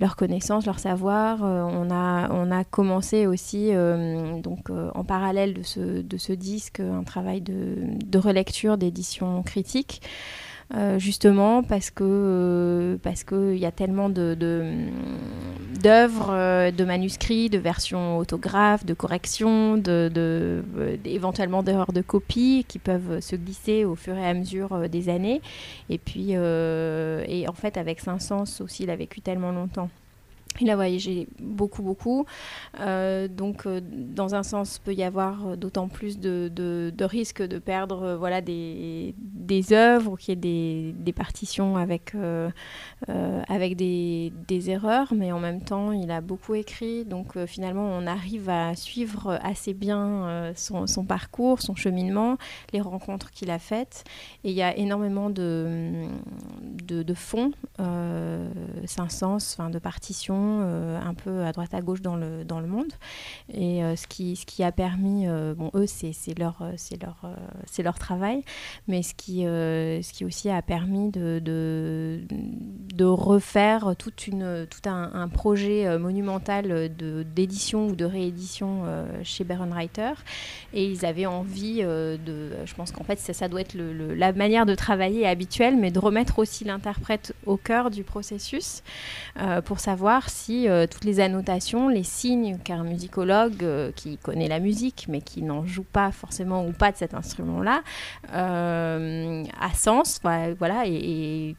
leur 0.00 0.16
connaissance, 0.16 0.66
leur 0.66 0.80
savoir. 0.80 1.44
Euh, 1.44 1.62
on, 1.62 1.88
a, 1.90 2.28
on 2.32 2.50
a 2.50 2.64
commencé 2.64 3.26
aussi, 3.26 3.68
euh, 3.72 4.40
donc, 4.40 4.70
euh, 4.70 4.90
en 4.94 5.04
parallèle 5.04 5.54
de 5.54 5.62
ce, 5.62 6.02
de 6.02 6.16
ce 6.16 6.32
disque, 6.32 6.80
un 6.80 7.04
travail 7.04 7.40
de, 7.40 7.76
de 8.04 8.18
relecture 8.18 8.76
d'édition 8.76 9.42
critique. 9.44 10.02
Justement 10.98 11.62
parce 11.62 11.90
que 11.90 12.98
parce 13.02 13.24
qu'il 13.24 13.58
y 13.58 13.66
a 13.66 13.70
tellement 13.70 14.08
de, 14.08 14.34
d'œuvres, 15.82 16.70
de, 16.70 16.84
manuscrits, 16.84 17.50
de 17.50 17.58
versions 17.58 18.18
autographes, 18.18 18.86
de 18.86 18.94
corrections, 18.94 19.76
de, 19.76 20.10
de 20.12 20.62
éventuellement 21.04 21.62
d'erreurs 21.62 21.92
de 21.92 22.00
copie 22.00 22.64
qui 22.66 22.78
peuvent 22.78 23.20
se 23.20 23.36
glisser 23.36 23.84
au 23.84 23.96
fur 23.96 24.16
et 24.16 24.26
à 24.26 24.32
mesure 24.34 24.88
des 24.88 25.08
années. 25.08 25.42
Et 25.90 25.98
puis, 25.98 26.32
et 26.32 27.48
en 27.48 27.54
fait, 27.54 27.76
avec 27.76 28.00
Saint-Saëns 28.00 28.62
aussi, 28.62 28.84
il 28.84 28.90
a 28.90 28.96
vécu 28.96 29.20
tellement 29.20 29.52
longtemps 29.52 29.90
il 30.60 30.70
a 30.70 30.76
voyagé 30.76 31.28
beaucoup, 31.40 31.82
beaucoup. 31.82 32.26
Euh, 32.80 33.28
donc, 33.28 33.66
euh, 33.66 33.80
dans 33.82 34.34
un 34.34 34.42
sens, 34.42 34.78
peut 34.78 34.94
y 34.94 35.02
avoir 35.02 35.48
euh, 35.48 35.56
d'autant 35.56 35.88
plus 35.88 36.18
de, 36.18 36.92
risques 37.00 37.42
de 37.42 37.58
perdre 37.58 38.16
voilà, 38.18 38.40
des, 38.40 39.14
des 39.18 39.72
œuvres, 39.72 40.16
qu'il 40.16 40.30
y 40.30 40.32
ait 40.32 40.92
des, 40.92 41.12
partitions 41.12 41.76
avec, 41.76 42.14
des, 43.76 44.32
erreurs, 44.70 45.12
mais 45.14 45.32
en 45.32 45.40
même 45.40 45.60
temps, 45.60 45.92
il 45.92 46.10
a 46.10 46.20
beaucoup 46.20 46.54
écrit. 46.54 47.04
Donc, 47.04 47.36
finalement, 47.46 47.84
on 47.84 48.06
arrive 48.06 48.48
à 48.48 48.74
suivre 48.74 49.38
assez 49.42 49.74
bien 49.74 50.52
son, 50.54 50.86
parcours, 51.04 51.60
son 51.60 51.74
cheminement, 51.74 52.36
les 52.72 52.80
rencontres 52.80 53.30
qu'il 53.30 53.50
a 53.50 53.58
faites. 53.58 54.04
Et 54.44 54.50
il 54.50 54.56
y 54.56 54.62
a 54.62 54.76
énormément 54.76 55.30
de, 55.30 56.04
de, 56.62 57.02
de 57.02 57.14
fonds, 57.14 57.52
un 57.78 59.08
sens, 59.08 59.58
de 59.70 59.78
partitions 59.78 60.41
euh, 60.42 61.00
un 61.00 61.14
peu 61.14 61.44
à 61.44 61.52
droite 61.52 61.74
à 61.74 61.80
gauche 61.80 62.00
dans 62.00 62.16
le, 62.16 62.44
dans 62.44 62.60
le 62.60 62.66
monde. 62.66 62.92
Et 63.52 63.82
euh, 63.82 63.96
ce, 63.96 64.06
qui, 64.06 64.36
ce 64.36 64.46
qui 64.46 64.62
a 64.62 64.72
permis, 64.72 65.26
euh, 65.26 65.54
bon, 65.54 65.70
eux, 65.74 65.86
c'est 65.86 66.38
leur, 66.38 66.62
leur, 67.00 67.26
leur 67.78 67.98
travail, 67.98 68.44
mais 68.88 69.02
ce 69.02 69.14
qui, 69.14 69.42
ce 69.42 70.12
qui 70.12 70.24
aussi 70.24 70.48
a 70.48 70.62
permis 70.62 71.10
de, 71.10 71.40
de, 71.44 73.04
refaire 73.04 73.94
toute 73.98 74.14
tout 74.16 74.88
un, 74.88 75.28
projet 75.28 75.98
monumental 75.98 76.90
d'édition 77.34 77.88
ou 77.88 77.96
de 77.96 78.04
réédition 78.04 78.84
chez 79.24 79.44
Writer 79.44 80.12
Et 80.72 80.84
ils 80.86 81.04
avaient 81.04 81.26
envie 81.26 81.82
de. 81.82 82.52
Je 82.64 82.74
pense 82.74 82.92
qu'en 82.92 83.04
fait, 83.04 83.18
ça, 83.18 83.32
ça 83.32 83.48
doit 83.48 83.60
être 83.60 83.76
la 83.76 84.32
manière 84.32 84.66
de 84.66 84.74
travailler 84.74 85.26
habituelle, 85.26 85.76
mais 85.76 85.90
de 85.90 85.98
remettre 85.98 86.38
aussi 86.38 86.64
l'interprète 86.64 87.34
au 87.46 87.56
cœur 87.56 87.90
du 87.90 88.04
processus 88.04 88.82
pour 89.64 89.80
savoir 89.80 90.30
euh, 90.50 90.86
toutes 90.86 91.04
les 91.04 91.20
annotations, 91.20 91.88
les 91.88 92.02
signes 92.02 92.58
qu'un 92.58 92.84
musicologue 92.84 93.62
euh, 93.62 93.92
qui 93.92 94.16
connaît 94.18 94.48
la 94.48 94.60
musique 94.60 95.06
mais 95.08 95.20
qui 95.20 95.42
n'en 95.42 95.64
joue 95.64 95.84
pas 95.84 96.10
forcément 96.10 96.66
ou 96.66 96.72
pas 96.72 96.92
de 96.92 96.96
cet 96.96 97.14
instrument-là 97.14 97.82
euh, 98.34 99.44
a 99.60 99.74
sens, 99.74 100.20
voilà, 100.58 100.86
et, 100.86 101.56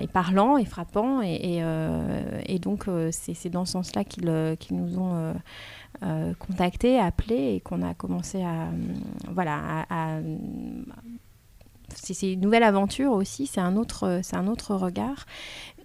est 0.00 0.12
parlant 0.12 0.56
et 0.56 0.64
frappant 0.64 1.20
et, 1.22 1.62
donc 2.60 2.86
c'est 3.10 3.50
dans 3.50 3.64
ce 3.64 3.72
sens-là 3.72 4.04
qu'ils 4.04 4.76
nous 4.76 4.98
ont 4.98 5.34
contactés, 6.38 6.98
appelés 6.98 7.54
et 7.54 7.60
qu'on 7.60 7.82
a 7.82 7.94
commencé 7.94 8.42
à 8.42 8.68
voilà 9.32 9.86
c'est 11.94 12.32
une 12.32 12.40
nouvelle 12.40 12.62
aventure 12.62 13.12
aussi, 13.12 13.46
c'est 13.46 13.60
un 13.60 13.76
un 14.32 14.46
autre 14.46 14.74
regard. 14.74 15.26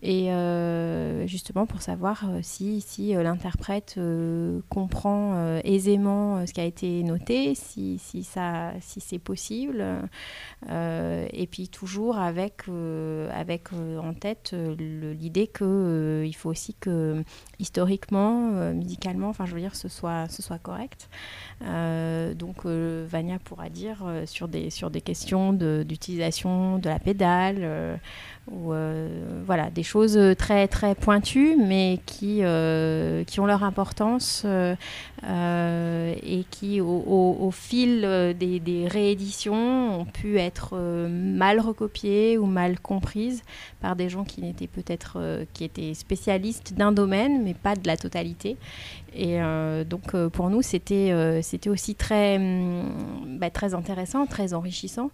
Et 0.05 0.33
euh, 0.33 1.25
justement 1.27 1.65
pour 1.65 1.81
savoir 1.81 2.25
euh, 2.27 2.39
si, 2.41 2.81
si 2.81 3.15
euh, 3.15 3.23
l'interprète 3.23 3.97
comprend 4.67 5.57
aisément 5.63 6.45
ce 6.45 6.51
qui 6.51 6.59
a 6.59 6.65
été 6.65 7.03
noté, 7.03 7.55
si, 7.55 7.97
si, 7.99 8.27
si 8.81 8.99
c'est 8.99 9.19
possible. 9.19 9.83
et 10.69 11.47
puis 11.49 11.69
toujours 11.69 12.17
avec, 12.17 12.63
avec 13.31 13.69
en 13.73 14.13
tête 14.13 14.53
l'idée 14.77 15.47
qu'il 15.47 16.35
faut 16.35 16.49
aussi 16.49 16.73
que 16.73 17.23
historiquement, 17.59 18.73
musicalement, 18.73 19.29
enfin 19.29 19.45
je 19.45 19.53
veux 19.53 19.61
dire, 19.61 19.75
ce 19.75 19.87
soit, 19.87 20.27
ce 20.29 20.41
soit 20.41 20.59
correct. 20.59 21.09
donc 21.61 22.65
Vania 22.65 23.39
pourra 23.39 23.69
dire 23.69 24.03
sur, 24.25 24.47
des, 24.47 24.69
sur 24.69 24.89
des 24.89 25.01
questions 25.01 25.53
d'utilisation 25.53 26.77
de, 26.77 26.89
la 26.89 26.99
pédale 26.99 27.99
euh, 28.51 29.41
voilà, 29.45 29.69
des 29.69 29.83
choses 29.83 30.19
très, 30.37 30.67
très 30.67 30.95
pointues, 30.95 31.55
mais 31.55 31.99
qui, 32.05 32.39
euh, 32.41 33.23
qui 33.23 33.39
ont 33.39 33.45
leur 33.45 33.63
importance 33.63 34.43
euh, 34.45 36.15
et 36.21 36.43
qui, 36.51 36.81
au, 36.81 37.49
fil 37.51 38.01
des, 38.37 38.59
des, 38.59 38.87
rééditions, 38.87 40.01
ont 40.01 40.05
pu 40.05 40.39
être 40.39 40.75
mal 40.77 41.61
recopiées 41.61 42.37
ou 42.37 42.45
mal 42.45 42.79
comprises 42.79 43.43
par 43.79 43.95
des 43.95 44.09
gens 44.09 44.25
qui 44.25 44.41
n'étaient 44.41 44.67
peut-être 44.67 45.45
qui 45.53 45.63
étaient 45.63 45.93
spécialistes 45.93 46.73
d'un 46.73 46.91
domaine, 46.91 47.43
mais 47.43 47.53
pas 47.53 47.75
de 47.75 47.87
la 47.87 47.95
totalité. 47.95 48.57
Et 49.15 49.39
donc, 49.89 50.15
pour 50.33 50.49
nous, 50.49 50.61
c'était 50.61 51.39
c'était 51.41 51.69
aussi 51.69 51.95
très, 51.95 52.37
hum, 52.37 53.37
bah, 53.39 53.49
très 53.49 53.73
intéressant, 53.73 54.25
très 54.25 54.53
enrichissant 54.53 55.11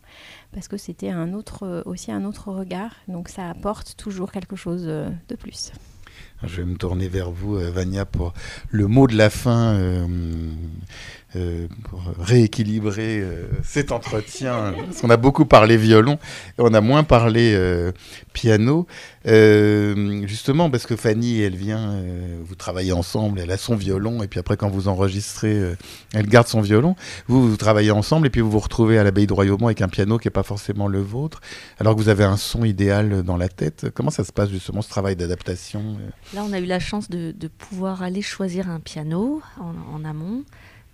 parce 0.54 0.68
que 0.68 0.78
c'était 0.78 1.12
euh, 1.12 1.84
aussi 1.86 2.12
un 2.12 2.26
autre 2.26 2.52
regard. 2.52 2.96
Donc 3.08 3.30
ça 3.30 3.50
apporte 3.50 3.96
toujours 3.98 4.32
quelque 4.32 4.56
chose 4.56 4.84
euh, 4.86 5.10
de 5.28 5.36
plus. 5.36 5.72
Je 6.44 6.58
vais 6.58 6.66
me 6.66 6.76
tourner 6.76 7.08
vers 7.08 7.32
vous, 7.32 7.58
euh, 7.58 7.70
Vania, 7.70 8.06
pour 8.06 8.34
le 8.70 8.88
mot 8.88 9.08
de 9.08 9.16
la 9.16 9.30
fin. 9.30 10.08
Pour 11.90 12.02
rééquilibrer 12.18 13.20
euh, 13.22 13.48
cet 13.64 13.92
entretien. 13.92 14.74
parce 14.86 15.02
qu'on 15.02 15.10
a 15.12 15.18
beaucoup 15.18 15.46
parlé 15.46 15.78
violon 15.78 16.18
et 16.58 16.62
on 16.62 16.74
a 16.74 16.82
moins 16.82 17.04
parlé 17.04 17.54
euh, 17.54 17.92
piano. 18.34 18.88
justement, 19.26 20.72
parce 20.72 20.88
que 20.88 20.96
Fanny, 20.96 21.42
elle 21.42 21.56
vient, 21.56 22.02
vous 22.44 22.56
travaillez 22.56 22.94
ensemble, 22.94 23.40
elle 23.40 23.52
a 23.52 23.58
son 23.58 23.76
violon, 23.76 24.24
et 24.24 24.28
puis 24.28 24.40
après, 24.40 24.58
quand 24.58 24.70
vous 24.70 24.88
enregistrez, 24.88 25.76
elle 26.14 26.26
garde 26.28 26.48
son 26.48 26.62
violon. 26.62 26.96
Vous, 27.28 27.48
vous 27.48 27.58
travaillez 27.58 27.92
ensemble, 27.92 28.28
et 28.28 28.30
puis 28.30 28.42
vous 28.42 28.50
vous 28.50 28.60
retrouvez 28.60 28.98
à 28.98 29.04
l'abbaye 29.04 29.28
de 29.28 29.34
Royaumont 29.34 29.68
avec 29.68 29.82
un 29.82 29.88
piano 29.88 30.18
qui 30.18 30.28
n'est 30.28 30.32
pas 30.32 30.44
forcément 30.44 30.88
le 30.88 31.02
vôtre, 31.02 31.42
alors 31.80 31.96
que 31.96 32.02
vous 32.02 32.10
avez 32.10 32.24
un 32.24 32.38
son 32.38 32.64
idéal 32.64 33.22
dans 33.24 33.38
la 33.38 33.50
tête. 33.50 33.88
Comment 33.94 34.10
ça 34.10 34.24
se 34.24 34.32
passe, 34.32 34.50
justement, 34.50 34.82
ce 34.82 34.90
travail 34.90 35.16
d'adaptation 35.16 35.98
Là, 36.34 36.44
on 36.44 36.54
a 36.54 36.60
eu 36.60 36.66
la 36.66 36.80
chance 36.80 37.10
de, 37.10 37.34
pouvoir 37.60 38.02
aller 38.02 38.22
choisir 38.22 38.70
un 38.70 38.80
piano 38.80 39.42
en 39.60 40.06
amont. 40.06 40.44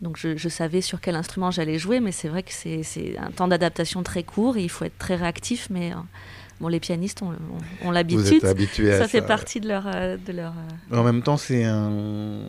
Donc 0.02 0.18
je, 0.18 0.50
savais 0.50 0.82
sur 0.82 1.00
quel 1.00 1.16
instrument 1.16 1.52
j'allais 1.52 1.80
jouer, 1.80 2.00
mais 2.00 2.12
c'est 2.12 2.28
vrai 2.28 2.44
que 2.44 2.52
c'est 2.52 3.18
un 3.18 3.32
temps 3.32 3.48
d'adaptation 3.48 4.04
très 4.04 4.24
court 4.24 4.58
et 4.58 4.64
il 4.64 4.70
faut 4.70 4.86
être 4.86 4.98
très 4.98 5.16
réactif. 5.16 5.68
Mais 5.70 5.94
euh, 5.94 5.96
bon, 6.60 6.68
les 6.68 6.82
pianistes 6.82 7.22
ont, 7.22 7.92
l'habitude. 7.92 8.42
Ça, 8.42 9.00
ça 9.00 9.08
fait 9.08 9.22
partie 9.22 9.62
de 9.62 9.70
leur. 9.70 9.84
Euh, 9.88 10.18
de 10.18 10.34
leur 10.34 10.54
euh, 10.92 10.98
En 10.98 11.04
même 11.04 11.22
temps, 11.22 11.38
c'est 11.38 11.64
un... 11.64 12.42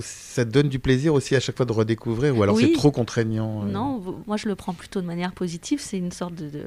ça 0.00 0.44
donne 0.44 0.68
du 0.68 0.78
plaisir 0.78 1.12
aussi 1.12 1.34
à 1.34 1.40
chaque 1.40 1.56
fois 1.56 1.66
de 1.66 1.72
redécouvrir, 1.72 2.38
ou 2.38 2.42
alors 2.44 2.56
c'est 2.56 2.72
trop 2.72 2.92
contraignant 2.92 3.64
Non, 3.64 4.00
moi 4.28 4.36
je 4.36 4.48
le 4.48 4.54
prends 4.54 4.72
plutôt 4.72 5.00
de 5.00 5.06
manière 5.06 5.32
positive. 5.32 5.80
C'est 5.80 5.98
une 5.98 6.12
sorte 6.12 6.34
de 6.34 6.62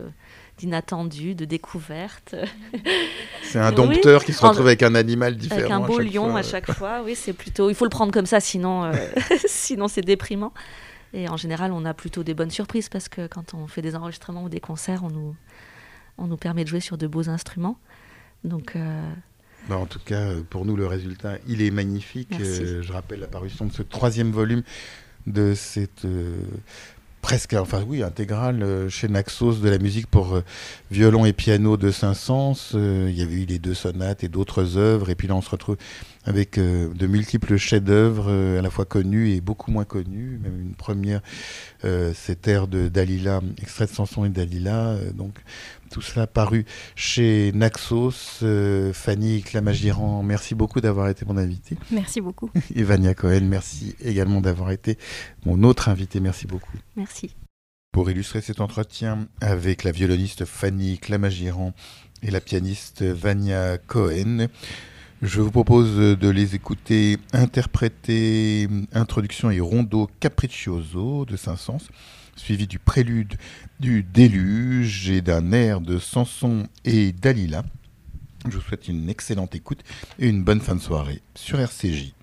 d'inattendu, 0.58 1.36
de 1.36 1.46
découverte. 1.46 2.36
C'est 3.44 3.60
un 3.60 3.72
dompteur 3.72 4.24
qui 4.24 4.34
se 4.34 4.46
retrouve 4.46 4.68
avec 4.68 4.84
un 4.84 4.96
animal 4.96 5.36
différent. 5.36 5.60
Avec 5.60 5.72
un 5.72 5.80
beau 5.80 6.00
lion 6.00 6.36
à 6.36 6.44
chaque 6.44 6.72
fois, 6.72 7.02
oui, 7.04 7.16
c'est 7.16 7.34
plutôt. 7.34 7.70
Il 7.70 7.76
faut 7.76 7.86
le 7.86 7.90
prendre 7.90 8.12
comme 8.12 8.26
ça, 8.26 8.40
sinon, 8.40 8.86
euh, 8.86 8.94
sinon 9.46 9.88
c'est 9.88 10.02
déprimant. 10.02 10.54
Et 11.14 11.30
en 11.30 11.38
général, 11.38 11.72
on 11.72 11.86
a 11.86 11.94
plutôt 11.94 12.24
des 12.24 12.34
bonnes 12.34 12.52
surprises 12.52 12.90
parce 12.90 13.08
que 13.08 13.28
quand 13.28 13.54
on 13.54 13.68
fait 13.68 13.82
des 13.82 13.96
enregistrements 13.96 14.44
ou 14.44 14.50
des 14.50 14.60
concerts, 14.60 15.04
on 15.04 15.10
nous, 15.10 15.36
on 16.18 16.28
nous 16.28 16.38
permet 16.38 16.64
de 16.64 16.70
jouer 16.70 16.80
sur 16.80 16.98
de 16.98 17.08
beaux 17.08 17.30
instruments. 17.30 17.78
Donc. 18.44 18.76
Euh, 18.76 19.10
bah, 19.70 19.78
en 19.78 19.86
tout 19.86 20.00
cas, 20.04 20.32
pour 20.50 20.66
nous, 20.66 20.76
le 20.76 20.88
résultat, 20.88 21.38
il 21.48 21.62
est 21.62 21.72
magnifique. 21.72 22.36
Euh, 22.40 22.82
je 22.82 22.94
rappelle 22.94 23.20
l'apparition 23.20 23.66
de 23.66 23.72
ce 23.72 23.82
troisième 23.82 24.32
volume 24.32 24.64
de 25.28 25.54
cette 25.56 26.06
presque, 27.26 27.54
enfin 27.54 27.84
oui, 27.88 28.04
intégrale 28.04 28.62
euh, 28.62 28.88
chez 28.88 29.08
Naxos 29.08 29.56
de 29.56 29.68
la 29.68 29.80
musique 29.80 30.06
pour 30.06 30.36
euh, 30.36 30.44
violon 30.92 31.26
et 31.26 31.34
piano 31.34 31.76
de 31.76 31.90
Saint-Saëns. 31.90 32.76
Euh, 32.76 33.08
il 33.10 33.18
y 33.18 33.24
avait 33.24 33.34
eu 33.34 33.46
les 33.46 33.58
deux 33.58 33.74
sonates 33.74 34.24
et 34.24 34.28
d'autres 34.28 34.78
œuvres. 34.78 35.10
Et 35.10 35.16
puis 35.16 35.28
là, 35.28 35.34
on 35.34 35.42
se 35.42 35.50
retrouve 35.50 35.76
avec 36.26 36.60
de 36.60 37.08
multiples 37.08 37.58
chefs-d'œuvre 37.58 38.32
à 38.58 38.62
la 38.62 38.70
fois 38.70 38.86
connus 38.86 39.32
et 39.32 39.42
beaucoup 39.42 39.72
moins 39.72 39.86
connus. 39.86 40.40
Même 40.44 40.60
une 40.60 40.76
première, 40.76 41.22
cet 42.14 42.48
air 42.48 42.68
de 42.68 42.88
Dalila, 42.88 43.42
extrait 43.62 43.86
de 43.86 43.92
Samson 43.92 44.26
et 44.26 44.30
Dalila. 44.30 44.96
donc 45.14 45.40
tout 45.92 46.02
cela 46.02 46.28
paru 46.28 46.66
chez 46.96 47.52
Naxos. 47.54 48.44
Fanny 48.94 49.42
Clamagiran, 49.44 50.24
merci 50.24 50.56
beaucoup 50.56 50.82
d'avoir 50.82 51.10
été 51.10 51.26
mon 51.26 51.38
invité. 51.38 51.78
Merci 51.92 52.22
beaucoup. 52.22 52.50
Et 52.76 52.84
Vania 52.84 53.14
Cohen, 53.14 53.42
merci 53.44 53.96
également 54.02 54.42
d'avoir 54.42 54.72
été 54.72 54.98
mon 55.46 55.64
autre 55.64 55.90
invité. 55.90 56.20
Merci 56.20 56.48
beaucoup. 56.48 56.78
Merci. 56.96 57.36
Pour 57.92 58.10
illustrer 58.10 58.42
cet 58.42 58.60
entretien 58.60 59.28
avec 59.40 59.84
la 59.84 59.92
violoniste 59.92 60.44
Fanny 60.44 60.98
Clamagiran 60.98 61.74
et 62.24 62.32
la 62.32 62.42
pianiste 62.42 63.04
Vania 63.04 63.78
Cohen, 63.78 64.48
je 65.22 65.42
vous 65.42 65.52
propose 65.52 65.96
de 65.96 66.30
les 66.30 66.56
écouter 66.56 67.18
interpréter 67.34 68.68
Introduction 68.94 69.50
et 69.50 69.60
Rondo 69.60 70.10
Capriccioso 70.20 71.26
de 71.26 71.38
Saint-Saëns 71.38 71.90
suivi 72.36 72.68
du 72.68 72.80
prélude 72.80 73.36
du 73.80 74.04
déluge 74.04 75.10
et 75.10 75.22
d'un 75.22 75.52
air 75.52 75.82
de 75.82 75.98
Samson 76.00 76.68
et 76.84 77.12
Dalila. 77.14 77.64
Je 78.48 78.58
vous 78.58 78.62
souhaite 78.62 78.88
une 78.88 79.10
excellente 79.10 79.56
écoute 79.56 79.80
et 80.20 80.28
une 80.28 80.44
bonne 80.44 80.62
fin 80.62 80.76
de 80.76 80.82
soirée 80.82 81.22
sur 81.34 81.60
RCJ. 81.60 82.14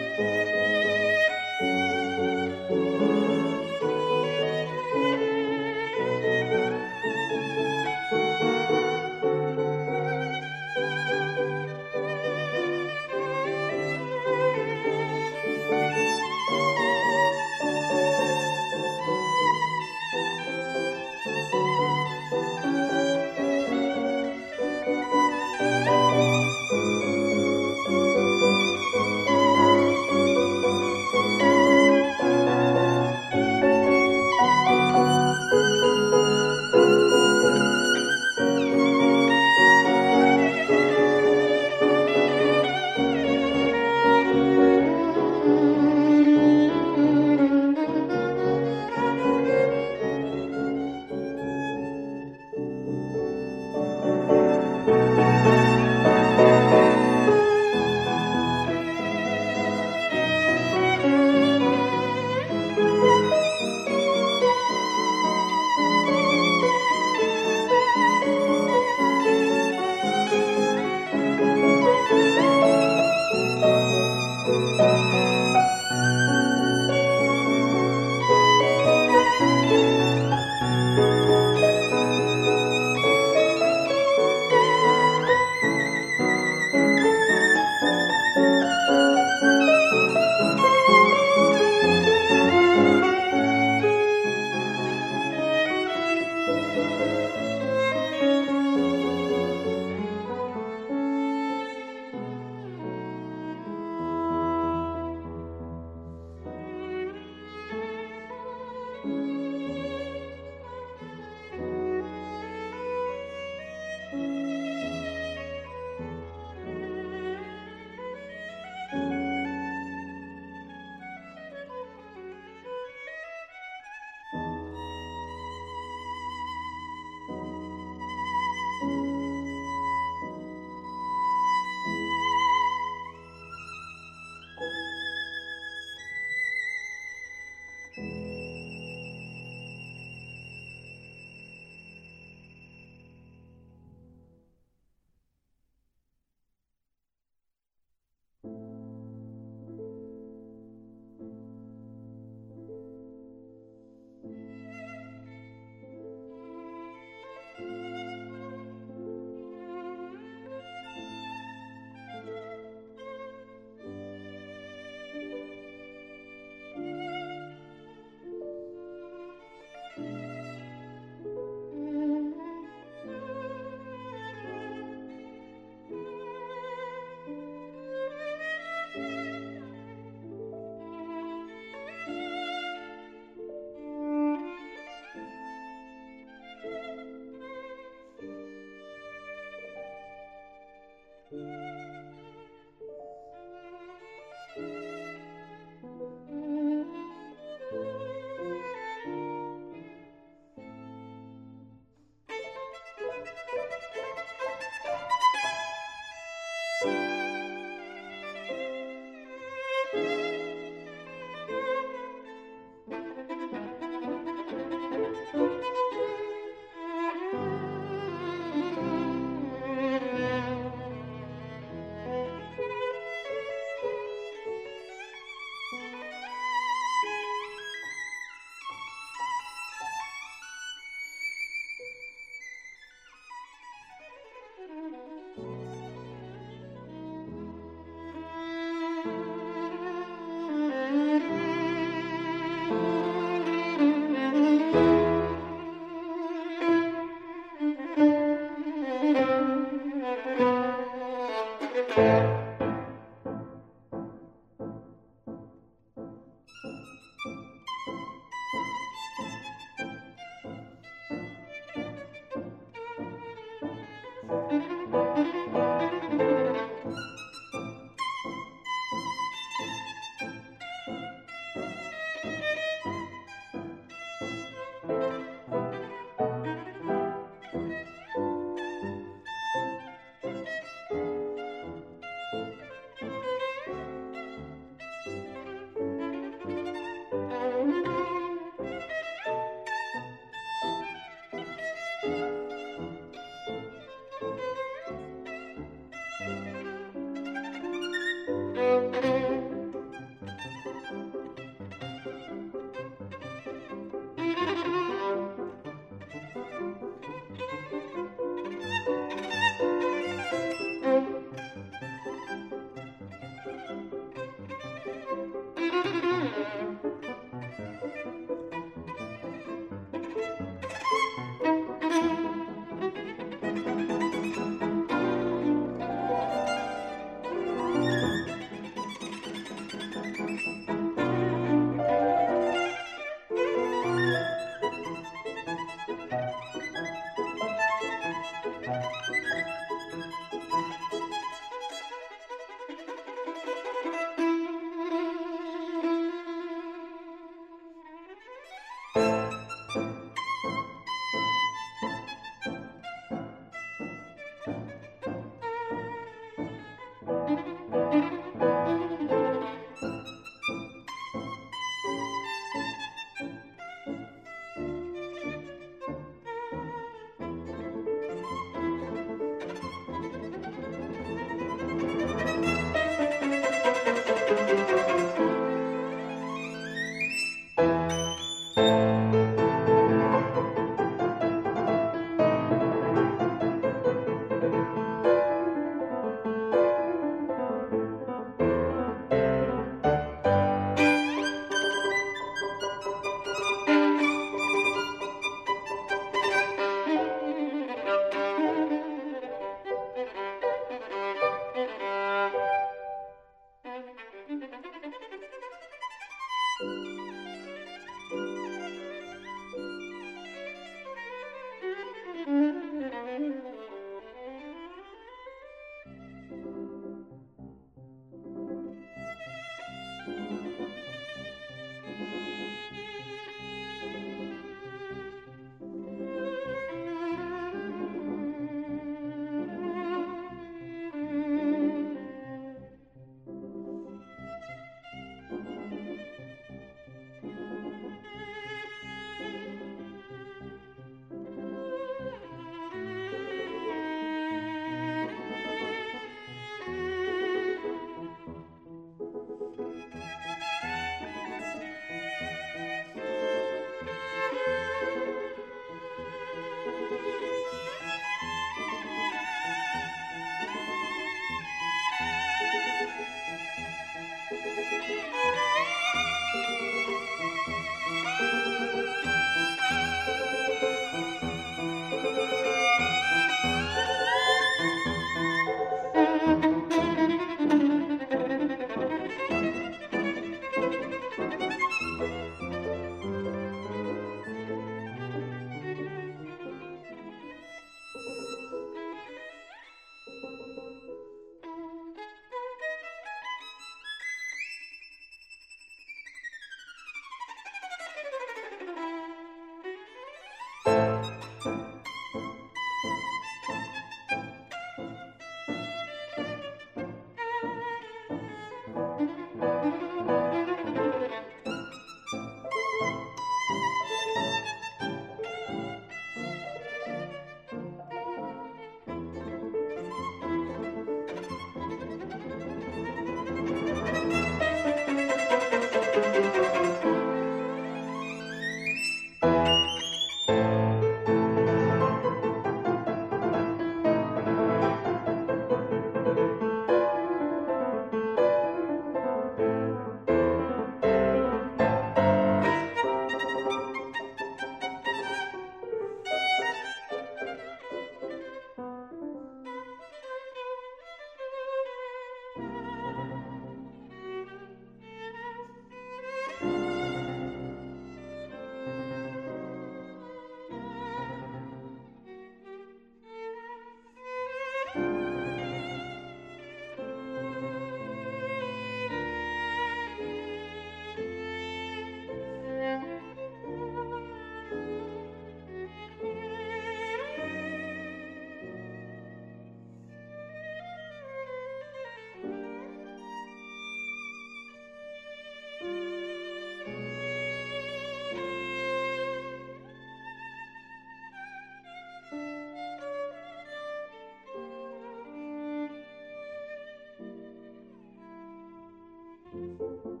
thank 599.84 600.00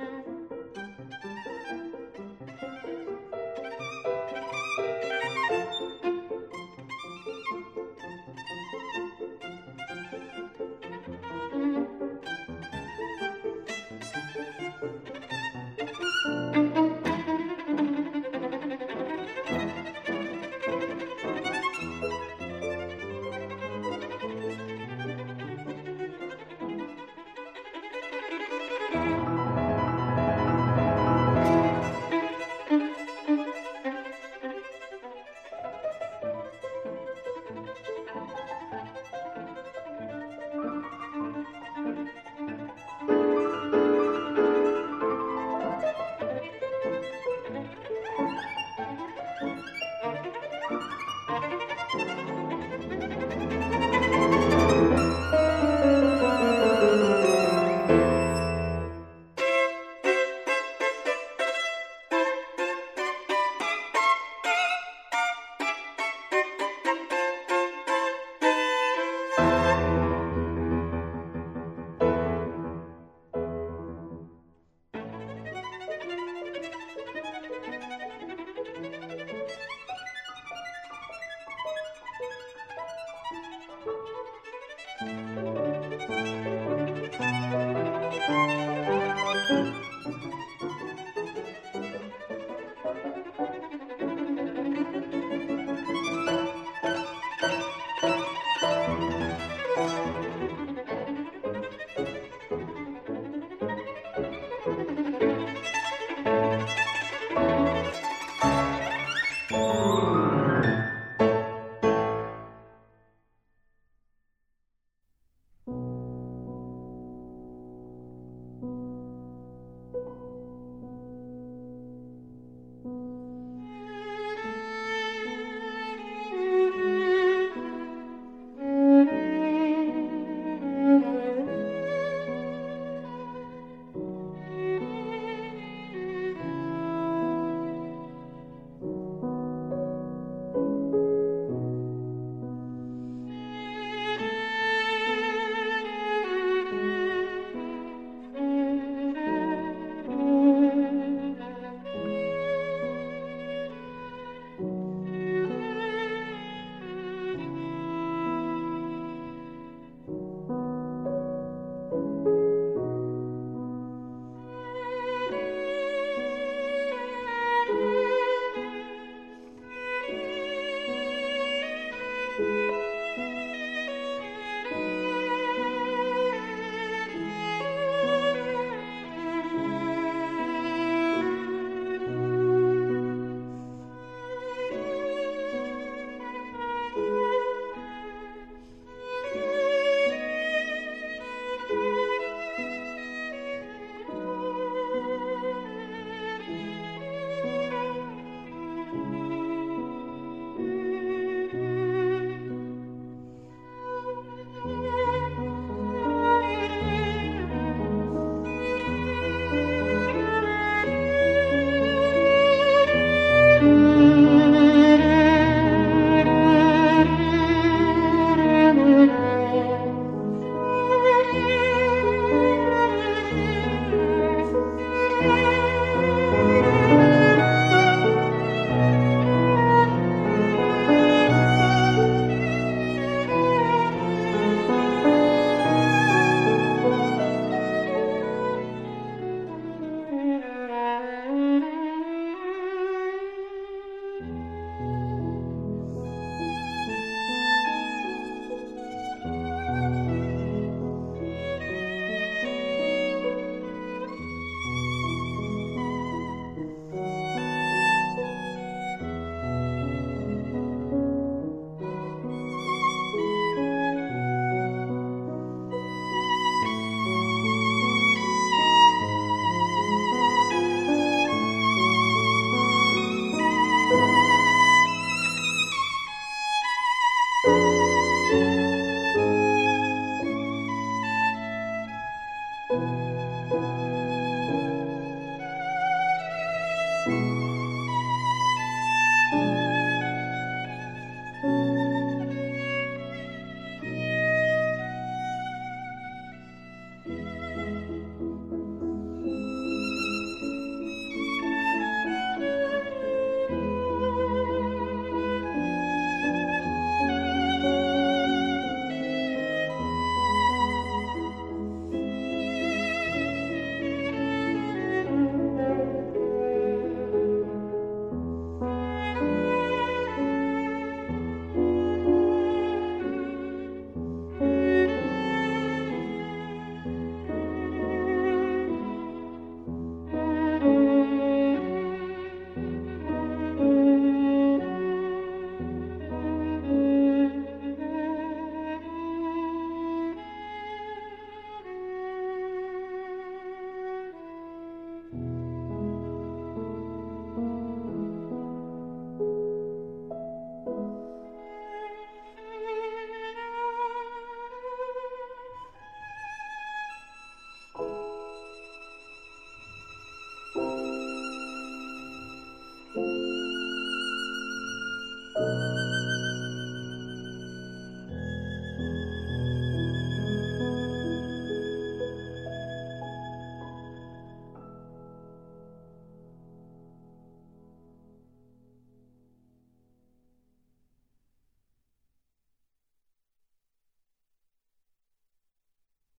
you 0.00 0.13